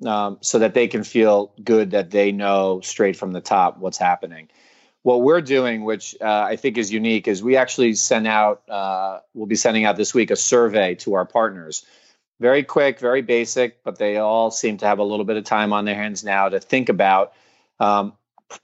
um, 0.06 0.38
so 0.42 0.60
that 0.60 0.74
they 0.74 0.88
can 0.88 1.04
feel 1.04 1.52
good 1.64 1.92
that 1.92 2.12
they 2.12 2.32
know 2.32 2.82
straight 2.82 3.16
from 3.16 3.32
the 3.32 3.42
top 3.42 3.78
what's 3.80 3.98
happening. 3.98 4.50
What 5.04 5.22
we're 5.22 5.42
doing, 5.42 5.86
which 5.86 6.16
uh, 6.22 6.26
I 6.26 6.56
think 6.58 6.78
is 6.78 6.92
unique, 6.92 7.28
is 7.28 7.42
we 7.42 7.56
actually 7.56 7.94
send 7.94 8.28
out. 8.28 8.68
Uh, 8.70 9.20
we'll 9.34 9.48
be 9.48 9.56
sending 9.56 9.86
out 9.86 9.98
this 9.98 10.14
week 10.14 10.32
a 10.32 10.36
survey 10.36 10.96
to 10.96 11.14
our 11.14 11.26
partners. 11.26 11.86
Very 12.40 12.62
quick, 12.62 13.00
very 13.00 13.24
basic, 13.24 13.84
but 13.84 13.98
they 13.98 14.18
all 14.18 14.52
seem 14.52 14.78
to 14.78 14.86
have 14.86 15.00
a 15.00 15.04
little 15.04 15.26
bit 15.26 15.38
of 15.38 15.44
time 15.44 15.74
on 15.74 15.86
their 15.86 15.96
hands 15.96 16.24
now 16.24 16.50
to 16.50 16.60
think 16.60 16.90
about 16.90 17.34
um, 17.80 18.14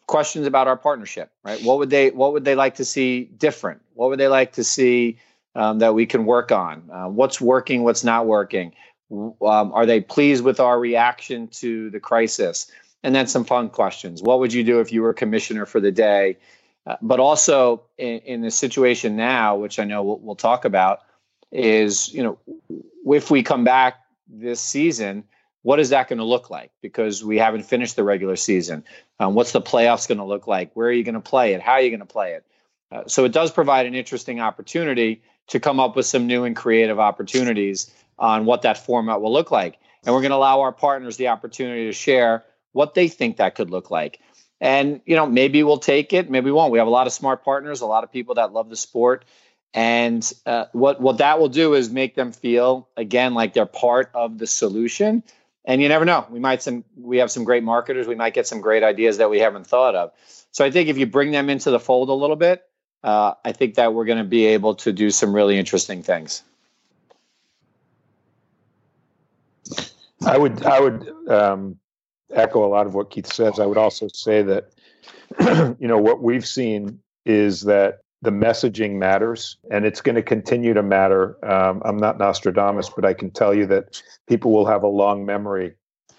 questions 0.05 0.45
about 0.45 0.67
our 0.67 0.77
partnership, 0.77 1.31
right? 1.43 1.61
What 1.63 1.79
would 1.79 1.89
they 1.89 2.11
What 2.11 2.33
would 2.33 2.45
they 2.45 2.55
like 2.55 2.75
to 2.75 2.85
see 2.85 3.23
different? 3.23 3.81
What 3.95 4.09
would 4.09 4.19
they 4.19 4.27
like 4.27 4.53
to 4.53 4.63
see 4.63 5.17
um, 5.55 5.79
that 5.79 5.93
we 5.93 6.05
can 6.05 6.25
work 6.25 6.51
on? 6.51 6.89
Uh, 6.91 7.07
what's 7.07 7.39
working? 7.39 7.83
What's 7.83 8.03
not 8.03 8.25
working? 8.25 8.73
Um, 9.11 9.33
are 9.41 9.85
they 9.85 10.01
pleased 10.01 10.43
with 10.43 10.59
our 10.59 10.79
reaction 10.79 11.47
to 11.49 11.89
the 11.89 11.99
crisis? 11.99 12.71
And 13.03 13.13
then 13.13 13.27
some 13.27 13.43
fun 13.43 13.69
questions. 13.69 14.21
What 14.21 14.39
would 14.39 14.53
you 14.53 14.63
do 14.63 14.79
if 14.79 14.91
you 14.91 15.01
were 15.01 15.13
commissioner 15.13 15.65
for 15.65 15.79
the 15.79 15.91
day? 15.91 16.37
Uh, 16.85 16.95
but 17.01 17.19
also 17.19 17.83
in, 17.97 18.19
in, 18.19 18.41
the 18.41 18.51
situation 18.51 19.15
now, 19.15 19.55
which 19.55 19.79
I 19.79 19.83
know 19.83 20.03
we'll, 20.03 20.19
we'll 20.19 20.35
talk 20.35 20.65
about, 20.65 20.99
is 21.51 22.13
you 22.13 22.23
know 22.23 22.37
if 23.05 23.29
we 23.29 23.43
come 23.43 23.63
back 23.63 23.99
this 24.27 24.59
season 24.59 25.23
what 25.63 25.79
is 25.79 25.89
that 25.89 26.09
going 26.09 26.19
to 26.19 26.25
look 26.25 26.49
like? 26.49 26.71
Because 26.81 27.23
we 27.23 27.37
haven't 27.37 27.63
finished 27.63 27.95
the 27.95 28.03
regular 28.03 28.35
season. 28.35 28.83
Um, 29.19 29.33
what's 29.33 29.53
the 29.53 29.61
playoffs 29.61 30.07
going 30.07 30.19
to 30.19 30.25
look 30.25 30.45
like? 30.45 30.71
Where 30.73 30.87
are 30.87 30.91
you 30.91 31.03
going 31.03 31.15
to 31.15 31.21
play 31.21 31.53
it? 31.53 31.61
How 31.61 31.73
are 31.73 31.81
you 31.81 31.89
going 31.89 32.01
to 32.01 32.05
play 32.05 32.33
it? 32.33 32.45
Uh, 32.91 33.03
so 33.07 33.25
it 33.25 33.31
does 33.31 33.49
provide 33.49 33.85
an 33.85 33.95
interesting 33.95 34.39
opportunity 34.39 35.23
to 35.47 35.59
come 35.59 35.79
up 35.79 35.95
with 35.95 36.05
some 36.05 36.27
new 36.27 36.43
and 36.43 36.55
creative 36.55 36.99
opportunities 36.99 37.93
on 38.17 38.45
what 38.45 38.61
that 38.61 38.77
format 38.77 39.21
will 39.21 39.33
look 39.33 39.51
like. 39.51 39.77
And 40.05 40.13
we're 40.13 40.21
going 40.21 40.31
to 40.31 40.37
allow 40.37 40.61
our 40.61 40.71
partners 40.71 41.17
the 41.17 41.29
opportunity 41.29 41.85
to 41.85 41.93
share 41.93 42.43
what 42.71 42.93
they 42.93 43.07
think 43.07 43.37
that 43.37 43.55
could 43.55 43.69
look 43.69 43.91
like. 43.91 44.19
And 44.61 45.01
you 45.05 45.15
know, 45.15 45.25
maybe 45.25 45.63
we'll 45.63 45.77
take 45.77 46.13
it, 46.13 46.29
maybe 46.29 46.45
we 46.45 46.51
won't. 46.51 46.71
We 46.71 46.77
have 46.77 46.87
a 46.87 46.91
lot 46.91 47.07
of 47.07 47.13
smart 47.13 47.43
partners, 47.43 47.81
a 47.81 47.85
lot 47.85 48.03
of 48.03 48.11
people 48.11 48.35
that 48.35 48.53
love 48.53 48.69
the 48.69 48.77
sport, 48.77 49.25
and 49.73 50.31
uh, 50.45 50.65
what 50.71 51.01
what 51.01 51.17
that 51.17 51.39
will 51.39 51.49
do 51.49 51.73
is 51.73 51.89
make 51.89 52.15
them 52.15 52.31
feel 52.31 52.87
again 52.95 53.33
like 53.33 53.53
they're 53.53 53.65
part 53.65 54.09
of 54.13 54.37
the 54.37 54.47
solution 54.47 55.23
and 55.65 55.81
you 55.81 55.89
never 55.89 56.05
know 56.05 56.25
we 56.29 56.39
might 56.39 56.61
some 56.61 56.83
we 56.95 57.17
have 57.17 57.31
some 57.31 57.43
great 57.43 57.63
marketers 57.63 58.07
we 58.07 58.15
might 58.15 58.33
get 58.33 58.45
some 58.45 58.61
great 58.61 58.83
ideas 58.83 59.17
that 59.17 59.29
we 59.29 59.39
haven't 59.39 59.65
thought 59.65 59.95
of 59.95 60.11
so 60.51 60.63
i 60.63 60.69
think 60.69 60.89
if 60.89 60.97
you 60.97 61.05
bring 61.05 61.31
them 61.31 61.49
into 61.49 61.71
the 61.71 61.79
fold 61.79 62.09
a 62.09 62.13
little 62.13 62.35
bit 62.35 62.63
uh, 63.03 63.33
i 63.45 63.51
think 63.51 63.75
that 63.75 63.93
we're 63.93 64.05
going 64.05 64.17
to 64.17 64.23
be 64.23 64.45
able 64.45 64.75
to 64.75 64.91
do 64.91 65.09
some 65.09 65.33
really 65.33 65.57
interesting 65.57 66.03
things 66.03 66.43
i 70.25 70.37
would 70.37 70.63
i 70.63 70.79
would 70.79 71.09
um, 71.29 71.77
echo 72.31 72.65
a 72.65 72.67
lot 72.67 72.85
of 72.85 72.93
what 72.93 73.09
keith 73.09 73.31
says 73.31 73.59
i 73.59 73.65
would 73.65 73.77
also 73.77 74.07
say 74.07 74.41
that 74.41 74.69
you 75.79 75.87
know 75.87 75.97
what 75.97 76.21
we've 76.21 76.45
seen 76.45 76.99
is 77.25 77.61
that 77.61 78.03
the 78.23 78.31
messaging 78.31 78.93
matters 78.95 79.57
and 79.69 79.85
it's 79.85 79.99
going 79.99 80.15
to 80.15 80.23
continue 80.23 80.73
to 80.73 80.81
matter. 80.81 81.37
Um, 81.45 81.81
I'm 81.83 81.97
not 81.97 82.17
Nostradamus, 82.17 82.89
but 82.89 83.03
I 83.03 83.13
can 83.13 83.29
tell 83.29 83.53
you 83.53 83.65
that 83.67 84.01
people 84.27 84.51
will 84.53 84.65
have 84.65 84.83
a 84.83 84.87
long 84.87 85.25
memory 85.25 85.75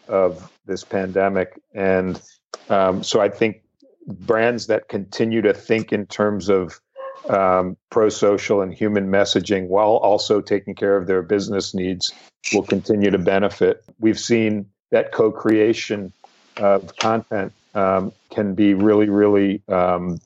of 0.06 0.52
this 0.66 0.84
pandemic. 0.84 1.58
And 1.72 2.20
um, 2.68 3.02
so 3.02 3.22
I 3.22 3.30
think 3.30 3.62
brands 4.06 4.66
that 4.66 4.88
continue 4.88 5.42
to 5.42 5.54
think 5.54 5.92
in 5.92 6.06
terms 6.06 6.48
of 6.48 6.80
um, 7.28 7.76
pro 7.90 8.08
social 8.08 8.60
and 8.60 8.72
human 8.72 9.10
messaging 9.10 9.68
while 9.68 9.96
also 9.96 10.40
taking 10.40 10.74
care 10.74 10.96
of 10.96 11.06
their 11.06 11.22
business 11.22 11.74
needs 11.74 12.12
will 12.52 12.62
continue 12.62 13.10
to 13.10 13.18
benefit. 13.18 13.82
We've 13.98 14.18
seen 14.18 14.66
that 14.90 15.12
co 15.12 15.30
creation 15.30 16.12
of 16.56 16.94
content 16.96 17.52
um, 17.74 18.12
can 18.30 18.54
be 18.54 18.74
really, 18.74 19.08
really 19.08 19.62
um, 19.68 20.20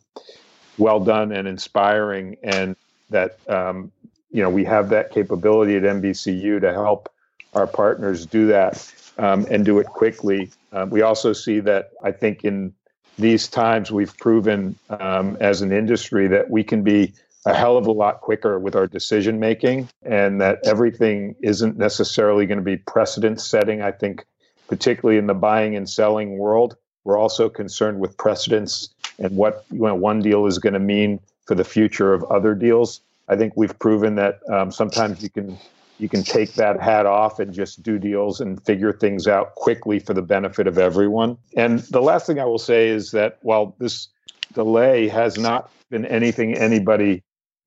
well 0.77 1.01
done 1.01 1.33
and 1.33 1.47
inspiring, 1.47 2.37
and 2.43 2.77
that 3.11 3.39
um, 3.49 3.93
you 4.31 4.43
know 4.43 4.51
we 4.51 4.65
have 4.65 4.89
that 4.91 5.11
capability 5.13 5.77
at 5.77 5.83
NBCU 5.83 6.61
to 6.61 6.73
help 6.73 7.11
our 7.55 7.67
partners 7.67 8.27
do 8.27 8.47
that 8.49 8.93
um, 9.19 9.47
and 9.51 9.65
do 9.65 9.79
it 9.79 9.87
quickly. 9.87 10.51
Uh, 10.73 10.87
we 10.89 11.03
also 11.03 11.33
see 11.33 11.61
that 11.61 11.93
I 12.03 12.13
think 12.13 12.45
in 12.45 12.75
these 13.19 13.49
times 13.49 13.91
we've 13.91 14.17
proven 14.19 14.77
um, 14.91 15.37
as 15.41 15.61
an 15.61 15.73
industry 15.73 16.29
that 16.29 16.51
we 16.51 16.63
can 16.63 16.83
be 16.83 17.13
a 17.47 17.55
hell 17.55 17.77
of 17.77 17.87
a 17.87 17.93
lot 17.93 18.21
quicker 18.21 18.59
with 18.59 18.77
our 18.77 18.87
decision 18.87 19.41
making 19.41 19.89
and 20.03 20.41
that 20.41 20.61
everything 20.65 21.35
isn't 21.41 21.77
necessarily 21.77 22.47
going 22.47 22.59
to 22.59 22.65
be 22.65 22.77
precedent 22.77 23.41
setting. 23.41 23.83
I 23.83 23.91
think, 23.91 24.25
particularly 24.69 25.19
in 25.19 25.27
the 25.27 25.35
buying 25.35 25.75
and 25.75 25.89
selling 25.89 26.39
world, 26.39 26.77
we're 27.05 27.19
also 27.19 27.49
concerned 27.49 28.01
with 28.01 28.17
precedents 28.19 28.91
and 29.19 29.37
what 29.37 29.65
you 29.71 29.81
know, 29.81 29.95
one 29.95 30.21
deal 30.21 30.47
is 30.47 30.59
going 30.59 30.75
to 30.75 30.79
mean 30.79 31.21
for 31.47 31.55
the 31.55 31.65
future 31.65 32.13
of 32.13 32.23
other 32.25 32.55
deals. 32.55 33.01
I 33.29 33.37
think 33.37 33.55
we've 33.57 33.77
proven 33.79 34.17
that 34.17 34.41
um, 34.49 34.71
sometimes 34.71 35.23
you 35.23 35.31
can 35.31 35.59
you 35.99 36.09
can 36.09 36.23
take 36.23 36.55
that 36.55 36.81
hat 36.81 37.07
off 37.07 37.39
and 37.39 37.53
just 37.53 37.83
do 37.83 37.99
deals 37.99 38.41
and 38.41 38.65
figure 38.65 38.93
things 38.93 39.27
out 39.27 39.55
quickly 39.57 39.99
for 39.99 40.15
the 40.15 40.23
benefit 40.23 40.67
of 40.67 40.79
everyone. 40.79 41.37
And 41.57 41.81
the 41.81 42.01
last 42.01 42.27
thing 42.27 42.39
I 42.39 42.45
will 42.45 42.59
say 42.59 42.89
is 42.89 43.11
that 43.11 43.39
while 43.43 43.75
this 43.79 44.09
delay 44.55 45.09
has 45.09 45.37
not 45.37 45.71
been 45.91 46.07
anything 46.07 46.55
anybody 46.55 47.23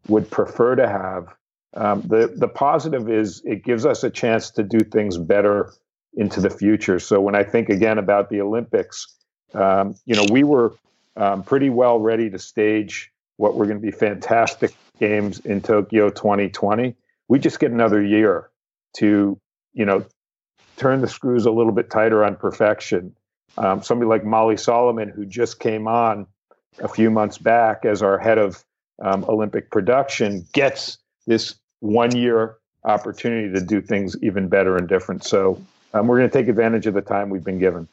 would 0.08 0.30
prefer 0.32 0.76
to 0.76 0.88
have, 0.88 1.36
um, 1.74 2.02
the 2.02 2.34
the 2.36 2.48
positive 2.48 3.10
is 3.10 3.42
it 3.46 3.64
gives 3.64 3.86
us 3.86 4.04
a 4.04 4.10
chance 4.10 4.50
to 4.52 4.64
do 4.64 4.80
things 4.80 5.18
better 5.18 5.74
into 6.16 6.42
the 6.42 6.50
future. 6.50 7.00
So 7.00 7.22
when 7.22 7.36
I 7.36 7.44
think 7.44 7.70
again 7.70 7.98
about 7.98 8.30
the 8.30 8.42
Olympics, 8.42 9.08
um, 9.54 9.96
you 10.06 10.16
know, 10.16 10.26
we 10.32 10.44
were 10.44 10.74
um, 11.16 11.44
pretty 11.44 11.70
well 11.70 12.00
ready 12.00 12.30
to 12.30 12.40
stage 12.40 13.12
what 13.38 13.56
were 13.56 13.66
going 13.66 13.78
to 13.78 13.82
be 13.82 13.92
fantastic 13.92 14.74
games 15.00 15.40
in 15.40 15.62
Tokyo 15.62 16.10
2020. 16.10 16.96
We 17.32 17.40
just 17.40 17.62
get 17.62 17.72
another 17.72 18.04
year 18.04 18.50
to, 18.98 19.40
you 19.72 19.86
know, 19.86 20.04
turn 20.76 21.00
the 21.00 21.08
screws 21.08 21.46
a 21.46 21.52
little 21.52 21.72
bit 21.72 21.90
tighter 21.90 22.26
on 22.26 22.36
perfection. 22.36 23.16
Um, 23.58 23.82
somebody 23.82 24.10
like 24.10 24.26
Molly 24.26 24.58
Solomon, 24.58 25.08
who 25.08 25.26
just 25.26 25.62
came 25.62 25.88
on 25.88 26.28
a 26.80 26.90
few 26.90 27.10
months 27.10 27.38
back 27.38 27.86
as 27.86 28.02
our 28.02 28.20
head 28.20 28.38
of 28.38 28.66
um, 29.02 29.24
Olympic 29.30 29.72
production, 29.72 30.46
gets 30.52 30.98
this 31.26 31.56
one 31.80 32.14
year 32.14 32.58
opportunity 32.84 33.50
to 33.54 33.66
do 33.66 33.80
things 33.80 34.18
even 34.22 34.50
better 34.50 34.76
and 34.76 34.90
different. 34.90 35.24
So 35.24 35.58
um, 35.94 36.08
we're 36.08 36.18
going 36.18 36.30
to 36.30 36.38
take 36.38 36.50
advantage 36.50 36.86
of 36.86 36.96
the 36.96 37.02
time 37.02 37.30
we've 37.30 37.46
been 37.46 37.60
given. 37.60 37.88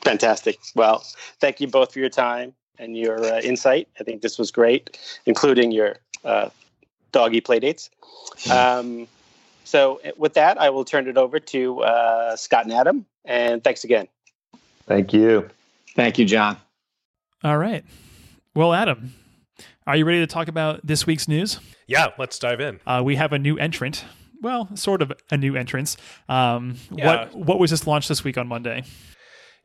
Fantastic. 0.00 0.58
Well, 0.74 1.06
thank 1.38 1.60
you 1.60 1.68
both 1.68 1.92
for 1.92 2.00
your 2.00 2.08
time 2.08 2.54
and 2.76 2.96
your 2.96 3.24
uh, 3.24 3.40
insight. 3.40 3.86
I 4.00 4.02
think 4.02 4.20
this 4.20 4.36
was 4.36 4.50
great, 4.50 4.98
including 5.26 5.70
your 5.70 5.98
uh, 6.24 6.48
doggy 7.12 7.40
playdates. 7.40 7.90
Um, 8.50 9.06
so, 9.64 10.00
uh, 10.04 10.10
with 10.16 10.34
that, 10.34 10.60
I 10.60 10.70
will 10.70 10.84
turn 10.84 11.08
it 11.08 11.16
over 11.16 11.38
to 11.38 11.82
uh, 11.82 12.36
Scott 12.36 12.64
and 12.64 12.72
Adam. 12.72 13.06
And 13.24 13.62
thanks 13.62 13.84
again. 13.84 14.08
Thank 14.86 15.12
you. 15.12 15.48
Thank 15.94 16.18
you, 16.18 16.24
John. 16.24 16.56
All 17.44 17.58
right. 17.58 17.84
Well, 18.54 18.72
Adam, 18.74 19.14
are 19.86 19.96
you 19.96 20.04
ready 20.04 20.20
to 20.20 20.26
talk 20.26 20.48
about 20.48 20.84
this 20.86 21.06
week's 21.06 21.28
news? 21.28 21.60
Yeah, 21.86 22.08
let's 22.18 22.38
dive 22.38 22.60
in. 22.60 22.80
Uh, 22.86 23.02
we 23.04 23.16
have 23.16 23.32
a 23.32 23.38
new 23.38 23.56
entrant. 23.58 24.04
Well, 24.42 24.74
sort 24.76 25.02
of 25.02 25.12
a 25.30 25.36
new 25.36 25.54
entrance. 25.54 25.96
Um, 26.28 26.76
yeah. 26.90 27.06
What 27.06 27.34
what 27.34 27.58
was 27.58 27.70
just 27.70 27.86
launched 27.86 28.08
this 28.08 28.24
week 28.24 28.38
on 28.38 28.48
Monday? 28.48 28.84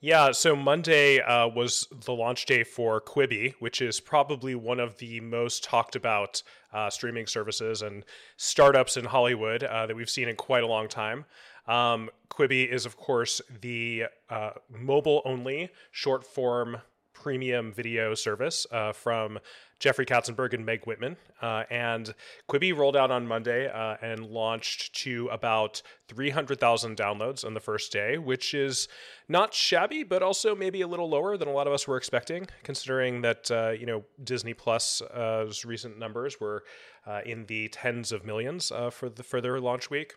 Yeah, 0.05 0.33
so 0.33 0.55
Monday 0.55 1.19
uh, 1.19 1.47
was 1.47 1.87
the 2.05 2.11
launch 2.11 2.45
day 2.45 2.63
for 2.63 3.01
Quibi, 3.01 3.55
which 3.57 3.81
is 3.81 3.99
probably 3.99 4.53
one 4.53 4.79
of 4.79 4.95
the 4.99 5.19
most 5.19 5.63
talked 5.63 5.95
about 5.95 6.43
uh, 6.71 6.91
streaming 6.91 7.25
services 7.25 7.81
and 7.81 8.05
startups 8.37 8.97
in 8.97 9.05
Hollywood 9.05 9.63
uh, 9.63 9.87
that 9.87 9.95
we've 9.95 10.07
seen 10.07 10.29
in 10.29 10.35
quite 10.35 10.63
a 10.63 10.67
long 10.67 10.87
time. 10.87 11.25
Um, 11.67 12.11
Quibi 12.29 12.71
is, 12.71 12.85
of 12.85 12.97
course, 12.97 13.41
the 13.61 14.03
uh, 14.29 14.51
mobile 14.69 15.23
only 15.25 15.71
short 15.89 16.23
form 16.23 16.77
premium 17.25 17.73
video 17.73 18.13
service 18.13 18.67
uh, 18.71 18.91
from 18.91 19.39
Jeffrey 19.79 20.05
Katzenberg 20.05 20.53
and 20.53 20.63
Meg 20.63 20.85
Whitman. 20.85 21.17
Uh, 21.41 21.63
and 21.71 22.13
Quibi 22.47 22.71
rolled 22.71 22.95
out 22.95 23.09
on 23.09 23.25
Monday 23.25 23.67
uh, 23.67 23.97
and 23.99 24.27
launched 24.27 24.93
to 24.97 25.27
about 25.29 25.81
300,000 26.07 26.95
downloads 26.95 27.43
on 27.43 27.55
the 27.55 27.59
first 27.59 27.91
day, 27.91 28.19
which 28.19 28.53
is 28.53 28.87
not 29.27 29.55
shabby, 29.55 30.03
but 30.03 30.21
also 30.21 30.53
maybe 30.55 30.81
a 30.81 30.87
little 30.87 31.09
lower 31.09 31.35
than 31.35 31.47
a 31.47 31.51
lot 31.51 31.65
of 31.65 31.73
us 31.73 31.87
were 31.87 31.97
expecting, 31.97 32.45
considering 32.61 33.21
that, 33.21 33.49
uh, 33.49 33.71
you 33.71 33.87
know, 33.87 34.03
Disney 34.23 34.53
Plus's 34.53 35.01
uh, 35.01 35.51
recent 35.65 35.97
numbers 35.97 36.39
were 36.39 36.63
uh, 37.07 37.21
in 37.25 37.47
the 37.47 37.69
tens 37.69 38.11
of 38.11 38.23
millions 38.23 38.71
uh, 38.71 38.91
for, 38.91 39.09
the, 39.09 39.23
for 39.23 39.41
their 39.41 39.59
launch 39.59 39.89
week. 39.89 40.13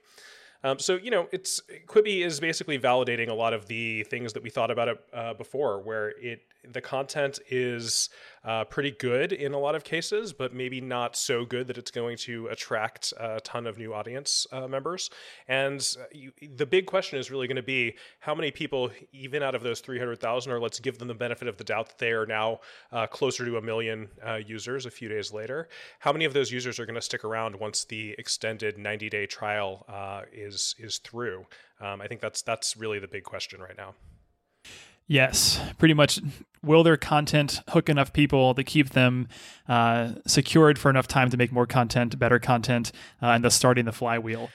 Um, 0.65 0.79
so 0.79 0.97
you 0.97 1.11
know, 1.11 1.29
it's 1.33 1.61
Quibi 1.87 2.25
is 2.25 2.41
basically 2.41 2.79
validating 2.79 3.29
a 3.29 3.35
lot 3.35 3.53
of 3.53 3.67
the 3.67 4.03
things 4.05 4.33
that 4.33 4.43
we 4.43 4.51
thought 4.51 4.71
about 4.71 4.89
it 4.89 5.05
uh, 5.13 5.35
before, 5.35 5.81
where 5.81 6.11
it 6.21 6.41
the 6.71 6.81
content 6.81 7.39
is 7.51 8.11
uh, 8.45 8.65
pretty 8.65 8.91
good 8.91 9.33
in 9.33 9.53
a 9.53 9.59
lot 9.59 9.75
of 9.75 9.85
cases, 9.85 10.33
but 10.33 10.55
maybe 10.55 10.81
not 10.81 11.17
so 11.17 11.45
good 11.45 11.67
that 11.67 11.79
it's 11.79 11.91
going 11.91 12.17
to 12.17 12.47
attract 12.49 13.13
a 13.19 13.41
ton 13.41 13.67
of 13.67 13.79
new 13.79 13.93
audience 13.93 14.47
uh, 14.53 14.67
members. 14.67 15.11
And 15.47 15.87
uh, 15.99 16.05
you, 16.13 16.33
the 16.57 16.67
big 16.67 16.87
question 16.87 17.19
is 17.19 17.31
really 17.31 17.47
going 17.47 17.57
to 17.57 17.63
be 17.63 17.95
how 18.21 18.35
many 18.35 18.51
people, 18.51 18.91
even 19.13 19.43
out 19.43 19.55
of 19.55 19.63
those 19.63 19.81
300,000, 19.81 20.53
or 20.53 20.61
let's 20.61 20.81
give 20.81 20.99
them 20.99 21.09
the 21.09 21.15
benefit 21.15 21.49
of 21.49 21.57
the 21.57 21.65
doubt 21.65 21.89
that 21.89 21.99
they 21.99 22.13
are 22.13 22.27
now 22.27 22.61
uh, 22.93 23.07
closer 23.07 23.45
to 23.45 23.57
a 23.57 23.63
million 23.63 24.09
uh, 24.27 24.35
users 24.35 24.87
a 24.87 24.91
few 24.91 25.09
days 25.09 25.33
later, 25.33 25.69
how 25.99 26.13
many 26.13 26.25
of 26.25 26.33
those 26.33 26.51
users 26.51 26.79
are 26.79 26.87
going 26.87 26.95
to 26.95 27.03
stick 27.03 27.25
around 27.25 27.57
once 27.57 27.85
the 27.85 28.15
extended 28.19 28.79
90 28.79 29.09
day 29.11 29.27
trial 29.27 29.85
uh, 29.89 30.23
is, 30.33 30.75
is 30.79 30.99
through? 30.99 31.47
Um, 31.81 32.01
I 32.01 32.07
think 32.07 32.21
that's, 32.21 32.43
that's 32.43 32.77
really 32.77 32.99
the 32.99 33.09
big 33.09 33.25
question 33.25 33.61
right 33.61 33.77
now. 33.77 33.95
Yes, 35.09 35.59
pretty 35.79 35.95
much. 35.95 36.21
Will 36.63 36.83
their 36.83 36.97
content 36.97 37.61
hook 37.71 37.89
enough 37.89 38.13
people 38.13 38.55
to 38.55 38.63
keep 38.63 38.91
them 38.91 39.29
uh, 39.69 40.13
secured 40.27 40.79
for 40.79 40.91
enough 40.91 41.09
time 41.09 41.31
to 41.31 41.37
make 41.37 41.51
more 41.51 41.67
content, 41.67 42.19
better 42.19 42.39
content, 42.39 42.93
uh, 43.23 43.27
and 43.29 43.43
thus 43.43 43.55
starting 43.55 43.87
the 43.87 43.93
flywheel? 43.93 44.51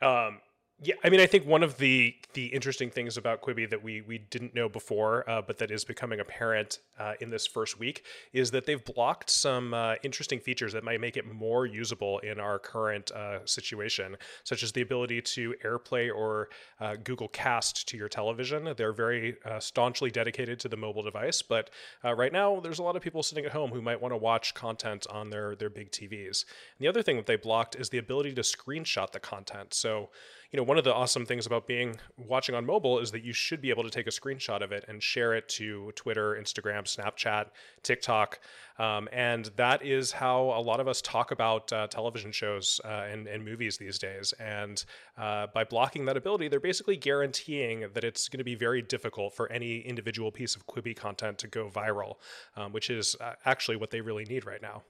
Um, 0.00 0.38
yeah, 0.80 0.94
I 1.02 1.10
mean, 1.10 1.18
I 1.18 1.26
think 1.26 1.44
one 1.44 1.64
of 1.64 1.78
the 1.78 2.14
the 2.34 2.46
interesting 2.46 2.88
things 2.88 3.16
about 3.16 3.42
Quibi 3.42 3.68
that 3.68 3.82
we 3.82 4.00
we 4.02 4.18
didn't 4.18 4.54
know 4.54 4.68
before, 4.68 5.28
uh, 5.28 5.42
but 5.42 5.58
that 5.58 5.72
is 5.72 5.84
becoming 5.84 6.20
apparent 6.20 6.78
uh, 7.00 7.14
in 7.20 7.30
this 7.30 7.48
first 7.48 7.80
week, 7.80 8.04
is 8.32 8.52
that 8.52 8.64
they've 8.64 8.84
blocked 8.84 9.28
some 9.28 9.74
uh, 9.74 9.96
interesting 10.04 10.38
features 10.38 10.72
that 10.74 10.84
might 10.84 11.00
make 11.00 11.16
it 11.16 11.26
more 11.26 11.66
usable 11.66 12.20
in 12.20 12.38
our 12.38 12.60
current 12.60 13.10
uh, 13.10 13.44
situation, 13.44 14.16
such 14.44 14.62
as 14.62 14.70
the 14.70 14.80
ability 14.80 15.20
to 15.20 15.52
AirPlay 15.64 16.14
or 16.14 16.48
uh, 16.78 16.94
Google 17.02 17.28
Cast 17.28 17.88
to 17.88 17.96
your 17.96 18.08
television. 18.08 18.72
They're 18.76 18.92
very 18.92 19.36
uh, 19.44 19.58
staunchly 19.58 20.12
dedicated 20.12 20.60
to 20.60 20.68
the 20.68 20.76
mobile 20.76 21.02
device, 21.02 21.42
but 21.42 21.70
right 22.04 22.32
now 22.32 22.60
there's 22.60 22.78
a 22.78 22.84
lot 22.84 22.94
of 22.94 23.02
people 23.02 23.24
sitting 23.24 23.44
at 23.44 23.50
home 23.50 23.72
who 23.72 23.82
might 23.82 24.00
want 24.00 24.12
to 24.12 24.16
watch 24.16 24.54
content 24.54 25.08
on 25.10 25.30
their 25.30 25.56
their 25.56 25.70
big 25.70 25.90
TVs. 25.90 26.44
And 26.44 26.84
the 26.84 26.86
other 26.86 27.02
thing 27.02 27.16
that 27.16 27.26
they 27.26 27.36
blocked 27.36 27.74
is 27.74 27.88
the 27.88 27.98
ability 27.98 28.32
to 28.34 28.42
screenshot 28.42 29.10
the 29.10 29.18
content. 29.18 29.74
So 29.74 30.10
you 30.50 30.56
know, 30.56 30.62
one 30.68 30.76
of 30.76 30.84
the 30.84 30.92
awesome 30.92 31.24
things 31.24 31.46
about 31.46 31.66
being 31.66 31.98
watching 32.18 32.54
on 32.54 32.66
mobile 32.66 32.98
is 32.98 33.10
that 33.10 33.24
you 33.24 33.32
should 33.32 33.62
be 33.62 33.70
able 33.70 33.82
to 33.82 33.88
take 33.88 34.06
a 34.06 34.10
screenshot 34.10 34.62
of 34.62 34.70
it 34.70 34.84
and 34.86 35.02
share 35.02 35.32
it 35.32 35.48
to 35.48 35.90
Twitter, 35.92 36.38
Instagram, 36.38 36.82
Snapchat, 36.84 37.46
TikTok. 37.82 38.38
Um, 38.78 39.08
and 39.10 39.46
that 39.56 39.82
is 39.82 40.12
how 40.12 40.42
a 40.42 40.60
lot 40.60 40.78
of 40.78 40.86
us 40.86 41.00
talk 41.00 41.30
about 41.30 41.72
uh, 41.72 41.86
television 41.86 42.32
shows 42.32 42.82
uh, 42.84 43.06
and, 43.10 43.26
and, 43.26 43.42
movies 43.42 43.78
these 43.78 43.98
days. 43.98 44.34
And 44.38 44.84
uh, 45.16 45.46
by 45.54 45.64
blocking 45.64 46.04
that 46.04 46.18
ability, 46.18 46.48
they're 46.48 46.60
basically 46.60 46.98
guaranteeing 46.98 47.86
that 47.94 48.04
it's 48.04 48.28
going 48.28 48.38
to 48.38 48.44
be 48.44 48.54
very 48.54 48.82
difficult 48.82 49.34
for 49.34 49.50
any 49.50 49.78
individual 49.78 50.30
piece 50.30 50.54
of 50.54 50.66
Quibi 50.66 50.94
content 50.94 51.38
to 51.38 51.46
go 51.46 51.70
viral, 51.70 52.16
um, 52.58 52.72
which 52.72 52.90
is 52.90 53.16
uh, 53.22 53.32
actually 53.46 53.78
what 53.78 53.90
they 53.90 54.02
really 54.02 54.26
need 54.26 54.44
right 54.44 54.60
now. 54.60 54.82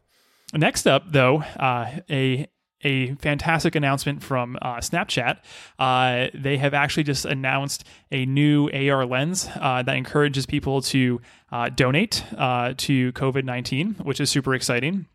Next 0.52 0.88
up, 0.88 1.04
though, 1.12 1.38
uh, 1.38 2.00
a 2.10 2.48
a 2.82 3.14
fantastic 3.16 3.74
announcement 3.74 4.22
from 4.22 4.56
uh, 4.62 4.76
Snapchat. 4.76 5.38
Uh, 5.78 6.28
they 6.34 6.56
have 6.58 6.74
actually 6.74 7.02
just 7.02 7.24
announced 7.24 7.84
a 8.12 8.26
new 8.26 8.70
AR 8.70 9.04
lens 9.04 9.48
uh, 9.60 9.82
that 9.82 9.96
encourages 9.96 10.46
people 10.46 10.80
to 10.82 11.20
uh, 11.50 11.68
donate 11.70 12.24
uh, 12.36 12.74
to 12.76 13.12
COVID 13.12 13.44
19, 13.44 13.94
which 14.02 14.20
is 14.20 14.30
super 14.30 14.54
exciting. 14.54 15.06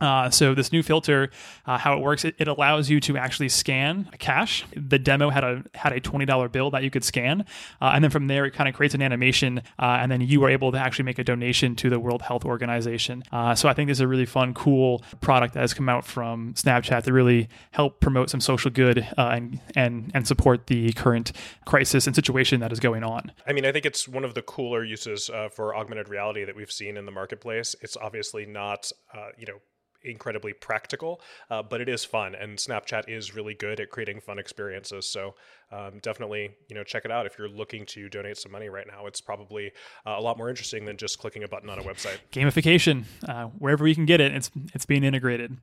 Uh, 0.00 0.28
so 0.28 0.54
this 0.54 0.72
new 0.72 0.82
filter, 0.82 1.30
uh, 1.64 1.78
how 1.78 1.96
it 1.96 2.02
works, 2.02 2.24
it, 2.24 2.34
it, 2.38 2.48
allows 2.48 2.90
you 2.90 3.00
to 3.00 3.16
actually 3.16 3.48
scan 3.48 4.08
a 4.12 4.18
cash. 4.18 4.64
The 4.76 4.98
demo 4.98 5.30
had 5.30 5.42
a 5.42 5.64
had 5.74 5.92
a 5.94 6.00
twenty 6.00 6.26
dollar 6.26 6.50
bill 6.50 6.70
that 6.72 6.82
you 6.82 6.90
could 6.90 7.02
scan, 7.02 7.46
uh, 7.80 7.92
and 7.94 8.04
then 8.04 8.10
from 8.10 8.26
there 8.26 8.44
it 8.44 8.50
kind 8.52 8.68
of 8.68 8.74
creates 8.74 8.94
an 8.94 9.00
animation, 9.00 9.62
uh, 9.78 9.98
and 10.00 10.12
then 10.12 10.20
you 10.20 10.44
are 10.44 10.50
able 10.50 10.70
to 10.72 10.78
actually 10.78 11.06
make 11.06 11.18
a 11.18 11.24
donation 11.24 11.74
to 11.76 11.88
the 11.88 11.98
World 11.98 12.20
Health 12.20 12.44
Organization. 12.44 13.24
Uh, 13.32 13.54
so 13.54 13.70
I 13.70 13.72
think 13.72 13.88
this 13.88 13.96
is 13.96 14.02
a 14.02 14.08
really 14.08 14.26
fun, 14.26 14.52
cool 14.52 15.02
product 15.22 15.54
that 15.54 15.60
has 15.60 15.72
come 15.72 15.88
out 15.88 16.04
from 16.04 16.52
Snapchat 16.52 17.04
to 17.04 17.12
really 17.12 17.48
help 17.70 18.00
promote 18.00 18.28
some 18.28 18.40
social 18.40 18.70
good 18.70 18.98
uh, 19.16 19.28
and 19.28 19.60
and 19.74 20.10
and 20.12 20.26
support 20.26 20.66
the 20.66 20.92
current 20.92 21.32
crisis 21.64 22.06
and 22.06 22.14
situation 22.14 22.60
that 22.60 22.70
is 22.70 22.80
going 22.80 23.02
on. 23.02 23.32
I 23.46 23.54
mean, 23.54 23.64
I 23.64 23.72
think 23.72 23.86
it's 23.86 24.06
one 24.06 24.24
of 24.24 24.34
the 24.34 24.42
cooler 24.42 24.84
uses 24.84 25.30
for 25.54 25.74
augmented 25.74 26.10
reality 26.10 26.44
that 26.44 26.54
we've 26.54 26.70
seen 26.70 26.98
in 26.98 27.06
the 27.06 27.12
marketplace. 27.12 27.74
It's 27.80 27.96
obviously 27.96 28.44
not, 28.44 28.92
you 29.38 29.46
know 29.46 29.60
incredibly 30.06 30.52
practical, 30.52 31.20
uh, 31.50 31.62
but 31.62 31.80
it 31.80 31.88
is 31.88 32.04
fun, 32.04 32.34
and 32.34 32.58
Snapchat 32.58 33.08
is 33.08 33.34
really 33.34 33.54
good 33.54 33.80
at 33.80 33.90
creating 33.90 34.20
fun 34.20 34.38
experiences. 34.38 35.06
So 35.06 35.34
um, 35.72 35.98
definitely, 36.00 36.54
you 36.68 36.76
know, 36.76 36.84
check 36.84 37.04
it 37.04 37.10
out 37.10 37.26
if 37.26 37.38
you're 37.38 37.48
looking 37.48 37.84
to 37.86 38.08
donate 38.08 38.38
some 38.38 38.52
money 38.52 38.68
right 38.68 38.86
now. 38.86 39.06
It's 39.06 39.20
probably 39.20 39.72
uh, 40.06 40.14
a 40.16 40.20
lot 40.20 40.38
more 40.38 40.48
interesting 40.48 40.84
than 40.84 40.96
just 40.96 41.18
clicking 41.18 41.42
a 41.44 41.48
button 41.48 41.68
on 41.68 41.78
a 41.78 41.82
website. 41.82 42.18
Gamification, 42.32 43.04
uh, 43.28 43.46
wherever 43.58 43.84
we 43.84 43.94
can 43.94 44.06
get 44.06 44.20
it, 44.20 44.34
it's 44.34 44.50
it's 44.74 44.86
being 44.86 45.04
integrated. 45.04 45.56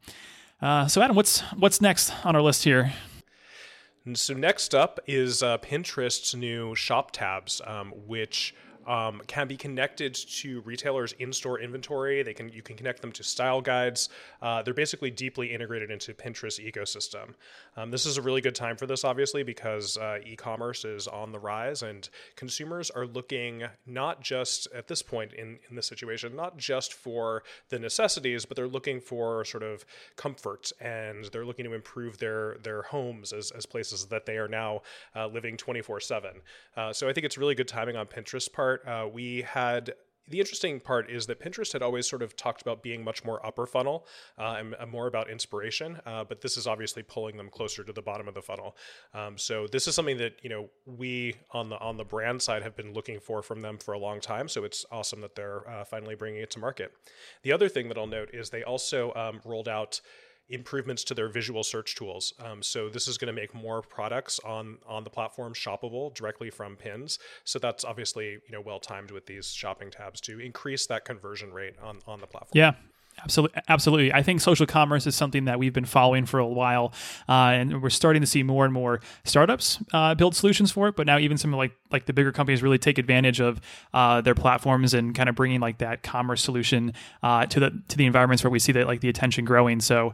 Uh, 0.62 0.88
so, 0.88 1.02
Adam, 1.02 1.16
what's 1.16 1.42
what's 1.58 1.82
next 1.82 2.14
on 2.26 2.36
our 2.36 2.42
list 2.42 2.64
here? 2.64 2.94
And 4.06 4.18
so 4.18 4.34
next 4.34 4.76
up 4.76 5.00
is 5.08 5.42
uh, 5.42 5.58
Pinterest's 5.60 6.36
new 6.36 6.76
shop 6.76 7.12
tabs, 7.12 7.62
um, 7.66 7.94
which 8.06 8.54
um, 8.88 9.22
can 9.28 9.48
be 9.48 9.58
connected 9.58 10.14
to 10.14 10.62
retailers' 10.62 11.14
in-store 11.14 11.60
inventory. 11.60 12.24
They 12.24 12.34
can 12.34 12.50
you 12.50 12.62
can 12.62 12.76
connect 12.76 13.02
them 13.02 13.12
to 13.14 13.24
style 13.24 13.62
guides. 13.62 14.10
Uh, 14.42 14.62
they're 14.62 14.74
basically 14.74 15.12
deeply 15.12 15.54
integrated 15.54 15.92
into 15.92 16.14
Pinterest 16.14 16.60
ecosystem. 16.60 17.34
Um, 17.78 17.92
this 17.92 18.06
is 18.06 18.18
a 18.18 18.22
really 18.22 18.42
good 18.42 18.56
time 18.56 18.78
for 18.78 18.86
this, 18.86 19.04
obviously, 19.04 19.44
because 19.44 19.98
uh, 19.98 20.20
e-commerce 20.26 20.86
is 20.86 21.08
on 21.08 21.32
the 21.32 21.40
rise, 21.40 21.84
and 21.84 22.10
consumers 22.36 22.90
are 22.92 23.06
looking 23.06 23.64
not 23.86 24.22
just 24.22 24.68
at 24.74 24.88
this 24.88 25.02
point 25.02 25.34
in 25.34 25.60
in 25.70 25.76
this 25.76 25.88
situation, 25.88 26.36
not 26.36 26.58
just 26.58 26.94
for 26.94 27.44
the 27.70 27.80
necessities, 27.80 28.46
but 28.46 28.56
they're 28.56 28.68
looking 28.68 29.00
for 29.00 29.46
sort 29.46 29.64
of 29.64 29.86
comfort, 30.16 30.72
and 30.80 31.26
they're 31.26 31.46
looking 31.46 31.66
to 31.66 31.74
improve 31.74 32.18
their 32.18 32.58
their 32.64 32.84
homes 32.84 33.34
as 33.34 33.52
as 33.52 33.66
places 33.66 34.06
that 34.06 34.26
they 34.26 34.38
are 34.38 34.48
now 34.48 34.82
uh, 35.16 35.28
living 35.28 35.58
24/7. 35.58 36.42
Uh, 36.76 36.94
so 36.94 37.08
I 37.08 37.14
think 37.14 37.26
it's 37.26 37.38
really 37.38 37.56
good 37.56 37.68
timing 37.68 37.96
on 37.96 38.06
Pinterest 38.08 38.52
part 38.52 38.73
part, 38.82 38.88
uh, 38.88 39.08
we 39.08 39.42
had 39.42 39.94
the 40.30 40.40
interesting 40.40 40.80
part 40.80 41.10
is 41.10 41.26
that 41.28 41.42
Pinterest 41.42 41.74
had 41.74 41.82
always 41.82 42.08
sort 42.08 42.22
of 42.22 42.36
talked 42.38 42.62
about 42.62 42.82
being 42.82 43.04
much 43.04 43.26
more 43.26 43.46
upper 43.46 43.66
funnel 43.66 44.08
uh, 44.38 44.56
and, 44.58 44.74
and, 44.80 44.90
more 44.90 45.08
about 45.08 45.30
inspiration, 45.30 46.00
uh, 46.06 46.24
but 46.24 46.40
this 46.40 46.56
is 46.56 46.66
obviously 46.66 47.04
pulling 47.04 47.36
them 47.36 47.50
closer 47.50 47.84
to 47.84 47.92
the 47.92 48.02
bottom 48.02 48.30
of 48.30 48.34
the 48.34 48.42
funnel. 48.42 48.78
Um, 49.14 49.38
so 49.38 49.68
this 49.68 49.86
is 49.86 49.96
something 49.96 50.18
that 50.20 50.40
you 50.42 50.50
know 50.50 50.70
we 50.86 51.36
on 51.52 51.70
the 51.70 51.78
on 51.80 51.98
the 51.98 52.06
brand 52.06 52.42
side 52.42 52.64
have 52.64 52.76
been 52.76 52.94
looking 52.94 53.20
for 53.20 53.42
from 53.42 53.62
them 53.62 53.78
for 53.78 53.94
a 53.94 54.00
long 54.00 54.22
time. 54.22 54.48
So 54.48 54.64
it's 54.64 54.86
awesome 54.92 55.20
that 55.22 55.36
they're 55.36 55.70
uh, 55.70 55.84
finally 55.84 56.16
bringing 56.16 56.42
it 56.42 56.52
to 56.52 56.60
market. 56.60 56.94
The 57.42 57.52
other 57.52 57.68
thing 57.68 57.90
that 57.90 57.98
I'll 57.98 58.08
note 58.08 58.30
is 58.34 58.50
they 58.50 58.64
also 58.64 59.14
um, 59.16 59.42
rolled 59.44 59.68
out 59.68 60.00
improvements 60.54 61.04
to 61.06 61.14
their 61.14 61.30
visual 61.30 61.64
search 61.64 61.96
tools. 61.96 62.34
Um, 62.44 62.62
so 62.62 62.90
this 62.90 63.08
is 63.08 63.18
going 63.18 63.34
to 63.34 63.40
make 63.40 63.54
more 63.54 63.82
products 63.82 64.40
on 64.46 64.78
on 64.88 65.04
the 65.04 65.10
platform 65.10 65.54
shoppable 65.54 66.14
directly 66.14 66.50
from 66.50 66.76
pins. 66.76 67.20
So 67.44 67.60
that's 67.60 67.84
obviously 67.84 68.26
you 68.26 68.52
know 68.52 68.62
well 68.62 68.80
timed 68.80 69.12
with 69.12 69.26
these 69.26 69.52
shopping 69.52 69.92
tabs 69.92 70.22
to 70.22 70.40
increase 70.40 70.86
that 70.88 71.06
conversion 71.06 71.52
rate 71.54 71.76
on 71.82 72.00
on 72.08 72.20
the 72.22 72.28
platform. 72.28 72.52
Yeah, 72.54 72.74
Absolutely, 73.22 73.62
absolutely. 73.70 74.14
I 74.14 74.24
think 74.24 74.42
social 74.42 74.66
commerce 74.66 75.06
is 75.06 75.16
something 75.16 75.46
that 75.46 75.60
we've 75.60 75.74
been 75.74 75.86
following 75.86 76.26
for 76.26 76.40
a 76.40 76.48
while, 76.48 76.94
uh, 77.30 77.54
and 77.54 77.82
we're 77.82 77.92
starting 77.92 78.22
to 78.22 78.28
see 78.28 78.42
more 78.42 78.66
and 78.66 78.74
more 78.74 79.02
startups 79.24 79.80
uh, 79.94 80.16
build 80.16 80.36
solutions 80.36 80.72
for 80.72 80.88
it. 80.88 80.96
But 80.96 81.06
now, 81.06 81.20
even 81.20 81.38
some 81.38 81.54
like 81.54 81.74
like 81.92 82.06
the 82.06 82.14
bigger 82.14 82.32
companies 82.32 82.64
really 82.64 82.80
take 82.80 82.98
advantage 82.98 83.40
of 83.40 83.62
uh, 83.94 84.22
their 84.22 84.36
platforms 84.36 84.94
and 84.94 85.14
kind 85.14 85.30
of 85.30 85.36
bringing 85.36 85.60
like 85.60 85.78
that 85.78 86.02
commerce 86.02 86.42
solution 86.42 86.94
uh, 87.22 87.46
to 87.46 87.60
the 87.60 87.82
to 87.90 87.98
the 87.98 88.06
environments 88.06 88.44
where 88.44 88.52
we 88.52 88.60
see 88.60 88.72
that 88.72 88.88
like 88.88 89.02
the 89.02 89.10
attention 89.10 89.46
growing. 89.46 89.80
So 89.80 90.12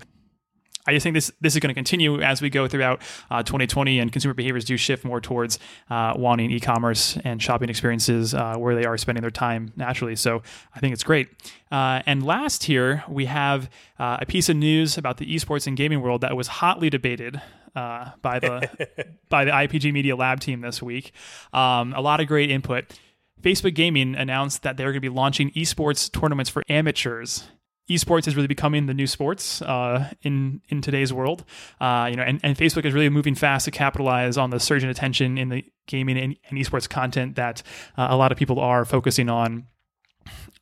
I 0.88 0.94
just 0.94 1.04
think 1.04 1.14
this 1.14 1.32
this 1.42 1.54
is 1.54 1.60
going 1.60 1.70
to 1.70 1.76
continue 1.76 2.22
as 2.22 2.42
we 2.42 2.50
go 2.50 2.68
throughout 2.68 3.02
uh, 3.30 3.44
2020, 3.44 4.00
and 4.00 4.12
consumer 4.12 4.34
behaviors 4.34 4.66
do 4.66 4.78
shift 4.78 5.04
more 5.04 5.20
towards 5.20 5.60
uh, 5.90 6.14
wanting 6.16 6.52
e-commerce 6.52 7.18
and 7.24 7.42
shopping 7.42 7.70
experiences 7.70 8.34
uh, 8.34 8.56
where 8.56 8.76
they 8.76 8.86
are 8.86 8.98
spending 8.98 9.22
their 9.22 9.32
time 9.32 9.72
naturally. 9.76 10.16
So 10.16 10.42
I 10.76 10.80
think 10.80 10.94
it's 10.94 11.04
great. 11.04 11.30
Uh, 11.72 12.02
and 12.06 12.24
last 12.26 12.64
here 12.64 13.04
we 13.08 13.26
have 13.26 13.70
uh, 14.00 14.18
a 14.22 14.26
piece 14.26 14.50
of 14.50 14.56
news 14.56 14.98
about 14.98 15.18
the 15.18 15.36
esports 15.36 15.68
and 15.68 15.76
gaming 15.76 16.02
world 16.02 16.22
that 16.22 16.36
was 16.36 16.48
hotly 16.48 16.90
debated 16.90 17.42
uh, 17.76 18.12
by 18.22 18.40
the 18.40 18.70
by 19.30 19.46
the 19.46 19.52
IPG 19.52 19.92
Media 19.94 20.16
Lab 20.16 20.40
team 20.40 20.62
this 20.62 20.82
week. 20.82 21.12
Um, 21.54 21.94
a 21.94 22.02
lot 22.02 22.20
of 22.20 22.28
great 22.28 22.50
input. 22.50 22.86
Facebook 23.42 23.74
Gaming 23.74 24.16
announced 24.16 24.64
that 24.64 24.76
they're 24.76 24.88
going 24.92 24.96
to 24.96 25.00
be 25.02 25.10
launching 25.10 25.52
esports 25.52 26.12
tournaments 26.12 26.50
for 26.50 26.64
amateurs 26.68 27.48
esports 27.90 28.28
is 28.28 28.36
really 28.36 28.48
becoming 28.48 28.86
the 28.86 28.94
new 28.94 29.08
sports 29.08 29.62
uh, 29.62 30.12
in 30.22 30.62
in 30.70 30.82
today's 30.82 31.12
world. 31.12 31.44
Uh, 31.82 32.08
you 32.10 32.16
know, 32.16 32.24
and, 32.24 32.40
and 32.44 32.58
Facebook 32.58 32.86
is 32.86 32.94
really 32.94 33.10
moving 33.10 33.36
fast 33.36 33.66
to 33.66 33.72
capitalize 33.72 34.38
on 34.38 34.50
the 34.50 34.60
surge 34.60 34.84
in 34.84 34.90
attention 34.90 35.38
in 35.38 35.50
the 35.50 35.66
gaming 35.88 36.18
and, 36.18 36.36
and 36.50 36.60
esports 36.60 36.88
content 36.88 37.36
that 37.36 37.64
uh, 37.98 38.08
a 38.10 38.16
lot 38.16 38.32
of 38.32 38.38
people 38.38 38.60
are 38.60 38.86
focusing 38.86 39.30
on 39.30 39.66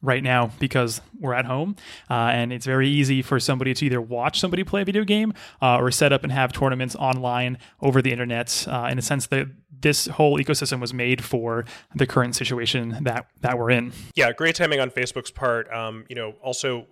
right 0.02 0.24
now 0.24 0.52
because 0.60 1.02
we're 1.20 1.34
at 1.34 1.46
home. 1.46 1.76
Uh, 2.10 2.14
and 2.14 2.54
it's 2.54 2.66
very 2.66 2.88
easy 2.88 3.22
for 3.22 3.40
somebody 3.40 3.74
to 3.74 3.86
either 3.86 4.02
watch 4.02 4.40
somebody 4.40 4.64
play 4.64 4.82
a 4.82 4.86
video 4.86 5.04
game 5.04 5.34
uh, 5.62 5.78
or 5.78 5.92
set 5.92 6.14
up 6.14 6.24
and 6.24 6.32
have 6.32 6.54
tournaments 6.54 6.96
online 6.96 7.58
over 7.82 8.02
the 8.02 8.12
internet 8.12 8.66
uh, 8.70 8.88
in 8.92 8.98
a 8.98 9.02
sense 9.02 9.28
that 9.28 9.48
this 9.80 10.08
whole 10.08 10.40
ecosystem 10.40 10.80
was 10.80 10.94
made 10.94 11.24
for 11.24 11.66
the 11.96 12.08
current 12.08 12.36
situation 12.36 12.98
that 13.02 13.28
that 13.42 13.58
we're 13.58 13.70
in. 13.70 13.92
Yeah 14.16 14.32
great 14.32 14.56
timing 14.56 14.80
on 14.80 14.90
facebook's 14.90 15.30
part. 15.30 15.72
Um, 15.72 16.06
you 16.10 16.16
know 16.16 16.34
also 16.42 16.88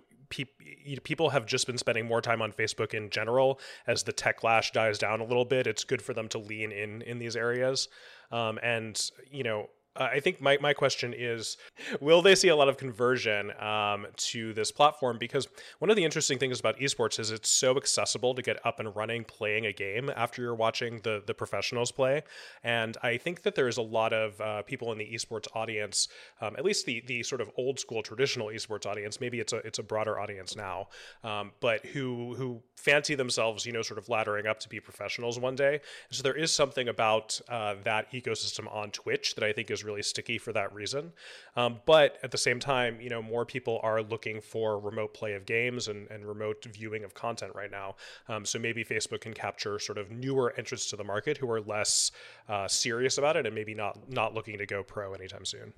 people 1.02 1.30
have 1.30 1.46
just 1.46 1.66
been 1.66 1.78
spending 1.78 2.06
more 2.06 2.20
time 2.20 2.42
on 2.42 2.52
Facebook 2.52 2.94
in 2.94 3.10
general 3.10 3.60
as 3.86 4.02
the 4.02 4.12
techlash 4.12 4.72
dies 4.72 4.98
down 4.98 5.20
a 5.20 5.24
little 5.24 5.44
bit. 5.44 5.66
It's 5.66 5.84
good 5.84 6.02
for 6.02 6.14
them 6.14 6.28
to 6.28 6.38
lean 6.38 6.72
in 6.72 7.02
in 7.02 7.18
these 7.18 7.36
areas. 7.36 7.88
Um, 8.30 8.58
and 8.62 9.10
you 9.30 9.44
know, 9.44 9.68
uh, 9.96 10.08
I 10.12 10.20
think 10.20 10.40
my, 10.40 10.58
my 10.60 10.72
question 10.72 11.14
is 11.16 11.56
will 12.00 12.22
they 12.22 12.34
see 12.34 12.48
a 12.48 12.56
lot 12.56 12.68
of 12.68 12.76
conversion 12.76 13.52
um, 13.60 14.06
to 14.16 14.52
this 14.52 14.70
platform? 14.70 15.18
Because 15.18 15.48
one 15.78 15.90
of 15.90 15.96
the 15.96 16.04
interesting 16.04 16.38
things 16.38 16.60
about 16.60 16.78
esports 16.78 17.18
is 17.18 17.30
it's 17.30 17.48
so 17.48 17.76
accessible 17.76 18.34
to 18.34 18.42
get 18.42 18.64
up 18.64 18.80
and 18.80 18.94
running 18.94 19.24
playing 19.24 19.66
a 19.66 19.72
game 19.72 20.10
after 20.14 20.42
you're 20.42 20.54
watching 20.54 21.00
the, 21.02 21.22
the 21.26 21.34
professionals 21.34 21.90
play. 21.90 22.22
And 22.62 22.96
I 23.02 23.16
think 23.16 23.42
that 23.42 23.54
there's 23.54 23.78
a 23.78 23.82
lot 23.82 24.12
of 24.12 24.40
uh, 24.40 24.62
people 24.62 24.92
in 24.92 24.98
the 24.98 25.06
esports 25.06 25.48
audience, 25.54 26.08
um, 26.40 26.54
at 26.56 26.64
least 26.64 26.86
the, 26.86 27.02
the 27.06 27.22
sort 27.22 27.40
of 27.40 27.50
old 27.56 27.78
school 27.78 28.02
traditional 28.02 28.48
esports 28.48 28.86
audience, 28.86 29.20
maybe 29.20 29.40
it's 29.40 29.52
a, 29.52 29.58
it's 29.58 29.78
a 29.78 29.82
broader 29.82 30.18
audience 30.18 30.56
now, 30.56 30.88
um, 31.24 31.52
but 31.60 31.84
who, 31.86 32.34
who 32.34 32.62
fancy 32.76 33.14
themselves, 33.14 33.64
you 33.64 33.72
know, 33.72 33.82
sort 33.82 33.98
of 33.98 34.06
laddering 34.06 34.46
up 34.46 34.60
to 34.60 34.68
be 34.68 34.80
professionals 34.80 35.38
one 35.38 35.54
day. 35.54 35.80
so 36.10 36.22
there 36.22 36.36
is 36.36 36.52
something 36.52 36.88
about 36.88 37.40
uh, 37.48 37.74
that 37.84 38.10
ecosystem 38.12 38.72
on 38.72 38.90
Twitch 38.90 39.34
that 39.34 39.44
I 39.44 39.52
think 39.52 39.70
is 39.70 39.84
really 39.86 40.02
sticky 40.02 40.38
for 40.38 40.52
that 40.52 40.74
reason. 40.74 41.12
Um, 41.56 41.80
but 41.86 42.18
at 42.22 42.30
the 42.30 42.38
same 42.38 42.60
time, 42.60 43.00
you 43.00 43.08
know, 43.08 43.22
more 43.22 43.46
people 43.46 43.80
are 43.82 44.02
looking 44.02 44.40
for 44.40 44.78
remote 44.78 45.14
play 45.14 45.32
of 45.34 45.46
games 45.46 45.88
and, 45.88 46.10
and 46.10 46.26
remote 46.26 46.66
viewing 46.70 47.04
of 47.04 47.14
content 47.14 47.52
right 47.54 47.70
now. 47.70 47.94
Um, 48.28 48.44
so 48.44 48.58
maybe 48.58 48.84
Facebook 48.84 49.20
can 49.20 49.32
capture 49.32 49.78
sort 49.78 49.98
of 49.98 50.10
newer 50.10 50.52
entrants 50.58 50.90
to 50.90 50.96
the 50.96 51.04
market 51.04 51.38
who 51.38 51.50
are 51.50 51.60
less 51.60 52.10
uh, 52.48 52.68
serious 52.68 53.16
about 53.16 53.36
it 53.36 53.46
and 53.46 53.54
maybe 53.54 53.74
not 53.74 54.10
not 54.10 54.34
looking 54.34 54.58
to 54.58 54.66
go 54.66 54.82
pro 54.82 55.14
anytime 55.14 55.44
soon. 55.44 55.72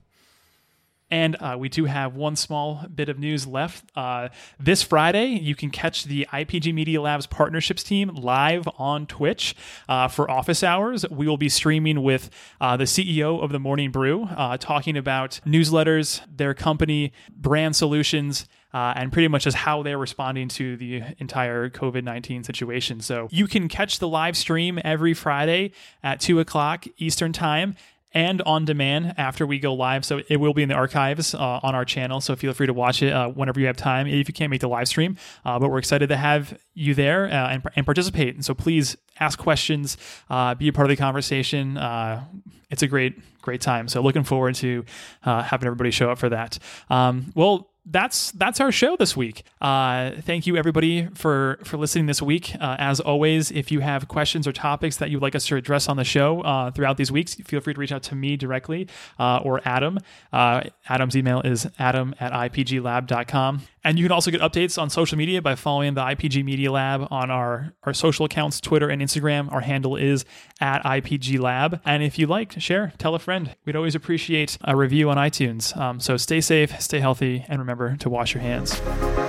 And 1.11 1.37
uh, 1.41 1.57
we 1.59 1.69
do 1.69 1.87
have 1.87 2.17
one 2.17 2.37
small 2.37 2.85
bit 2.95 3.09
of 3.09 3.19
news 3.19 3.47
left. 3.47 3.85
Uh, 3.97 4.29
this 4.61 4.83
Friday, 4.83 5.27
you 5.29 5.55
can 5.55 5.71
catch 5.71 6.05
the 6.05 6.27
IPG 6.33 6.75
Media 6.75 7.01
Labs 7.01 7.27
partnerships 7.27 7.83
team 7.83 8.11
live 8.15 8.69
on 8.77 9.07
Twitch 9.07 9.55
uh, 9.89 10.09
for 10.09 10.31
office 10.31 10.63
hours. 10.63 11.09
We 11.11 11.27
will 11.27 11.39
be 11.39 11.49
streaming 11.49 12.03
with 12.03 12.29
uh, 12.61 12.77
the 12.77 12.85
CEO 12.85 13.43
of 13.43 13.53
the 13.53 13.59
Morning 13.59 13.91
Brew, 13.91 14.25
uh, 14.25 14.59
talking 14.59 14.97
about 14.97 15.41
newsletters, 15.47 16.21
their 16.35 16.53
company, 16.55 17.13
brand 17.35 17.77
solutions. 17.77 18.47
Uh, 18.75 18.93
and 18.97 19.11
pretty 19.11 19.29
much 19.29 19.45
just 19.45 19.57
how 19.57 19.83
they're 19.83 19.97
responding 19.97 20.47
to 20.47 20.77
the 20.77 21.03
entire 21.17 21.71
COVID 21.71 22.05
19 22.05 22.45
situation. 22.45 23.01
So 23.01 23.27
you 23.31 23.47
can 23.47 23.67
catch 23.67 23.99
the 23.99 24.07
live 24.07 24.37
stream 24.37 24.79
every 24.85 25.15
Friday 25.15 25.73
at 26.03 26.21
2 26.21 26.39
o'clock 26.39 26.85
Eastern 26.99 27.33
Time 27.33 27.77
and 28.13 28.41
on 28.43 28.65
demand 28.65 29.15
after 29.19 29.47
we 29.47 29.59
go 29.59 29.75
live. 29.75 30.05
So 30.05 30.21
it 30.29 30.39
will 30.39 30.55
be 30.55 30.63
in 30.63 30.69
the 30.69 30.75
archives 30.75 31.35
uh, 31.35 31.61
on 31.63 31.75
our 31.75 31.85
channel. 31.85 32.21
So 32.21 32.37
feel 32.37 32.53
free 32.53 32.67
to 32.67 32.73
watch 32.73 33.03
it 33.03 33.13
uh, 33.13 33.29
whenever 33.29 33.61
you 33.61 33.67
have 33.67 33.77
time 33.77 34.07
if 34.07 34.29
you 34.29 34.35
can't 34.35 34.51
make 34.51 34.61
the 34.61 34.69
live 34.69 34.89
stream. 34.89 35.17
Uh, 35.45 35.59
but 35.59 35.71
we're 35.71 35.79
excited 35.79 36.09
to 36.09 36.17
have 36.17 36.59
you 36.75 36.95
there 36.95 37.27
uh, 37.27 37.49
and, 37.51 37.63
and 37.77 37.85
participate. 37.85 38.35
And 38.35 38.45
so 38.45 38.55
please 38.55 38.97
ask 39.21 39.39
questions, 39.39 39.97
uh, 40.31 40.55
be 40.55 40.69
a 40.69 40.73
part 40.73 40.87
of 40.87 40.91
the 40.91 40.97
conversation. 40.97 41.77
Uh, 41.77 42.25
it's 42.71 42.83
a 42.83 42.87
great, 42.87 43.19
great 43.43 43.61
time. 43.61 43.89
So 43.89 44.01
looking 44.01 44.25
forward 44.25 44.55
to 44.57 44.85
having 45.23 45.67
everybody 45.67 45.91
show 45.91 46.11
up 46.11 46.19
for 46.19 46.29
that. 46.29 46.59
Um, 46.91 47.33
well, 47.35 47.71
that's 47.91 48.33
that's 48.33 48.61
our 48.61 48.71
show 48.71 48.97
this 48.97 49.17
week. 49.17 49.45
Uh, 49.61 50.13
thank 50.21 50.47
you 50.47 50.57
everybody 50.57 51.09
for 51.15 51.59
for 51.65 51.77
listening 51.77 52.07
this 52.07 52.21
week. 52.21 52.55
Uh, 52.61 52.77
as 52.79 53.01
always, 53.01 53.51
if 53.51 53.71
you 53.71 53.81
have 53.81 54.09
questions 54.09 54.47
or 54.47 54.53
topics 54.53 54.97
that 54.99 55.11
you'd 55.11 55.23
like 55.23 55.35
us 55.35 55.47
to 55.47 55.57
address 55.57 55.89
on 55.89 55.97
the 55.97 56.05
show 56.05 56.43
uh, 56.43 56.71
throughout 56.71 56.97
these 56.97 57.11
weeks, 57.11 57.35
feel 57.35 57.61
free 57.61 57.75
to 57.75 57.81
reach 57.81 57.93
out 57.93 58.03
to 58.05 58.15
me 58.15 58.37
directly 58.37 58.89
uh, 59.19 59.39
or 59.39 59.61
Adam. 59.65 59.99
Uh, 60.33 60.63
Adam's 60.89 61.17
email 61.17 61.41
is 61.41 61.67
adam 61.79 62.15
at 62.21 62.33
ipglab.com. 62.33 63.63
And 63.85 63.99
you 63.99 64.05
can 64.05 64.13
also 64.13 64.31
get 64.31 64.43
updates 64.43 64.81
on 64.81 64.91
social 64.91 65.17
media 65.17 65.41
by 65.41 65.55
following 65.55 65.95
the 65.95 66.03
IPG 66.03 66.45
Media 66.45 66.71
Lab 66.71 67.09
on 67.11 67.31
our, 67.31 67.73
our 67.85 67.95
social 67.95 68.27
accounts, 68.27 68.61
Twitter 68.61 68.91
and 68.91 69.01
Instagram. 69.01 69.51
Our 69.51 69.63
handle 69.63 69.97
is 69.97 70.27
at 70.61 70.83
IPG 70.85 71.41
Lab. 71.41 71.81
And 71.87 72.03
if 72.03 72.19
you 72.19 72.27
like, 72.27 72.61
share, 72.61 72.93
tell 72.99 73.15
a 73.15 73.19
friend. 73.19 73.57
We'd 73.65 73.77
always 73.77 73.95
appreciate 73.95 74.59
a 74.63 74.77
review 74.77 75.09
on 75.09 75.17
iTunes. 75.17 75.75
Um, 75.75 76.01
so 76.01 76.19
stay 76.19 76.43
safe, 76.43 76.79
stay 76.83 77.01
healthy, 77.01 77.47
and 77.49 77.61
remember 77.79 77.97
to 78.03 78.11
wash 78.11 78.35
your 78.35 78.43
hands. 78.43 79.28